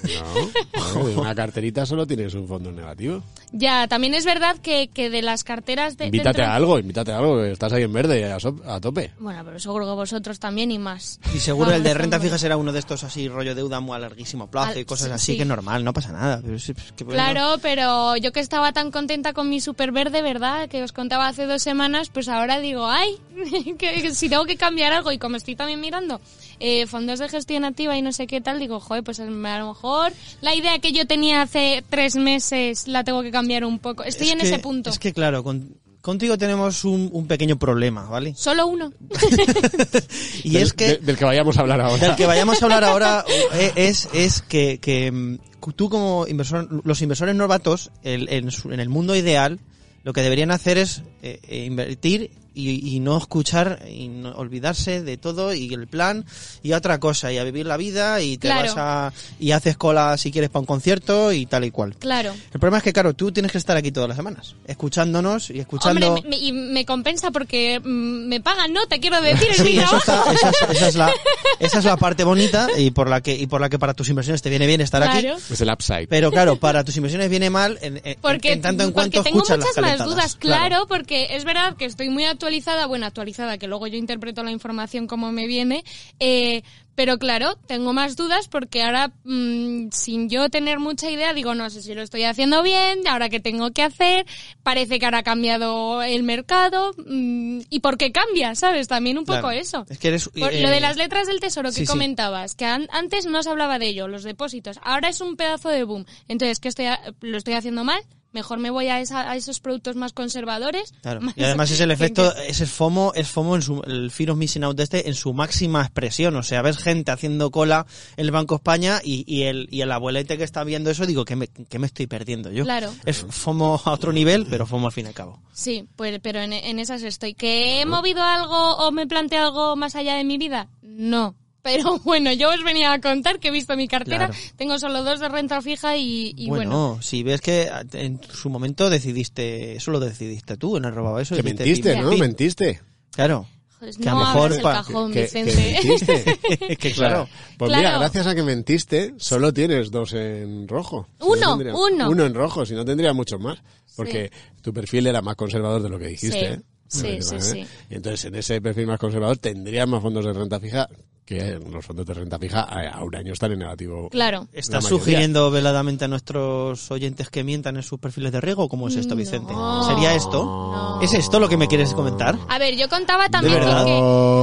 No, 0.04 0.94
no, 0.94 1.20
una 1.22 1.34
carterita 1.34 1.86
solo 1.86 2.06
tienes 2.06 2.34
un 2.34 2.46
fondo 2.46 2.70
negativo. 2.70 3.22
ya, 3.52 3.88
también 3.88 4.14
es 4.14 4.24
verdad 4.24 4.56
que, 4.58 4.88
que 4.88 5.08
de 5.10 5.22
las 5.22 5.44
carteras 5.44 5.96
de... 5.96 6.06
Invítate 6.06 6.38
dentro- 6.38 6.52
a 6.52 6.54
algo, 6.56 6.78
invítate 6.78 7.12
a 7.12 7.18
algo, 7.18 7.36
que 7.38 7.52
estás 7.52 7.72
ahí 7.72 7.82
en 7.84 7.92
verde 7.92 8.30
a, 8.30 8.38
so- 8.38 8.60
a 8.66 8.80
tope. 8.80 9.12
Bueno, 9.18 9.42
pero 9.44 9.58
seguro 9.58 9.86
que 9.86 9.92
vosotros 9.92 10.38
también 10.38 10.70
y 10.70 10.78
más. 10.78 11.20
Y 11.34 11.38
seguro 11.38 11.72
el 11.72 11.82
de 11.82 11.94
renta 11.94 12.20
fija 12.20 12.36
será 12.38 12.56
uno 12.56 12.72
de 12.72 12.78
estos 12.80 13.02
así, 13.04 13.28
rollo 13.28 13.54
deuda 13.54 13.80
muy 13.80 13.96
a 13.96 13.98
larguísimo 14.00 14.48
plazo 14.50 14.72
Al- 14.72 14.78
y 14.80 14.84
cosas 14.84 15.08
sí, 15.08 15.12
así, 15.14 15.32
sí. 15.32 15.36
que 15.36 15.42
es 15.42 15.48
normal, 15.48 15.84
no 15.84 15.92
pasa 15.92 16.12
nada. 16.12 16.40
Pero 16.44 16.58
sí, 16.58 16.74
pues, 16.74 16.92
que 16.92 17.04
bueno. 17.04 17.22
Claro, 17.22 17.56
pero 17.62 18.16
yo 18.16 18.32
que 18.32 18.40
estaba 18.40 18.72
tan 18.72 18.90
contenta 18.90 19.32
con 19.32 19.48
mi 19.48 19.60
super 19.60 19.90
verde, 19.92 20.20
¿verdad? 20.22 20.68
Que 20.68 20.82
os 20.82 20.92
contaba 20.92 21.28
hace 21.28 21.46
dos 21.46 21.62
semanas, 21.62 22.10
pues 22.10 22.28
ahora 22.28 22.60
digo, 22.60 22.86
ay, 22.86 23.16
que, 23.78 24.02
que 24.02 24.14
si 24.14 24.28
tengo 24.28 24.44
que 24.44 24.56
cambiar 24.56 24.92
algo 24.92 25.12
y 25.12 25.18
como 25.18 25.36
estoy 25.36 25.56
también 25.56 25.80
mirando 25.80 26.20
eh, 26.60 26.86
fondos 26.86 27.18
de 27.18 27.23
gestión 27.28 27.64
activa 27.64 27.96
y 27.96 28.02
no 28.02 28.12
sé 28.12 28.26
qué 28.26 28.40
tal, 28.40 28.58
digo, 28.58 28.80
joder, 28.80 29.02
pues 29.04 29.20
a 29.20 29.24
lo 29.24 29.30
mejor 29.32 30.12
la 30.40 30.54
idea 30.54 30.78
que 30.78 30.92
yo 30.92 31.06
tenía 31.06 31.42
hace 31.42 31.84
tres 31.90 32.16
meses 32.16 32.88
la 32.88 33.04
tengo 33.04 33.22
que 33.22 33.30
cambiar 33.30 33.64
un 33.64 33.78
poco. 33.78 34.02
Estoy 34.04 34.28
Es 34.28 34.32
en 34.34 34.38
que- 34.40 34.46
ese 34.46 34.58
punto. 34.58 34.90
Es 34.90 34.98
que 34.98 35.12
claro, 35.12 35.42
con- 35.44 35.76
contigo 36.00 36.36
tenemos 36.36 36.84
un, 36.84 37.08
un 37.12 37.26
pequeño 37.26 37.56
problema, 37.58 38.04
¿vale? 38.04 38.34
Solo 38.36 38.66
uno. 38.66 38.92
Y 40.44 40.50
Del- 40.50 40.62
es 40.62 40.72
que... 40.72 40.88
de- 40.88 40.96
del 40.98 41.16
que 41.16 41.24
vayamos 41.24 41.56
a 41.56 41.60
hablar 41.62 41.80
ahora. 41.80 42.06
Del 42.08 42.16
que 42.16 42.26
vayamos 42.26 42.60
a 42.60 42.64
hablar 42.66 42.84
ahora 42.84 43.24
eh, 43.54 43.72
es, 43.76 44.08
es 44.12 44.42
que, 44.42 44.78
que 44.78 45.10
mm, 45.10 45.38
tú 45.74 45.88
como 45.88 46.26
inversor, 46.28 46.68
los 46.84 47.00
inversores 47.02 47.34
novatos, 47.34 47.90
el- 48.02 48.28
en, 48.30 48.50
su- 48.50 48.72
en 48.72 48.80
el 48.80 48.88
mundo 48.88 49.16
ideal, 49.16 49.58
lo 50.02 50.12
que 50.12 50.20
deberían 50.22 50.50
hacer 50.50 50.76
es 50.78 51.02
eh, 51.22 51.40
eh, 51.48 51.64
invertir 51.64 52.30
y, 52.54 52.94
y 52.96 53.00
no 53.00 53.18
escuchar 53.18 53.80
y 53.90 54.08
no 54.08 54.30
olvidarse 54.36 55.02
de 55.02 55.16
todo 55.16 55.52
y 55.52 55.72
el 55.74 55.86
plan 55.88 56.24
y 56.62 56.72
a 56.72 56.76
otra 56.78 56.98
cosa 57.00 57.32
y 57.32 57.38
a 57.38 57.44
vivir 57.44 57.66
la 57.66 57.76
vida 57.76 58.20
y 58.20 58.38
te 58.38 58.48
Claro. 58.48 58.68
vas 58.68 58.74
a 58.76 59.12
y 59.40 59.50
haces 59.52 59.76
cola 59.76 60.16
si 60.16 60.30
quieres 60.30 60.50
para 60.50 60.60
un 60.60 60.66
concierto 60.66 61.32
y 61.32 61.46
tal 61.46 61.64
y 61.64 61.70
cual. 61.70 61.96
Claro. 61.96 62.32
El 62.52 62.60
problema 62.60 62.78
es 62.78 62.84
que 62.84 62.92
claro, 62.92 63.14
tú 63.14 63.32
tienes 63.32 63.50
que 63.52 63.58
estar 63.58 63.76
aquí 63.76 63.90
todas 63.92 64.08
las 64.08 64.16
semanas, 64.16 64.54
escuchándonos 64.66 65.50
y 65.50 65.60
escuchando 65.60 66.08
Hombre, 66.08 66.22
me- 66.22 66.36
me- 66.36 66.42
y 66.44 66.52
me 66.52 66.84
compensa 66.84 67.30
porque 67.30 67.80
mm, 67.80 68.28
me 68.28 68.40
pagan, 68.40 68.72
¿no? 68.72 68.86
Te 68.86 69.00
quiero 69.00 69.20
decir, 69.20 69.48
Sí, 69.54 69.78
eso 69.78 69.96
está- 69.96 70.32
esa, 70.32 70.50
es, 70.50 70.62
esa 70.76 70.88
es 70.88 70.94
la, 70.96 71.12
esa 71.58 71.78
es 71.78 71.84
la 71.84 71.96
parte 71.96 72.24
bonita 72.24 72.68
y 72.76 72.90
por 72.90 73.08
la 73.08 73.20
que 73.20 73.34
y 73.34 73.46
por 73.46 73.60
la 73.60 73.68
que 73.68 73.78
para 73.78 73.94
tus 73.94 74.08
inversiones 74.08 74.42
te 74.42 74.50
viene 74.50 74.66
bien 74.66 74.80
estar 74.80 75.02
Claro. 75.02 75.34
aquí. 75.34 75.42
Es 75.52 75.60
el 75.60 75.70
upside. 75.70 76.06
Pero 76.08 76.30
claro, 76.30 76.56
para 76.56 76.84
tus 76.84 76.96
inversiones 76.96 77.28
viene 77.30 77.50
mal 77.50 77.78
en, 77.82 78.00
en- 78.04 78.16
Porque, 78.20 78.52
en 78.52 78.60
tanto 78.62 78.84
en 78.84 78.92
cuanto 78.92 79.18
porque 79.18 79.30
tengo 79.30 79.42
escuchas 79.42 79.58
las 79.58 79.66
muchas 79.66 79.76
más 79.82 79.84
calentadas. 79.98 80.14
dudas, 80.14 80.36
claro, 80.36 80.86
porque 80.86 81.28
es 81.36 81.44
verdad 81.44 81.76
que 81.76 81.84
estoy 81.86 82.08
muy 82.10 82.24
actualizada, 82.44 82.86
bueno, 82.86 83.06
actualizada, 83.06 83.56
que 83.56 83.66
luego 83.68 83.86
yo 83.86 83.96
interpreto 83.96 84.42
la 84.42 84.50
información 84.50 85.06
como 85.06 85.32
me 85.32 85.46
viene, 85.46 85.82
eh, 86.20 86.62
pero 86.94 87.18
claro, 87.18 87.56
tengo 87.66 87.94
más 87.94 88.16
dudas 88.16 88.48
porque 88.48 88.82
ahora, 88.82 89.12
mm, 89.24 89.88
sin 89.90 90.28
yo 90.28 90.50
tener 90.50 90.78
mucha 90.78 91.10
idea, 91.10 91.32
digo, 91.32 91.54
no 91.54 91.70
sé 91.70 91.80
si 91.80 91.94
lo 91.94 92.02
estoy 92.02 92.24
haciendo 92.24 92.62
bien, 92.62 93.00
ahora 93.08 93.30
qué 93.30 93.40
tengo 93.40 93.70
que 93.70 93.82
hacer, 93.82 94.26
parece 94.62 94.98
que 94.98 95.06
ahora 95.06 95.18
ha 95.18 95.22
cambiado 95.22 96.02
el 96.02 96.22
mercado, 96.22 96.92
mm, 96.98 97.60
y 97.70 97.80
por 97.80 97.96
qué 97.96 98.12
cambia, 98.12 98.54
¿sabes? 98.54 98.88
También 98.88 99.16
un 99.16 99.24
poco 99.24 99.40
Claro. 99.40 99.50
eso. 99.58 99.86
Es 99.88 99.98
que 99.98 100.08
eres 100.08 100.28
Por 100.28 100.52
eh, 100.52 100.60
lo 100.60 100.68
de 100.68 100.80
las 100.80 100.96
letras 100.98 101.26
del 101.26 101.40
tesoro 101.40 101.70
que 101.70 101.76
sí, 101.76 101.86
sí. 101.86 101.90
comentabas, 101.90 102.54
que 102.54 102.66
an- 102.66 102.88
antes 102.92 103.24
no 103.24 103.42
se 103.42 103.48
hablaba 103.48 103.78
de 103.78 103.86
ello, 103.88 104.06
los 104.06 104.22
depósitos. 104.22 104.78
Ahora 104.82 105.08
es 105.08 105.20
un 105.22 105.36
pedazo 105.36 105.70
de 105.70 105.84
boom. 105.84 106.04
Entonces, 106.28 106.60
¿qué 106.60 106.68
estoy 106.68 106.86
lo 107.22 107.38
estoy 107.38 107.54
haciendo 107.54 107.84
mal? 107.84 108.02
Mejor 108.34 108.58
me 108.58 108.68
voy 108.68 108.88
a, 108.88 109.00
esa- 109.00 109.30
a 109.30 109.36
esos 109.36 109.60
productos 109.60 109.96
más 109.96 110.12
conservadores. 110.12 110.92
Claro. 111.00 111.22
Más- 111.22 111.34
Y 111.38 111.44
además 111.44 111.70
es 111.70 111.80
el 111.80 111.88
que- 111.88 111.94
efecto, 111.94 112.34
que- 112.34 112.48
ese 112.48 112.66
FOMO, 112.66 113.12
es 113.14 113.28
FOMO 113.28 113.56
en 113.56 113.62
su, 113.62 113.80
el 113.86 114.10
Fear 114.10 114.32
of 114.32 114.36
Missing 114.38 114.64
Out 114.64 114.76
de 114.76 114.82
este 114.82 115.08
en 115.08 115.14
su 115.14 115.32
máxima 115.32 115.80
expresión. 115.82 116.36
O 116.36 116.42
sea, 116.42 116.60
ves 116.60 116.76
gente 116.78 117.10
haciendo 117.12 117.50
cola 117.50 117.86
en 118.16 118.26
el 118.26 118.30
Banco 118.32 118.56
España 118.56 119.00
y, 119.02 119.24
y 119.26 119.44
el, 119.44 119.68
y 119.70 119.80
el 119.80 119.90
abuelete 119.92 120.36
que 120.36 120.44
está 120.44 120.64
viendo 120.64 120.90
eso, 120.90 121.06
digo, 121.06 121.24
¿qué 121.24 121.36
me, 121.36 121.46
qué 121.48 121.78
me 121.78 121.86
estoy 121.86 122.06
perdiendo 122.06 122.50
yo? 122.50 122.64
Claro. 122.64 122.92
Es 123.06 123.24
FOMO 123.30 123.80
a 123.84 123.92
otro 123.92 124.12
nivel, 124.12 124.46
pero 124.50 124.66
FOMO 124.66 124.88
al 124.88 124.92
fin 124.92 125.06
y 125.06 125.08
al 125.08 125.14
cabo. 125.14 125.40
Sí, 125.52 125.86
pues, 125.96 126.18
pero 126.20 126.40
en, 126.40 126.52
en 126.52 126.78
esas 126.80 127.02
estoy. 127.04 127.34
¿Que 127.34 127.80
he 127.80 127.86
movido 127.86 128.22
algo 128.22 128.76
o 128.78 128.90
me 128.90 129.06
planteo 129.06 129.42
algo 129.42 129.76
más 129.76 129.94
allá 129.94 130.16
de 130.16 130.24
mi 130.24 130.38
vida? 130.38 130.68
No. 130.82 131.36
Pero 131.64 131.98
bueno, 132.04 132.30
yo 132.32 132.50
os 132.50 132.62
venía 132.62 132.92
a 132.92 133.00
contar 133.00 133.40
que 133.40 133.48
he 133.48 133.50
visto 133.50 133.74
mi 133.76 133.88
cartera, 133.88 134.28
Claro. 134.28 134.42
tengo 134.56 134.78
solo 134.78 135.02
dos 135.02 135.18
de 135.18 135.28
renta 135.28 135.60
fija 135.62 135.96
y, 135.96 136.32
y 136.36 136.46
bueno, 136.48 136.70
bueno. 136.90 137.02
si 137.02 137.22
ves 137.24 137.40
que 137.40 137.68
en 137.94 138.20
su 138.30 138.50
momento 138.50 138.88
decidiste, 138.90 139.74
eso 139.76 139.90
lo 139.90 139.98
decidiste 139.98 140.56
tú, 140.58 140.78
no 140.78 140.88
has 140.88 140.94
robado 140.94 141.18
eso. 141.18 141.34
Que 141.34 141.42
mentiste, 141.42 141.94
"Pim, 141.94 142.02
¿no? 142.04 142.10
pim". 142.10 142.20
Mentiste. 142.20 142.80
Claro. 143.12 143.48
Joder, 143.80 143.94
que 143.96 144.08
a 144.08 144.12
no 144.12 144.18
lo 144.20 144.24
mejor 144.26 144.52
el 144.52 144.62
cajón, 144.62 145.12
que, 145.12 145.26
que 145.26 145.42
Vicente. 145.44 145.80
mentiste. 145.82 146.76
Que 146.76 146.92
claro. 146.92 147.28
pues 147.58 147.68
Claro. 147.70 147.82
mira, 147.82 147.98
gracias 147.98 148.26
a 148.26 148.34
que 148.34 148.42
mentiste, 148.42 149.14
solo 149.16 149.52
tienes 149.52 149.90
dos 149.90 150.12
en 150.12 150.68
rojo. 150.68 151.08
Si 151.18 151.26
Uno, 151.26 151.56
tendría- 151.56 151.74
uno. 151.74 152.10
Uno 152.10 152.26
en 152.26 152.34
rojo, 152.34 152.64
si 152.66 152.74
no 152.74 152.84
tendría 152.84 153.12
muchos 153.14 153.40
más. 153.40 153.58
Porque 153.96 154.30
tu 154.60 154.72
perfil 154.74 155.06
era 155.06 155.22
más 155.22 155.36
conservador 155.36 155.82
de 155.82 155.88
lo 155.88 155.98
que 155.98 156.08
dijiste. 156.08 156.38
Sí. 156.38 156.44
¿eh? 156.44 156.60
Sí, 157.00 157.18
sí, 157.20 157.34
¿vale? 157.34 157.42
sí. 157.42 157.66
Y 157.90 157.94
entonces 157.94 158.24
en 158.26 158.34
ese 158.36 158.60
perfil 158.60 158.86
más 158.86 158.98
conservador 158.98 159.38
tendrían 159.38 159.90
más 159.90 160.02
fondos 160.02 160.24
de 160.24 160.32
renta 160.32 160.60
fija 160.60 160.88
que 161.24 161.58
los 161.70 161.84
fondos 161.84 162.04
de 162.04 162.14
renta 162.14 162.38
fija 162.38 162.60
a, 162.60 162.98
a 162.98 163.02
un 163.02 163.14
año 163.14 163.32
están 163.32 163.52
en 163.52 163.60
negativo. 163.60 164.10
Claro. 164.10 164.46
¿Estás 164.52 164.84
sugiriendo 164.84 165.50
veladamente 165.50 166.04
a 166.04 166.08
nuestros 166.08 166.90
oyentes 166.90 167.30
que 167.30 167.42
mientan 167.42 167.76
en 167.76 167.82
sus 167.82 167.98
perfiles 167.98 168.32
de 168.32 168.40
riesgo? 168.40 168.68
¿Cómo 168.68 168.88
es 168.88 168.96
esto, 168.96 169.16
Vicente? 169.16 169.52
No. 169.52 169.82
¿Sería 169.84 170.14
esto? 170.14 170.44
No. 170.44 171.00
¿Es 171.00 171.14
esto 171.14 171.40
lo 171.40 171.48
que 171.48 171.56
me 171.56 171.66
quieres 171.66 171.94
comentar? 171.94 172.38
A 172.48 172.58
ver, 172.58 172.76
yo 172.76 172.88
contaba 172.88 173.28
también 173.28 173.58
con 173.58 173.84
que 173.86 173.98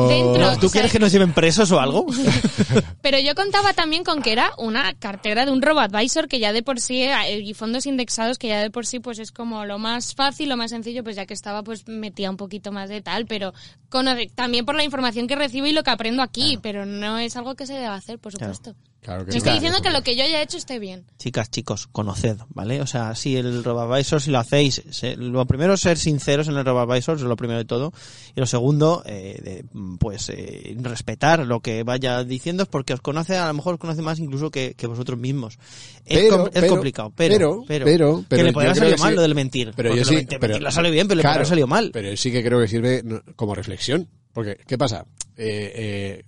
dentro... 0.07 0.57
¿Tú 0.57 0.69
sea, 0.69 0.71
quieres 0.71 0.91
que 0.91 0.99
nos 0.99 1.11
lleven 1.11 1.33
presos 1.33 1.71
o 1.71 1.79
algo? 1.79 2.05
Pero 3.01 3.19
yo 3.19 3.35
contaba 3.35 3.73
también 3.73 4.03
con 4.03 4.21
que 4.21 4.31
era 4.31 4.51
una 4.57 4.93
cartera 4.93 5.45
de 5.45 5.51
un 5.51 5.61
robo-advisor 5.61 6.27
que 6.27 6.39
ya 6.39 6.53
de 6.53 6.63
por 6.63 6.79
sí, 6.79 7.03
eh, 7.03 7.39
y 7.39 7.53
fondos 7.53 7.85
indexados 7.85 8.37
que 8.37 8.47
ya 8.47 8.61
de 8.61 8.69
por 8.69 8.85
sí 8.85 8.99
pues 8.99 9.19
es 9.19 9.31
como 9.31 9.65
lo 9.65 9.79
más 9.79 10.15
fácil, 10.15 10.49
lo 10.49 10.57
más 10.57 10.71
sencillo, 10.71 11.03
pues 11.03 11.15
ya 11.15 11.25
que 11.25 11.33
estaba 11.33 11.63
pues 11.63 11.87
metía 11.87 12.29
un 12.29 12.37
poquito 12.37 12.71
más 12.71 12.89
de 12.89 13.01
tal, 13.01 13.25
pero 13.25 13.53
con, 13.89 14.07
también 14.35 14.65
por 14.65 14.75
la 14.75 14.83
información 14.83 15.27
que 15.27 15.35
recibo 15.35 15.67
y 15.67 15.73
lo 15.73 15.83
que 15.83 15.91
aprendo 15.91 16.21
aquí, 16.21 16.59
pero 16.61 16.85
no 16.85 17.17
es 17.17 17.35
algo 17.35 17.55
que 17.55 17.65
se 17.65 17.73
debe 17.73 17.87
hacer, 17.87 18.19
por 18.19 18.31
supuesto. 18.31 18.73
Claro 18.73 18.90
que 19.01 19.09
No 19.09 19.37
estoy 19.37 19.53
diciendo 19.53 19.81
que 19.81 19.89
lo 19.89 20.03
que 20.03 20.15
yo 20.15 20.23
haya 20.23 20.41
hecho 20.43 20.57
esté 20.57 20.77
bien. 20.77 21.05
Chicas, 21.17 21.49
chicos, 21.49 21.87
conoced, 21.87 22.37
¿vale? 22.49 22.81
O 22.81 22.85
sea, 22.87 23.15
si 23.15 23.35
el 23.35 23.63
RoboAdvisor, 23.63 24.21
si 24.21 24.29
lo 24.29 24.37
hacéis, 24.37 24.83
se- 24.91 25.15
lo 25.17 25.45
primero 25.47 25.73
es 25.73 25.81
ser 25.81 25.97
sinceros 25.97 26.47
en 26.47 26.55
el 26.55 26.63
RoboAdvisor, 26.63 27.17
es 27.17 27.23
lo 27.23 27.35
primero 27.35 27.57
de 27.57 27.65
todo. 27.65 27.93
Y 28.35 28.39
lo 28.39 28.45
segundo, 28.45 29.01
eh, 29.07 29.39
de, 29.43 29.65
pues 29.97 30.29
eh, 30.29 30.75
respetar 30.81 31.45
lo 31.47 31.61
que 31.61 31.81
vaya 31.83 32.23
diciendo, 32.23 32.65
porque 32.67 32.93
os 32.93 33.01
conoce, 33.01 33.37
a 33.37 33.47
lo 33.47 33.53
mejor 33.55 33.73
os 33.73 33.79
conoce 33.79 34.01
más 34.03 34.19
incluso 34.19 34.51
que, 34.51 34.75
que 34.75 34.85
vosotros 34.85 35.17
mismos. 35.17 35.57
Es, 36.05 36.19
Pero, 36.19 36.37
com- 36.37 36.47
es 36.47 36.51
pero, 36.53 36.67
complicado, 36.67 37.13
pero, 37.15 37.37
pero, 37.37 37.65
pero, 37.67 37.85
pero, 37.85 38.17
que 38.21 38.25
pero 38.29 38.43
le 38.43 38.53
podría 38.53 38.75
salir 38.75 38.99
mal 38.99 39.09
sí. 39.09 39.15
lo 39.15 39.21
del 39.23 39.35
mentir. 39.35 39.73
Pero 39.75 39.89
porque 39.89 39.99
yo 39.99 40.05
lo 40.05 40.09
sí, 40.09 40.15
mentir, 40.17 40.39
pero- 40.39 40.51
mentir 40.51 40.61
le 40.63 40.67
ha 40.69 40.71
salido 40.71 40.93
bien, 40.93 41.07
pero 41.07 41.15
le 41.17 41.21
Claro, 41.23 41.33
podría 41.35 41.49
salido 41.49 41.67
mal. 41.67 41.89
Pero 41.91 42.17
sí 42.17 42.31
que 42.31 42.43
creo 42.43 42.59
que 42.59 42.67
sirve 42.67 43.03
como 43.35 43.55
reflexión. 43.55 44.07
Porque, 44.33 44.57
¿qué 44.65 44.77
pasa? 44.77 45.05
Eh, 45.35 45.73
eh, 45.75 46.23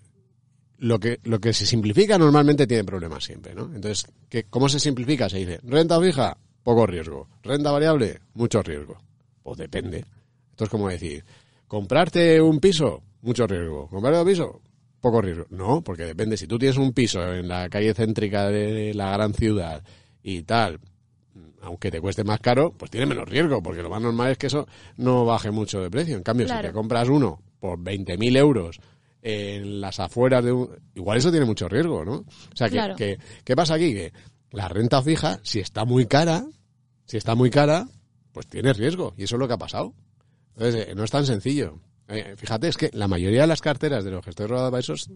lo 0.83 0.99
que 0.99 1.19
lo 1.23 1.39
que 1.39 1.53
se 1.53 1.65
simplifica 1.65 2.17
normalmente 2.17 2.67
tiene 2.67 2.83
problemas 2.83 3.23
siempre, 3.23 3.55
¿no? 3.55 3.65
Entonces, 3.73 4.05
¿qué, 4.27 4.43
¿cómo 4.49 4.67
se 4.67 4.79
simplifica? 4.81 5.29
Se 5.29 5.37
dice, 5.37 5.59
renta 5.63 5.99
fija, 6.01 6.37
poco 6.61 6.85
riesgo. 6.85 7.29
Renta 7.41 7.71
variable, 7.71 8.19
mucho 8.33 8.61
riesgo. 8.61 8.97
Pues 9.41 9.57
depende. 9.57 10.03
Esto 10.51 10.65
es 10.65 10.69
como 10.69 10.89
decir, 10.89 11.23
comprarte 11.67 12.41
un 12.41 12.59
piso, 12.59 13.01
mucho 13.21 13.47
riesgo. 13.47 13.87
Comprarte 13.87 14.19
un 14.21 14.27
piso, 14.27 14.61
poco 14.99 15.21
riesgo. 15.21 15.45
No, 15.51 15.81
porque 15.81 16.03
depende. 16.03 16.35
Si 16.35 16.47
tú 16.47 16.59
tienes 16.59 16.77
un 16.77 16.91
piso 16.91 17.33
en 17.33 17.47
la 17.47 17.69
calle 17.69 17.93
céntrica 17.93 18.49
de 18.49 18.93
la 18.93 19.11
gran 19.13 19.33
ciudad 19.33 19.81
y 20.21 20.41
tal, 20.43 20.79
aunque 21.61 21.91
te 21.91 22.01
cueste 22.01 22.25
más 22.25 22.41
caro, 22.41 22.73
pues 22.77 22.91
tiene 22.91 23.05
menos 23.05 23.27
riesgo, 23.29 23.63
porque 23.63 23.81
lo 23.81 23.89
más 23.89 24.01
normal 24.01 24.31
es 24.31 24.37
que 24.37 24.47
eso 24.47 24.67
no 24.97 25.23
baje 25.23 25.49
mucho 25.49 25.81
de 25.81 25.89
precio. 25.89 26.17
En 26.17 26.23
cambio, 26.23 26.45
Claro. 26.45 26.61
si 26.61 26.67
te 26.67 26.73
compras 26.73 27.07
uno 27.07 27.41
por 27.61 27.79
20.000 27.79 28.35
euros 28.37 28.79
en 29.25 29.79
las 29.81 29.99
afueras 29.99 30.43
de 30.43 30.51
un... 30.51 30.69
Igual 30.95 31.17
eso 31.17 31.31
tiene 31.31 31.45
mucho 31.45 31.67
riesgo, 31.69 32.03
¿no? 32.05 32.15
O 32.17 32.55
sea, 32.55 32.67
que, 32.67 32.73
Claro. 32.75 32.95
que- 32.95 33.17
¿qué 33.43 33.55
pasa 33.55 33.75
aquí? 33.75 33.93
Que 33.93 34.13
la 34.51 34.67
renta 34.67 35.01
fija, 35.01 35.39
si 35.43 35.59
está 35.59 35.85
muy 35.85 36.05
cara, 36.05 36.45
si 37.05 37.17
está 37.17 37.33
muy 37.33 37.49
cara, 37.49 37.87
pues 38.33 38.47
tiene 38.47 38.73
riesgo. 38.73 39.13
Y 39.17 39.23
eso 39.23 39.35
es 39.35 39.39
lo 39.39 39.47
que 39.47 39.53
ha 39.53 39.57
pasado. 39.57 39.93
Entonces, 40.55 40.87
eh, 40.89 40.93
no 40.95 41.03
es 41.03 41.11
tan 41.11 41.25
sencillo. 41.25 41.79
Eh, 42.09 42.35
fíjate, 42.37 42.67
es 42.67 42.75
que 42.77 42.89
la 42.93 43.07
mayoría 43.07 43.41
de 43.41 43.47
las 43.47 43.61
carteras 43.61 44.03
de 44.03 44.11
los 44.11 44.23
gestores 44.25 44.51
robados 44.51 45.09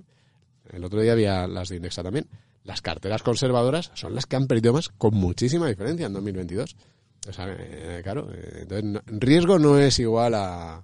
el 0.72 0.84
otro 0.84 1.01
día 1.01 1.12
había 1.14 1.45
las 1.47 1.70
de 1.70 1.76
Indexa 1.78 2.01
también, 2.03 2.28
las 2.64 2.82
carteras 2.82 3.24
conservadoras 3.24 3.91
son 3.93 4.16
las 4.16 4.26
que 4.26 4.36
han 4.36 4.47
perdido 4.47 4.74
más 4.74 4.89
con 4.89 5.14
muchísima 5.16 5.68
diferencia 5.68 6.08
en 6.08 6.14
2022. 6.14 6.76
O 7.30 7.34
sea, 7.34 7.45
eh, 7.49 8.01
claro, 8.03 8.30
entonces, 8.34 8.84
no- 8.84 9.01
riesgo 9.05 9.60
no 9.60 9.78
es 9.78 9.99
igual 9.99 10.34
a... 10.36 10.84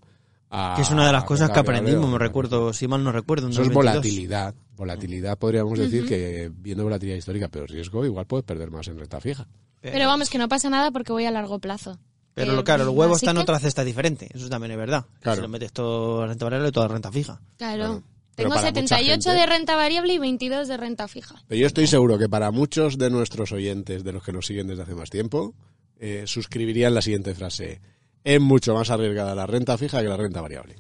a- 0.53 0.73
Que 0.75 0.83
es 0.83 0.89
una 0.91 1.05
de 1.07 1.11
las 1.11 1.23
cosas 1.23 1.49
que 1.49 1.59
aprendimos, 1.59 2.09
me 2.09 2.17
recuerdo, 2.19 2.71
si 2.73 2.87
mal 2.87 3.03
no 3.03 3.11
recuerdo. 3.11 3.49
Eso 3.49 3.61
es 3.61 3.67
2022. 3.69 3.93
volatilidad. 4.03 4.55
Volatilidad 4.75 5.37
podríamos 5.37 5.77
decir 5.77 6.05
que 6.07 6.51
viendo 6.55 6.83
volatilidad 6.83 7.17
histórica, 7.17 7.47
pero 7.47 7.65
riesgo 7.67 8.05
igual 8.05 8.25
puedes 8.25 8.45
perder 8.45 8.71
más 8.71 8.87
en 8.87 8.97
renta 8.99 9.19
fija. 9.19 9.47
Pero 9.81 10.07
vamos, 10.07 10.29
que 10.29 10.37
no 10.37 10.47
pasa 10.47 10.69
nada 10.69 10.91
porque 10.91 11.11
voy 11.11 11.25
a 11.25 11.31
largo 11.31 11.59
plazo. 11.59 11.97
Pero 12.33 12.59
Eh, 12.59 12.63
claro, 12.63 12.83
el 12.83 12.89
huevo 12.89 13.15
está 13.15 13.31
en 13.31 13.37
otra 13.37 13.59
cesta 13.59 13.83
diferente, 13.83 14.29
eso 14.33 14.49
también 14.49 14.71
es 14.71 14.77
verdad. 14.77 15.05
Claro. 15.19 15.35
Si 15.37 15.41
lo 15.43 15.47
metes 15.49 15.71
todo 15.73 16.25
renta 16.25 16.45
variable, 16.45 16.71
toda 16.71 16.87
renta 16.87 17.11
fija. 17.11 17.39
Claro. 17.57 17.77
Claro. 17.83 18.03
Tengo 18.35 18.49
para 18.49 18.61
mucha 18.61 18.73
78 18.73 19.29
gente- 19.29 19.39
de 19.39 19.45
renta 19.45 19.75
variable 19.75 20.13
y 20.13 20.17
22 20.17 20.67
de 20.67 20.77
renta 20.77 21.07
fija. 21.07 21.35
Pero 21.47 21.61
yo 21.61 21.67
estoy 21.67 21.85
seguro 21.85 22.17
que 22.17 22.27
para 22.27 22.49
muchos 22.49 22.97
de 22.97 23.11
nuestros 23.11 23.51
oyentes, 23.51 24.03
de 24.03 24.11
los 24.13 24.23
que 24.23 24.31
nos 24.33 24.47
siguen 24.47 24.65
desde 24.65 24.81
hace 24.81 24.95
más 24.95 25.11
tiempo, 25.11 25.53
eh, 25.99 26.23
suscribirían 26.25 26.95
la 26.95 27.01
siguiente 27.03 27.35
frase. 27.35 27.79
Es 28.24 28.39
mucho 28.39 28.74
más 28.74 28.89
arriesgada 28.89 29.36
la 29.36 29.45
renta 29.45 29.78
fija 29.78 30.01
que 30.01 30.07
la 30.07 30.17
renta 30.17 30.41
variable. 30.41 30.76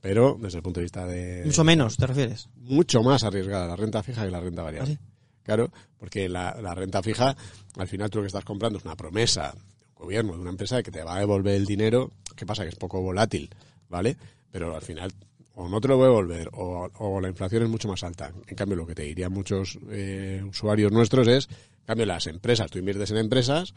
Pero 0.00 0.38
desde 0.40 0.58
el 0.58 0.62
punto 0.62 0.80
de 0.80 0.84
vista 0.84 1.06
de... 1.06 1.42
Mucho 1.44 1.64
menos, 1.64 1.96
¿te 1.96 2.06
refieres? 2.06 2.48
mucho 2.56 3.02
más 3.02 3.24
arriesgada 3.24 3.66
la 3.66 3.76
renta 3.76 4.02
fija 4.02 4.24
que 4.24 4.30
la 4.30 4.40
renta 4.40 4.62
variable. 4.62 4.92
¿Ah, 4.92 4.96
sí? 4.96 5.08
Claro, 5.42 5.70
porque 5.96 6.28
la, 6.28 6.56
la 6.60 6.74
renta 6.74 7.02
fija, 7.02 7.34
al 7.76 7.88
final 7.88 8.10
tú 8.10 8.18
lo 8.18 8.22
que 8.22 8.28
estás 8.28 8.44
comprando 8.44 8.78
es 8.78 8.84
una 8.84 8.96
promesa 8.96 9.52
de 9.52 9.86
un 9.86 9.94
gobierno, 9.94 10.34
de 10.34 10.40
una 10.40 10.50
empresa 10.50 10.76
de 10.76 10.82
que 10.82 10.90
te 10.90 11.02
va 11.02 11.16
a 11.16 11.20
devolver 11.20 11.54
el 11.54 11.64
dinero. 11.64 12.12
¿Qué 12.36 12.44
pasa? 12.46 12.62
Que 12.62 12.68
es 12.68 12.76
poco 12.76 13.00
volátil, 13.00 13.50
¿vale? 13.88 14.16
Pero 14.50 14.74
al 14.74 14.82
final 14.82 15.12
o 15.54 15.68
no 15.68 15.80
te 15.80 15.88
lo 15.88 15.96
voy 15.96 16.04
a 16.04 16.08
devolver 16.08 16.48
o, 16.52 16.88
o 16.98 17.20
la 17.20 17.28
inflación 17.28 17.64
es 17.64 17.68
mucho 17.68 17.88
más 17.88 18.04
alta. 18.04 18.32
En 18.46 18.54
cambio, 18.54 18.76
lo 18.76 18.86
que 18.86 18.94
te 18.94 19.02
dirían 19.02 19.32
muchos 19.32 19.76
eh, 19.90 20.40
usuarios 20.48 20.92
nuestros 20.92 21.26
es, 21.26 21.48
en 21.48 21.84
cambio, 21.84 22.06
las 22.06 22.28
empresas, 22.28 22.70
tú 22.70 22.78
inviertes 22.78 23.10
en 23.10 23.16
empresas 23.16 23.74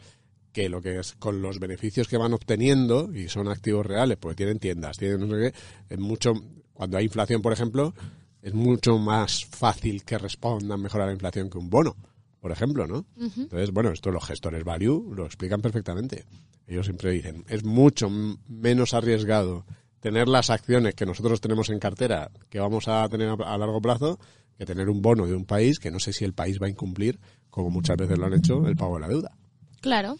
que 0.52 0.68
lo 0.68 0.82
que 0.82 0.98
es 0.98 1.12
con 1.14 1.42
los 1.42 1.58
beneficios 1.58 2.08
que 2.08 2.16
van 2.16 2.32
obteniendo 2.32 3.10
y 3.14 3.28
son 3.28 3.48
activos 3.48 3.86
reales, 3.86 4.18
porque 4.18 4.36
tienen 4.36 4.58
tiendas, 4.58 4.98
tienen 4.98 5.20
no 5.20 5.34
sé 5.34 5.52
qué, 5.52 5.94
es 5.94 5.98
mucho 5.98 6.34
cuando 6.72 6.96
hay 6.96 7.04
inflación, 7.04 7.42
por 7.42 7.52
ejemplo, 7.52 7.94
es 8.42 8.54
mucho 8.54 8.98
más 8.98 9.44
fácil 9.44 10.04
que 10.04 10.18
respondan 10.18 10.80
mejor 10.80 11.02
a 11.02 11.06
la 11.06 11.12
inflación 11.12 11.48
que 11.48 11.58
un 11.58 11.70
bono, 11.70 11.96
por 12.40 12.50
ejemplo, 12.50 12.86
¿no? 12.86 13.06
Entonces, 13.16 13.70
bueno, 13.70 13.90
esto 13.90 14.10
los 14.10 14.24
gestores 14.24 14.64
value 14.64 15.12
lo 15.14 15.24
explican 15.26 15.60
perfectamente. 15.60 16.24
Ellos 16.66 16.86
siempre 16.86 17.12
dicen, 17.12 17.44
es 17.48 17.64
mucho 17.64 18.10
menos 18.48 18.94
arriesgado 18.94 19.64
tener 20.00 20.26
las 20.26 20.50
acciones 20.50 20.94
que 20.94 21.06
nosotros 21.06 21.40
tenemos 21.40 21.70
en 21.70 21.78
cartera, 21.78 22.30
que 22.50 22.58
vamos 22.58 22.88
a 22.88 23.08
tener 23.08 23.28
a 23.28 23.58
largo 23.58 23.80
plazo, 23.80 24.18
que 24.58 24.66
tener 24.66 24.90
un 24.90 25.00
bono 25.02 25.26
de 25.26 25.34
un 25.34 25.44
país 25.44 25.78
que 25.78 25.92
no 25.92 26.00
sé 26.00 26.12
si 26.12 26.24
el 26.24 26.32
país 26.32 26.58
va 26.60 26.66
a 26.66 26.70
incumplir, 26.70 27.20
como 27.50 27.70
muchas 27.70 27.96
veces 27.96 28.18
lo 28.18 28.26
han 28.26 28.34
hecho, 28.34 28.66
el 28.66 28.76
pago 28.76 28.96
de 28.96 29.00
la 29.00 29.08
deuda. 29.08 29.38
Claro. 29.80 30.16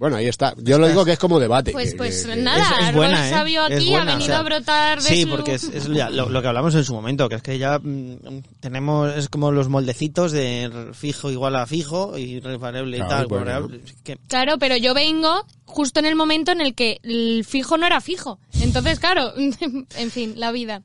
Bueno, 0.00 0.16
ahí 0.16 0.26
está. 0.28 0.54
Yo 0.56 0.78
lo 0.78 0.88
digo 0.88 1.04
que 1.04 1.12
es 1.12 1.18
como 1.18 1.38
debate. 1.38 1.72
Pues, 1.72 1.90
que- 1.92 1.96
pues 1.98 2.24
que- 2.24 2.32
que- 2.32 2.40
nada, 2.40 2.80
Es- 2.80 2.88
es 2.88 2.94
buena, 2.94 3.28
¿eh? 3.28 3.30
Sabio 3.30 3.66
Es 3.66 3.76
aquí 3.76 3.90
buena, 3.90 4.00
ha 4.12 4.14
o 4.14 4.18
venido 4.18 4.26
sea, 4.32 4.38
a 4.38 4.42
brotar 4.42 5.02
de 5.02 5.08
Sí, 5.08 5.22
su- 5.24 5.28
porque 5.28 5.54
es, 5.54 5.64
es 5.64 5.86
ya 5.88 6.08
lo, 6.08 6.30
lo 6.30 6.40
que 6.40 6.48
hablamos 6.48 6.74
en 6.74 6.84
su 6.84 6.94
momento, 6.94 7.28
que 7.28 7.34
es 7.34 7.42
que 7.42 7.58
ya 7.58 7.78
mm, 7.78 8.40
tenemos, 8.60 9.14
es 9.14 9.28
como 9.28 9.52
los 9.52 9.68
moldecitos 9.68 10.32
de 10.32 10.88
fijo 10.94 11.30
igual 11.30 11.54
a 11.54 11.66
fijo 11.66 12.16
y 12.16 12.40
variable 12.40 12.96
y 12.96 13.00
Claro, 13.00 13.14
tal. 13.14 13.26
bueno. 13.26 13.44
variable, 13.44 13.80
que- 14.02 14.16
Claro, 14.26 14.58
pero 14.58 14.76
yo 14.78 14.94
vengo 14.94 15.44
justo 15.66 16.00
en 16.00 16.06
el 16.06 16.16
momento 16.16 16.50
en 16.50 16.62
el 16.62 16.74
que 16.74 16.98
el 17.02 17.44
fijo 17.46 17.76
no 17.76 17.86
era 17.86 18.00
fijo. 18.00 18.40
Entonces, 18.62 18.98
claro, 19.00 19.34
en 19.96 20.10
fin, 20.10 20.32
la 20.36 20.50
vida. 20.50 20.82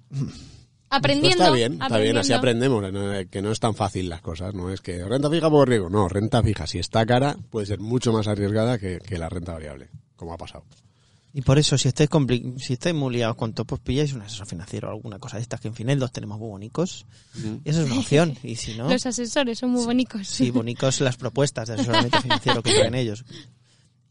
Aprendiendo. 0.95 1.37
Pues 1.37 1.47
está 1.47 1.51
bien, 1.55 1.73
está 1.81 1.97
bien, 1.99 2.17
así 2.17 2.33
aprendemos, 2.33 2.91
¿no? 2.93 3.29
que 3.29 3.41
no 3.41 3.51
es 3.51 3.59
tan 3.59 3.75
fácil 3.75 4.09
las 4.09 4.21
cosas, 4.21 4.53
no 4.53 4.69
es 4.71 4.81
que 4.81 5.03
renta 5.03 5.29
fija 5.29 5.49
por 5.49 5.67
riesgo, 5.69 5.89
no, 5.89 6.07
renta 6.07 6.41
fija, 6.43 6.67
si 6.67 6.79
está 6.79 7.05
cara, 7.05 7.35
puede 7.49 7.65
ser 7.65 7.79
mucho 7.79 8.11
más 8.13 8.27
arriesgada 8.27 8.77
que, 8.77 8.99
que 8.99 9.17
la 9.17 9.29
renta 9.29 9.53
variable, 9.53 9.89
como 10.15 10.33
ha 10.33 10.37
pasado. 10.37 10.63
Y 11.37 11.41
por 11.41 11.59
eso, 11.59 11.77
si 11.77 11.89
estáis, 11.89 12.09
compli- 12.09 12.57
si 12.59 12.71
estáis 12.73 12.95
muy 12.95 13.13
liados 13.13 13.35
con 13.35 13.51
todo, 13.51 13.65
pues 13.65 13.81
pilláis 13.81 14.13
un 14.13 14.21
asesor 14.21 14.47
financiero 14.47 14.87
o 14.87 14.91
alguna 14.91 15.19
cosa 15.19 15.35
de 15.35 15.43
estas, 15.43 15.59
que 15.59 15.67
en 15.67 15.73
Finel 15.75 15.99
los 15.99 16.13
tenemos 16.13 16.39
muy 16.39 16.47
bonitos. 16.47 17.05
Y 17.35 17.69
esa 17.69 17.81
es 17.81 17.91
una 17.91 17.99
opción. 17.99 18.37
Y 18.41 18.55
si 18.55 18.77
no, 18.77 18.87
Los 18.89 19.05
asesores 19.05 19.59
son 19.59 19.71
muy 19.71 19.83
bonitos. 19.83 20.25
sí, 20.29 20.49
bonitos 20.49 21.01
las 21.01 21.17
propuestas 21.17 21.67
de 21.67 21.73
asesoramiento 21.73 22.21
financiero 22.21 22.63
que 22.63 22.73
traen 22.73 22.95
ellos. 22.95 23.25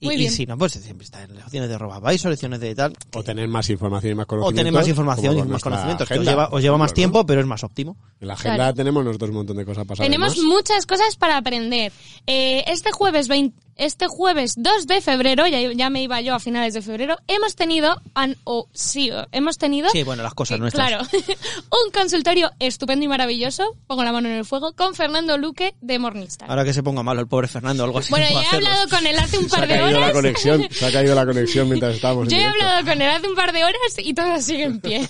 Y, 0.05 0.07
Muy 0.07 0.15
y 0.17 0.19
bien. 0.19 0.31
si 0.33 0.45
no, 0.45 0.59
pues 0.59 0.73
siempre 0.73 1.05
está 1.05 1.23
en 1.23 1.35
lecciones 1.35 1.69
de 1.71 1.79
RoboAdvisor, 1.79 2.31
lecciones 2.31 2.61
de 2.61 2.75
tal. 2.75 2.93
O 3.15 3.23
tener 3.23 3.49
más 3.49 3.71
información 3.71 4.13
y 4.13 4.15
más 4.17 4.25
O 4.25 4.27
conocimientos. 4.27 4.57
tener 4.61 4.73
más 4.73 4.89
información 4.89 5.39
y 5.39 5.43
más 5.45 5.63
conocimientos, 5.63 6.09
que 6.09 6.19
os 6.19 6.27
lleva, 6.27 6.49
os 6.53 6.61
lleva 6.63 6.75
por 6.75 6.81
más 6.81 6.93
tiempo, 6.95 7.25
pero 7.25 7.41
es 7.41 7.47
más 7.47 7.65
óptimo. 7.65 7.97
En 8.21 8.29
la 8.29 8.35
agenda 8.35 8.57
Claro. 8.57 8.75
tenemos 8.75 9.05
nosotros 9.05 9.31
un 9.31 9.37
montón 9.37 9.57
de 9.57 9.65
cosas 9.65 9.87
pasadas. 9.87 10.07
Tenemos 10.07 10.37
muchas 10.43 10.85
cosas 10.87 11.17
para 11.17 11.39
aprender. 11.39 11.91
Eh, 12.27 12.65
este 12.67 12.93
jueves 12.93 13.29
20 13.29 13.59
este 13.77 14.07
jueves 14.09 14.55
2 14.57 14.87
de 14.87 15.01
febrero, 15.01 15.47
ya, 15.47 15.61
ya 15.73 15.91
me 15.91 16.03
iba 16.03 16.21
yo 16.21 16.35
a 16.35 16.41
finales 16.41 16.75
de 16.75 16.83
febrero, 16.83 17.17
hemos 17.29 17.57
tenido, 17.57 18.01
an- 18.15 18.37
o 18.45 18.69
sí, 18.73 19.11
hemos 19.33 19.59
tenido... 19.59 19.89
Sí, 19.91 20.03
bueno, 20.03 20.23
las 20.23 20.35
cosas 20.35 20.57
eh, 20.57 20.61
nuestras. 20.61 20.89
Claro, 20.89 21.07
un 21.87 21.93
consultorio 21.93 22.51
estupendo 22.59 23.05
y 23.05 23.09
maravilloso, 23.09 23.77
pongo 23.87 24.05
la 24.05 24.13
mano 24.13 24.29
en 24.29 24.35
el 24.37 24.45
fuego, 24.45 24.73
con 24.75 24.95
Fernando 24.95 25.37
Luque 25.39 25.75
de 25.81 25.99
Morningstar. 25.99 26.51
Ahora 26.51 26.65
que 26.65 26.73
se 26.73 26.83
ponga 26.83 27.03
malo 27.03 27.21
el 27.21 27.27
pobre 27.29 27.49
Fernando 27.49 27.85
algo 27.85 27.99
así. 27.99 28.11
bueno, 28.11 28.27
no 28.27 28.33
ya 28.35 28.41
he 28.43 28.47
hacerlo. 28.47 28.69
hablado 28.69 28.89
con 28.89 29.07
él 29.07 29.19
hace 29.19 29.39
un 29.39 29.49
Se 29.51 29.57
ha 29.57 29.59
par 29.61 29.69
de 29.69 29.75
caído 29.79 29.91
la 29.93 29.99
horas. 29.99 30.13
conexión, 30.13 30.69
se 30.71 30.87
ha 30.87 30.93
caído 30.93 31.15
la 31.15 31.27
conexión 31.27 31.69
mientras 31.69 31.95
estábamos 31.95 32.25
en 32.25 32.31
Yo 32.31 32.37
he 32.39 32.45
hablado 32.45 32.85
con 32.87 33.03
él 33.03 33.09
hace 33.11 33.29
un 33.29 33.35
par 33.35 33.53
de 33.53 33.65
horas 33.65 33.79
y 33.99 34.15
todo 34.15 34.41
sigue 34.41 34.65
en 34.65 34.81
pie. 34.81 35.09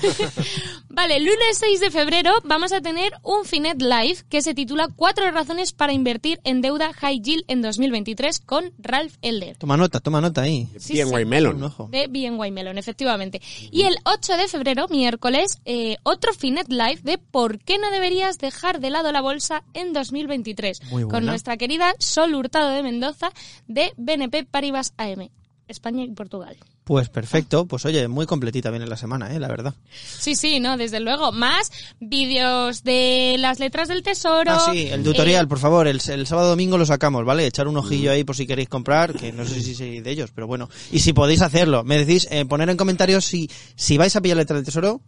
vale, 0.89 1.19
lunes 1.21 1.59
6 1.59 1.81
de 1.81 1.91
febrero 1.91 2.33
vamos 2.45 2.73
a 2.73 2.81
tener 2.81 3.13
un 3.23 3.45
Finet 3.45 3.81
Live 3.81 4.19
que 4.29 4.43
se 4.43 4.55
titula 4.55 4.89
Cuatro 4.95 5.31
razones 5.31 5.73
para 5.73 5.93
invertir 5.93 6.41
en 6.45 6.61
deuda 6.61 6.93
high 6.95 7.21
yield 7.21 7.45
en 7.49 7.63
2023 7.63 8.41
con 8.55 8.73
Ralph 8.79 9.17
Elder. 9.21 9.57
Toma 9.57 9.77
nota, 9.77 9.99
toma 9.99 10.21
nota 10.21 10.43
ahí. 10.43 10.69
Sí, 10.79 10.93
Bien 10.93 11.09
sí. 11.09 11.25
Melon. 11.25 11.59
De 11.91 12.07
BNY 12.07 12.53
Melon, 12.53 12.79
efectivamente. 12.79 13.43
Y 13.73 13.83
el 13.83 13.97
8 14.05 14.37
de 14.37 14.47
febrero, 14.47 14.87
miércoles, 14.87 15.59
eh, 15.65 15.97
otro 16.05 16.33
Finet 16.33 16.69
Live 16.69 17.01
de 17.03 17.19
¿Por 17.19 17.59
qué 17.59 17.79
no 17.79 17.91
deberías 17.91 18.39
dejar 18.39 18.79
de 18.79 18.91
lado 18.91 19.11
la 19.11 19.23
bolsa 19.23 19.65
en 19.73 19.93
2023? 19.93 20.85
Muy 20.85 21.03
buena. 21.03 21.19
Con 21.19 21.27
nuestra 21.27 21.57
querida 21.57 21.97
Sol 21.99 22.33
Hurtado 22.33 22.69
de 22.69 22.85
Mendoza 22.85 23.33
de 23.67 23.93
BNP 23.97 24.45
Paribas 24.45 24.95
AM, 24.99 25.31
España 25.67 26.05
y 26.05 26.13
Portugal. 26.13 26.57
Pues 26.85 27.09
perfecto, 27.09 27.65
pues 27.65 27.87
oye, 27.87 28.09
muy 28.09 28.27
completita 28.27 28.69
viene 28.71 28.87
la 28.87 28.99
semana, 28.99 29.35
eh, 29.35 29.41
la 29.41 29.49
verdad. 29.49 29.75
Sí, 30.19 30.35
sí, 30.37 30.61
no, 30.61 30.77
desde 30.77 31.01
luego. 31.01 31.33
Más 31.33 31.73
vídeos 31.99 32.85
de 32.85 33.37
las 33.39 33.59
letras 33.59 33.89
del 33.89 34.03
tesoro. 34.03 34.51
Ah, 34.53 34.69
sí, 34.71 34.89
el 34.89 35.03
tutorial, 35.03 35.47
Eh, 35.47 35.49
por 35.49 35.59
favor, 35.59 35.89
el, 35.89 35.99
el 36.07 36.27
sábado 36.27 36.51
domingo 36.51 36.77
lo 36.77 36.85
sacamos, 36.85 37.25
¿vale? 37.25 37.47
Echar 37.47 37.69
un 37.69 37.79
ojillo 37.79 38.13
ahí 38.13 38.23
por 38.23 38.37
si 38.37 38.47
queréis 38.47 38.69
comprar, 38.69 39.15
que 39.15 39.33
no 39.33 39.47
sé 39.47 39.63
si 39.63 39.75
sois 39.75 40.05
de 40.05 40.11
ellos, 40.11 40.31
pero 40.35 40.47
bueno. 40.47 40.69
Y 40.93 40.99
si 40.99 41.15
podéis 41.15 41.41
hacerlo, 41.41 41.85
me 41.85 41.97
decís, 42.05 42.29
eh, 42.31 42.45
poner 42.45 42.69
en 42.69 42.77
comentarios 42.77 43.25
si, 43.25 43.51
si 43.77 43.97
vais 43.97 44.15
a 44.15 44.21
pillar 44.21 44.37
letra 44.37 44.57
del 44.57 44.67
tesoro, 44.67 45.01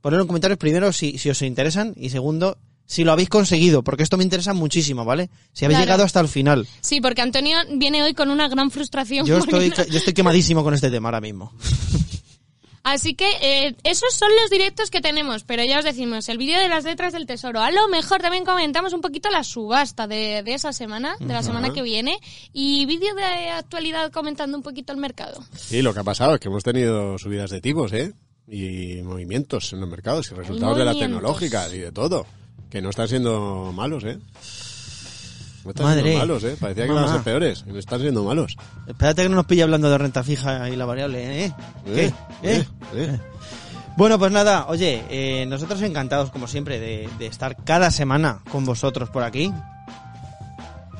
poner 0.00 0.20
en 0.20 0.28
comentarios 0.28 0.58
primero 0.58 0.92
si, 0.92 1.18
si 1.18 1.28
os 1.28 1.42
interesan 1.42 1.92
y 1.96 2.10
segundo, 2.10 2.56
si 2.86 3.04
lo 3.04 3.12
habéis 3.12 3.28
conseguido, 3.28 3.82
porque 3.82 4.02
esto 4.04 4.16
me 4.16 4.24
interesa 4.24 4.54
muchísimo, 4.54 5.04
¿vale? 5.04 5.28
Si 5.52 5.64
habéis 5.64 5.76
Claro. 5.78 5.84
llegado 5.86 6.04
hasta 6.04 6.20
el 6.20 6.28
final. 6.28 6.66
Sí, 6.80 7.00
porque 7.00 7.20
Antonio 7.22 7.58
viene 7.72 8.02
hoy 8.02 8.14
con 8.14 8.30
una 8.30 8.48
gran 8.48 8.70
frustración. 8.70 9.26
Yo 9.26 9.38
estoy, 9.38 9.70
no- 9.70 9.84
yo 9.84 9.98
estoy 9.98 10.12
quemadísimo 10.14 10.62
con 10.64 10.72
este 10.74 10.90
tema 10.90 11.08
ahora 11.08 11.20
mismo. 11.20 11.52
Así 12.88 13.14
que 13.14 13.28
eh, 13.42 13.74
esos 13.82 14.14
son 14.14 14.28
los 14.40 14.48
directos 14.48 14.90
que 14.92 15.00
tenemos, 15.00 15.42
pero 15.42 15.64
ya 15.64 15.80
os 15.80 15.84
decimos, 15.84 16.28
el 16.28 16.38
vídeo 16.38 16.60
de 16.60 16.68
las 16.68 16.84
letras 16.84 17.12
del 17.12 17.26
tesoro. 17.26 17.60
A 17.60 17.72
lo 17.72 17.88
mejor 17.88 18.22
también 18.22 18.44
comentamos 18.44 18.92
un 18.92 19.00
poquito 19.00 19.28
la 19.28 19.42
subasta 19.42 20.06
de, 20.06 20.44
de 20.44 20.54
esa 20.54 20.72
semana, 20.72 21.16
de 21.18 21.26
la 21.32 21.42
semana 21.42 21.72
que 21.72 21.82
viene, 21.82 22.20
y 22.52 22.86
vídeo 22.86 23.12
de 23.16 23.50
actualidad 23.50 24.12
comentando 24.12 24.56
un 24.56 24.62
poquito 24.62 24.92
el 24.92 25.00
mercado. 25.00 25.44
Sí, 25.56 25.82
lo 25.82 25.92
que 25.92 25.98
ha 25.98 26.04
pasado 26.04 26.34
es 26.34 26.40
que 26.40 26.46
hemos 26.46 26.62
tenido 26.62 27.18
subidas 27.18 27.50
de 27.50 27.60
tipos, 27.60 27.92
¿eh? 27.92 28.12
Y 28.46 29.02
movimientos 29.02 29.72
en 29.72 29.80
los 29.80 29.88
mercados 29.88 30.30
y 30.30 30.34
resultados 30.36 30.78
de 30.78 30.84
las 30.84 30.96
tecnológicas 30.96 31.72
y 31.74 31.78
de 31.78 31.90
todo. 31.90 32.24
Que 32.70 32.82
no 32.82 32.90
están 32.90 33.08
siendo 33.08 33.72
malos, 33.74 34.04
¿eh? 34.04 34.18
No 35.64 35.70
están 35.70 35.86
Madre. 35.86 36.02
siendo 36.02 36.18
malos, 36.20 36.44
¿eh? 36.44 36.56
Parecía 36.60 36.84
que 36.86 36.92
iban 36.92 37.04
a 37.04 37.12
ser 37.12 37.22
peores. 37.22 37.64
No 37.66 37.78
están 37.78 38.00
siendo 38.00 38.22
malos. 38.24 38.56
Espérate 38.86 39.22
que 39.22 39.28
no 39.28 39.36
nos 39.36 39.46
pille 39.46 39.62
hablando 39.62 39.90
de 39.90 39.98
renta 39.98 40.22
fija 40.22 40.68
y 40.68 40.76
la 40.76 40.84
variable, 40.84 41.44
¿eh? 41.46 41.52
¿Qué? 41.84 42.06
¿Eh? 42.06 42.12
¿Eh? 42.42 42.64
¿Eh? 42.94 43.20
Bueno, 43.96 44.18
pues 44.18 44.30
nada, 44.30 44.66
oye, 44.68 45.04
eh, 45.08 45.46
nosotros 45.46 45.80
encantados, 45.82 46.30
como 46.30 46.46
siempre, 46.48 46.78
de, 46.78 47.08
de 47.18 47.26
estar 47.26 47.56
cada 47.64 47.90
semana 47.90 48.40
con 48.52 48.64
vosotros 48.66 49.08
por 49.10 49.22
aquí, 49.22 49.52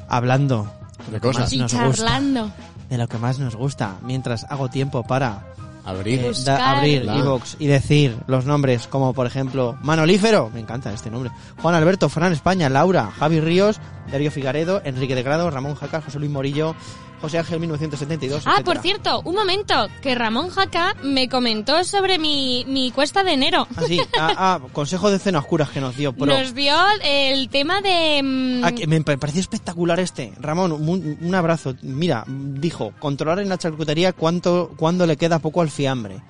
hablando 0.08 0.70
De 1.10 1.20
cosas. 1.20 1.52
Y 1.52 1.58
nos 1.58 1.72
gusta. 1.74 1.96
charlando. 2.04 2.50
de 2.88 2.98
lo 2.98 3.06
que 3.08 3.18
más 3.18 3.38
nos 3.38 3.54
gusta, 3.56 3.96
mientras 4.02 4.44
hago 4.44 4.68
tiempo 4.70 5.02
para 5.04 5.44
Abrir. 5.86 6.20
eh, 6.20 6.32
da- 6.44 6.78
abrir 6.78 7.04
La- 7.04 7.16
iVoox 7.18 7.56
y 7.60 7.66
decir 7.68 8.16
los 8.26 8.44
nombres 8.44 8.86
como, 8.88 9.14
por 9.14 9.26
ejemplo, 9.26 9.78
Manolífero, 9.82 10.50
me 10.52 10.60
encanta 10.60 10.92
este 10.92 11.10
nombre, 11.10 11.30
Juan 11.62 11.74
Alberto, 11.76 12.08
Fran 12.08 12.32
España, 12.32 12.68
Laura, 12.68 13.10
Javi 13.18 13.40
Ríos, 13.40 13.80
Darío 14.10 14.30
Figaredo, 14.30 14.82
Enrique 14.84 15.14
de 15.14 15.22
Grado, 15.22 15.48
Ramón 15.50 15.74
Jaca, 15.76 16.02
José 16.02 16.18
Luis 16.18 16.30
Morillo, 16.30 16.74
José 17.20 17.38
Ángel 17.38 17.58
1972, 17.60 18.42
Ah, 18.46 18.52
etcétera. 18.52 18.64
por 18.74 18.82
cierto, 18.82 19.20
un 19.24 19.34
momento, 19.34 19.88
que 20.02 20.14
Ramón 20.14 20.50
Jaca 20.50 20.94
me 21.02 21.28
comentó 21.28 21.82
sobre 21.84 22.18
mi, 22.18 22.64
mi 22.68 22.90
cuesta 22.90 23.24
de 23.24 23.32
enero. 23.32 23.66
Ah, 23.76 23.82
sí, 23.86 24.00
ah, 24.18 24.34
ah, 24.36 24.60
consejo 24.72 25.10
de 25.10 25.18
cena 25.18 25.38
oscuras 25.38 25.70
que 25.70 25.80
nos 25.80 25.96
dio, 25.96 26.12
pro. 26.12 26.26
Nos 26.26 26.54
dio 26.54 26.74
el 27.02 27.48
tema 27.48 27.80
de... 27.80 28.22
mm, 28.22 28.64
Ah, 28.64 28.72
que 28.72 28.86
me 28.86 29.00
pa- 29.02 29.16
pareció 29.16 29.40
espectacular 29.40 29.98
este. 30.00 30.32
Ramón, 30.38 30.72
un, 30.72 31.18
un 31.20 31.34
abrazo. 31.34 31.74
Mira, 31.82 32.24
dijo, 32.26 32.92
controlar 32.98 33.38
en 33.40 33.48
la 33.48 33.58
charcutería 33.58 34.12
cuánto, 34.12 34.72
cuándo 34.76 35.06
le 35.06 35.16
queda 35.16 35.38
poco 35.38 35.62
al 35.62 35.70
fiambre. 35.70 36.22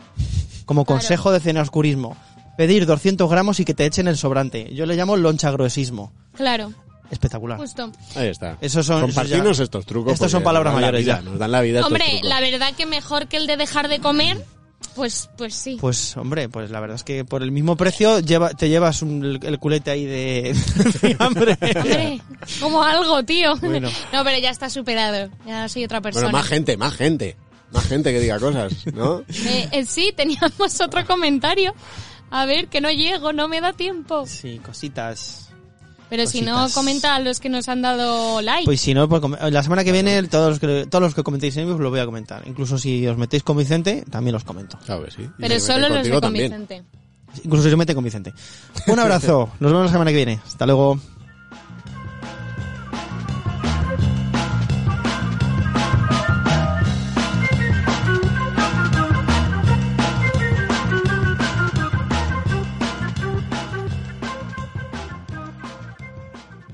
Como 0.64 0.84
Claro. 0.84 0.99
consejo 1.01 1.32
de 1.32 1.41
cena 1.41 1.62
oscurismo. 1.62 2.16
Pedir 2.57 2.87
200 2.87 3.28
gramos 3.30 3.61
y 3.61 3.64
que 3.64 3.74
te 3.74 3.84
echen 3.84 4.09
el 4.09 4.16
sobrante. 4.16 4.72
Yo 4.74 4.87
le 4.87 4.97
llamo 4.97 5.16
lonchagruesismo. 5.16 6.11
Claro, 6.34 6.72
Espectacular. 7.11 7.59
justo. 7.59 7.90
Ahí 8.14 8.28
está. 8.28 8.57
Esos 8.61 8.84
son- 8.86 9.00
Compartirnos 9.02 9.46
esos 9.52 9.59
ya- 9.59 9.64
estos 9.64 9.86
trucos. 9.86 10.12
estos 10.14 10.30
son 10.30 10.42
palabras 10.42 10.74
mayores 10.74 11.04
vida, 11.04 11.20
ya. 11.22 11.22
Nos 11.30 11.38
dan 11.38 11.52
la 11.52 11.61
vida 11.61 11.78
estos 11.80 11.92
Hombre, 11.92 12.07
trucos. 12.11 12.28
la 12.28 12.40
verdad 12.40 12.74
que 12.76 12.86
mejor 12.86 13.28
que 13.28 13.36
el 13.36 13.46
de 13.46 13.57
dejar 13.57 13.88
de 13.88 13.98
comer, 14.00 14.44
pues, 14.94 15.28
pues 15.36 15.54
sí. 15.54 15.76
Pues 15.80 16.16
hombre, 16.16 16.48
pues 16.48 16.70
la 16.70 16.80
verdad 16.80 16.96
es 16.96 17.04
que 17.04 17.24
por 17.24 17.42
el 17.42 17.52
mismo 17.52 17.76
precio 17.76 18.20
lleva, 18.20 18.50
te 18.50 18.68
llevas 18.68 19.02
un- 19.02 19.24
el, 19.24 19.40
el 19.44 19.59
culete 19.59 19.90
ahí 19.90 20.04
de 20.04 20.54
fiambre. 21.00 21.57
Hombre, 21.76 22.20
como 22.61 22.82
algo, 22.82 23.22
tío. 23.24 23.57
Bueno. 23.57 23.88
No, 24.12 24.24
pero 24.24 24.38
ya 24.38 24.50
está 24.50 24.68
superado. 24.70 25.30
Ya 25.46 25.68
soy 25.68 25.84
otra 25.84 26.00
persona. 26.00 26.26
Bueno, 26.26 26.38
más 26.38 26.46
gente, 26.48 26.76
más 26.76 26.94
gente. 26.94 27.36
Más 27.72 27.84
gente 27.86 28.12
que 28.12 28.20
diga 28.20 28.38
cosas, 28.38 28.72
¿no? 28.94 29.22
Eh, 29.46 29.68
eh, 29.72 29.84
sí, 29.84 30.12
teníamos 30.16 30.80
otro 30.80 31.04
comentario. 31.07 31.74
A 32.30 32.46
ver, 32.46 32.68
que 32.68 32.80
no 32.80 32.90
llego, 32.90 33.32
no 33.32 33.48
me 33.48 33.61
da 33.61 33.72
tiempo. 33.72 34.24
Sí, 34.26 34.61
cositas. 34.64 35.45
Pero 36.09 36.26
si 36.26 36.40
no, 36.42 36.54
Cositas. 36.54 36.74
comenta 36.74 37.14
a 37.16 37.20
los 37.20 37.40
que 37.40 37.48
nos 37.48 37.68
han 37.68 37.82
dado 37.82 38.40
like. 38.40 38.64
Pues 38.64 38.80
si 38.80 38.94
no, 38.94 39.09
pues 39.09 39.22
la 39.50 39.62
semana 39.62 39.82
que 39.82 39.92
viene 39.92 40.22
todos 40.24 40.50
los 40.50 40.59
que, 40.61 40.86
todos 40.86 41.02
los 41.02 41.14
que 41.14 41.22
comentéis 41.22 41.57
en 41.57 41.68
lo 41.68 41.90
voy 41.90 42.00
a 42.00 42.07
comentar. 42.07 42.42
Incluso 42.46 42.78
si 42.78 43.07
os 43.07 43.16
metéis 43.16 43.42
con 43.42 43.57
Vicente, 43.57 44.04
también 44.11 44.32
los 44.32 44.44
comento. 44.44 44.78
Claro 44.86 45.04
que 45.04 45.11
sí. 45.11 45.22
Y 45.22 45.42
pero 45.42 45.54
me 45.54 45.61
solo 45.61 45.88
los 45.88 46.04
de 46.04 46.11
con 46.11 46.20
también. 46.20 46.50
Vicente. 46.50 46.82
Incluso 47.44 47.64
si 47.64 47.70
os 47.70 47.76
mete 47.76 47.94
con 47.94 48.04
Vicente. 48.04 48.32
Un 48.86 48.98
abrazo. 48.98 49.50
Nos 49.61 49.72
vemos 49.72 49.86
la 49.86 49.92
semana 49.92 50.11
que 50.11 50.16
viene. 50.16 50.40
Hasta 50.46 50.64
luego. 50.64 50.98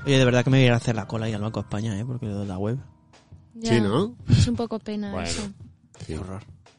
Oye, 0.05 0.18
de 0.18 0.24
verdad 0.24 0.44
que 0.44 0.50
me 0.50 0.59
voy 0.59 0.64
a 0.64 0.66
ir 0.66 0.72
a 0.72 0.76
hacer 0.76 0.96
la 0.96 1.07
cola 1.07 1.26
ahí 1.26 1.32
al 1.32 1.40
Banco 1.40 1.61
de 1.61 1.66
España, 1.66 1.98
¿eh? 1.98 2.05
Porque 2.05 2.26
lo 2.26 2.40
de 2.40 2.46
la 2.46 2.59
web. 2.59 2.78
Ya, 3.55 3.74
Sí, 3.74 3.80
¿no? 3.80 4.16
Es 4.28 4.46
un 4.48 4.57
poco 4.57 4.78
pena 4.78 5.12
Bueno. 5.12 5.28
eso. 5.28 5.48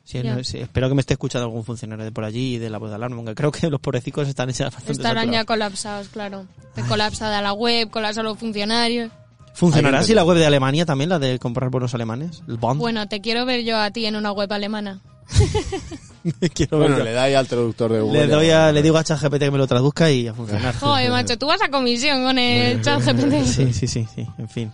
Sí, 0.04 0.22
no, 0.22 0.44
sí, 0.44 0.60
espero 0.60 0.90
que 0.90 0.96
me 0.96 1.00
esté 1.00 1.14
escuchando 1.14 1.46
algún 1.46 1.64
funcionario 1.64 2.04
de 2.04 2.12
por 2.12 2.26
allí 2.26 2.56
y 2.56 2.58
de 2.58 2.70
la 2.70 2.78
voz 2.78 2.90
de 2.90 2.96
alarma, 2.96 3.16
aunque 3.16 3.36
creo 3.36 3.52
que 3.54 3.70
los 3.70 3.80
pobrecicos 3.80 4.28
están 4.28 4.50
ya 4.50 4.66
bastante 4.66 4.92
Estarán 4.92 5.32
ya 5.32 5.46
colapsados, 5.46 6.10
claro. 6.10 6.46
Colapsada 6.90 7.42
la 7.42 7.54
web, 7.54 7.90
colapsados 7.90 8.30
los 8.30 8.38
funcionarios. 8.38 9.12
¿Funcionará 9.54 10.00
así 10.00 10.14
la 10.14 10.26
web 10.26 10.38
de 10.38 10.46
Alemania 10.46 10.86
también, 10.86 11.10
la 11.10 11.20
de 11.20 11.40
comprar 11.40 11.70
bonos 11.70 11.94
alemanes? 11.94 12.44
El 12.48 12.58
Bond. 12.58 12.80
Bueno, 12.80 13.08
te 13.08 13.22
quiero 13.22 13.46
ver 13.46 13.64
yo 13.64 13.80
a 13.80 13.92
ti 13.92 14.06
en 14.06 14.16
una 14.16 14.32
web 14.32 14.52
alemana. 14.52 15.00
Quiero 16.54 16.80
ver 16.80 16.88
Bueno, 16.90 16.98
yo. 17.00 17.04
le 17.04 17.12
da 17.14 17.24
ahí 17.24 17.34
al 17.34 17.48
traductor 17.48 17.92
de 17.92 18.00
Google. 18.02 18.28
le, 18.28 18.28
doy 18.34 18.50
a- 18.50 18.72
le 18.72 18.82
digo 18.82 18.98
a 18.98 19.04
ChatGPT 19.04 19.40
que 19.40 19.52
me 19.52 19.58
lo 19.58 19.68
traduzca 19.68 20.10
y 20.10 20.28
a 20.28 20.34
funcionar. 20.34 20.74
Joder, 20.80 21.12
macho, 21.12 21.38
tú 21.38 21.48
vas 21.48 21.62
a 21.62 21.70
comisión 21.70 22.24
con 22.24 22.38
el 22.38 22.82
chat 22.84 23.02
GPT. 23.02 23.44
Sí, 23.46 23.74
sí, 23.74 23.88
sí, 23.88 24.08
sí, 24.16 24.28
en 24.38 24.50
fin. 24.50 24.72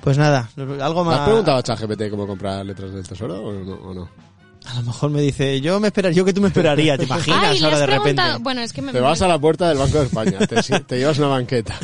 Pues 0.00 0.16
nada, 0.18 0.48
algo 0.80 1.04
¿Me 1.04 1.10
más. 1.10 1.20
has 1.20 1.26
preguntado 1.26 1.58
a 1.58 1.62
ChatGPT 1.62 2.10
cómo 2.10 2.26
comprar 2.26 2.64
letras 2.66 2.92
del 2.92 3.06
tesoro 3.06 3.40
o 3.40 3.52
no? 3.52 3.74
o 3.74 3.94
no? 3.94 4.08
A 4.66 4.74
lo 4.74 4.82
mejor 4.82 5.10
me 5.10 5.22
dice, 5.22 5.58
yo 5.62 5.80
me 5.80 5.86
esperaría, 5.88 6.16
yo 6.18 6.24
que 6.24 6.34
tú 6.34 6.42
me 6.42 6.48
esperaría, 6.48 6.98
¿te 6.98 7.04
imaginas 7.04 7.44
Ay, 7.44 7.64
ahora 7.64 7.78
de 7.78 7.86
repente? 7.86 8.22
Bueno, 8.40 8.60
es 8.60 8.74
que 8.74 8.82
me... 8.82 8.92
Te 8.92 9.00
vas 9.00 9.22
a 9.22 9.26
la 9.26 9.38
puerta 9.38 9.66
del 9.70 9.78
Banco 9.78 9.98
de 9.98 10.04
España, 10.04 10.38
te, 10.46 10.60
te 10.80 10.98
llevas 10.98 11.16
una 11.16 11.28
banqueta. 11.28 11.78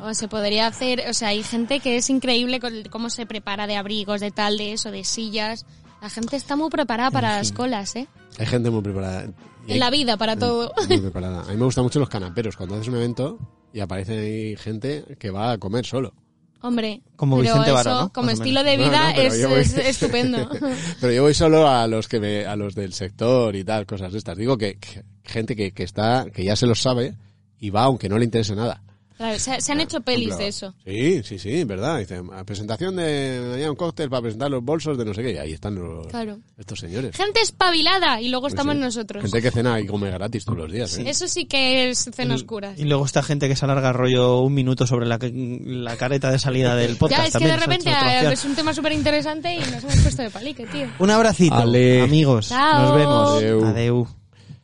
O 0.00 0.14
se 0.14 0.26
podría 0.26 0.66
hacer, 0.66 1.04
o 1.08 1.12
sea, 1.12 1.28
hay 1.28 1.42
gente 1.42 1.80
que 1.80 1.98
es 1.98 2.08
increíble 2.08 2.60
con 2.60 2.72
cómo 2.90 3.10
se 3.10 3.26
prepara 3.26 3.66
de 3.66 3.76
abrigos, 3.76 4.22
de 4.22 4.30
tal, 4.30 4.56
de 4.56 4.72
eso, 4.72 4.90
de 4.90 5.04
sillas. 5.04 5.66
La 6.04 6.10
gente 6.10 6.36
está 6.36 6.54
muy 6.54 6.68
preparada 6.68 7.10
para 7.10 7.38
las 7.38 7.50
colas, 7.50 7.96
¿eh? 7.96 8.06
Hay 8.38 8.44
gente 8.44 8.68
muy 8.68 8.82
preparada. 8.82 9.24
Y 9.66 9.70
hay- 9.70 9.72
En 9.72 9.80
la 9.80 9.88
vida, 9.88 10.18
para 10.18 10.36
todo. 10.36 10.70
Muy 10.86 10.98
preparada. 11.00 11.40
A 11.44 11.46
mí 11.46 11.56
me 11.56 11.64
gustan 11.64 11.82
mucho 11.84 11.98
los 11.98 12.10
canaperos. 12.10 12.56
Cuando 12.58 12.74
haces 12.74 12.88
un 12.88 12.96
evento 12.96 13.38
y 13.72 13.80
aparece 13.80 14.18
ahí 14.18 14.56
gente 14.56 15.16
que 15.18 15.30
va 15.30 15.52
a 15.52 15.56
comer 15.58 15.86
solo. 15.86 16.12
Hombre, 16.60 17.00
Como 17.16 17.38
pero 17.38 17.54
Vicente 17.54 17.70
eso, 17.70 17.74
Vara, 17.74 18.00
¿no? 18.02 18.12
como 18.12 18.28
estilo 18.30 18.62
de 18.64 18.76
vida, 18.76 19.14
no, 19.14 19.18
es, 19.22 19.38
yo 19.38 19.48
voy- 19.48 19.60
es 19.60 19.74
estupendo. 19.78 20.46
Pero 21.00 21.12
yo 21.14 21.22
voy 21.22 21.32
solo 21.32 21.66
a 21.68 21.86
los 21.86 22.06
que 22.06 22.20
me, 22.20 22.44
a 22.44 22.54
los 22.54 22.74
del 22.74 22.92
sector 22.92 23.56
y 23.56 23.64
tal, 23.64 23.86
cosas 23.86 24.12
de 24.12 24.18
estas. 24.18 24.36
Digo 24.36 24.58
que, 24.58 24.76
que 24.78 25.04
gente 25.24 25.56
que, 25.56 25.72
que 25.72 25.84
está, 25.84 26.26
que 26.30 26.44
ya 26.44 26.54
se 26.54 26.66
los 26.66 26.82
sabe 26.82 27.14
y 27.58 27.70
va 27.70 27.84
aunque 27.84 28.10
no 28.10 28.18
le 28.18 28.26
interese 28.26 28.54
nada. 28.54 28.82
Claro, 29.16 29.38
se, 29.38 29.60
se 29.60 29.72
han 29.72 29.80
hecho 29.80 30.00
pelis 30.00 30.28
Claro. 30.28 30.42
de 30.42 30.48
eso. 30.48 30.74
Sí, 30.84 31.22
sí, 31.22 31.38
sí, 31.38 31.64
verdad. 31.64 31.98
Dice, 32.00 32.20
a 32.32 32.44
presentación 32.44 32.96
de 32.96 33.64
un 33.68 33.76
cóctel 33.76 34.10
para 34.10 34.22
presentar 34.22 34.50
los 34.50 34.62
bolsos 34.64 34.98
de 34.98 35.04
no 35.04 35.14
sé 35.14 35.22
qué. 35.22 35.32
Y 35.32 35.36
ahí 35.38 35.52
están 35.52 35.76
los, 35.76 36.06
Claro. 36.08 36.38
estos 36.58 36.80
señores. 36.80 37.16
Gente 37.16 37.40
espabilada 37.40 38.20
y 38.20 38.28
luego 38.28 38.42
Pues 38.44 38.54
estamos 38.54 38.74
sí. 38.74 38.80
nosotros. 38.80 39.22
Gente 39.22 39.40
que 39.40 39.50
cena 39.50 39.80
y 39.80 39.86
come 39.86 40.10
gratis 40.10 40.44
todos 40.44 40.58
los 40.58 40.72
días. 40.72 40.98
¿eh? 40.98 41.04
Eso 41.06 41.28
sí 41.28 41.44
que 41.46 41.90
es 41.90 42.10
cena 42.12 42.34
oscuras. 42.34 42.78
Y 42.78 42.84
luego 42.84 43.04
esta 43.06 43.22
gente 43.22 43.48
que 43.48 43.56
se 43.56 43.64
alarga 43.64 43.92
rollo 43.92 44.40
un 44.40 44.52
minuto 44.54 44.86
sobre 44.86 45.06
la, 45.06 45.18
la 45.20 45.96
careta 45.96 46.30
de 46.30 46.38
salida 46.38 46.74
del 46.74 46.96
podcast. 46.96 47.20
Ya, 47.20 47.26
es 47.26 47.32
que 47.32 47.38
también, 47.38 47.54
de 47.54 47.60
repente 47.66 47.90
eh, 47.90 48.32
es 48.32 48.44
un 48.44 48.54
tema 48.56 48.74
súper 48.74 48.92
interesante 48.92 49.54
y 49.54 49.58
nos 49.58 49.84
hemos 49.84 49.96
puesto 49.96 50.22
de 50.22 50.30
palique, 50.30 50.66
tío. 50.66 50.86
Un 50.98 51.10
abracito, 51.10 51.54
Ale. 51.54 52.02
amigos. 52.02 52.48
Chao. 52.48 52.82
Nos 52.82 52.96
vemos. 52.96 53.30
Adeu. 53.38 53.64
Adeu. 53.64 54.08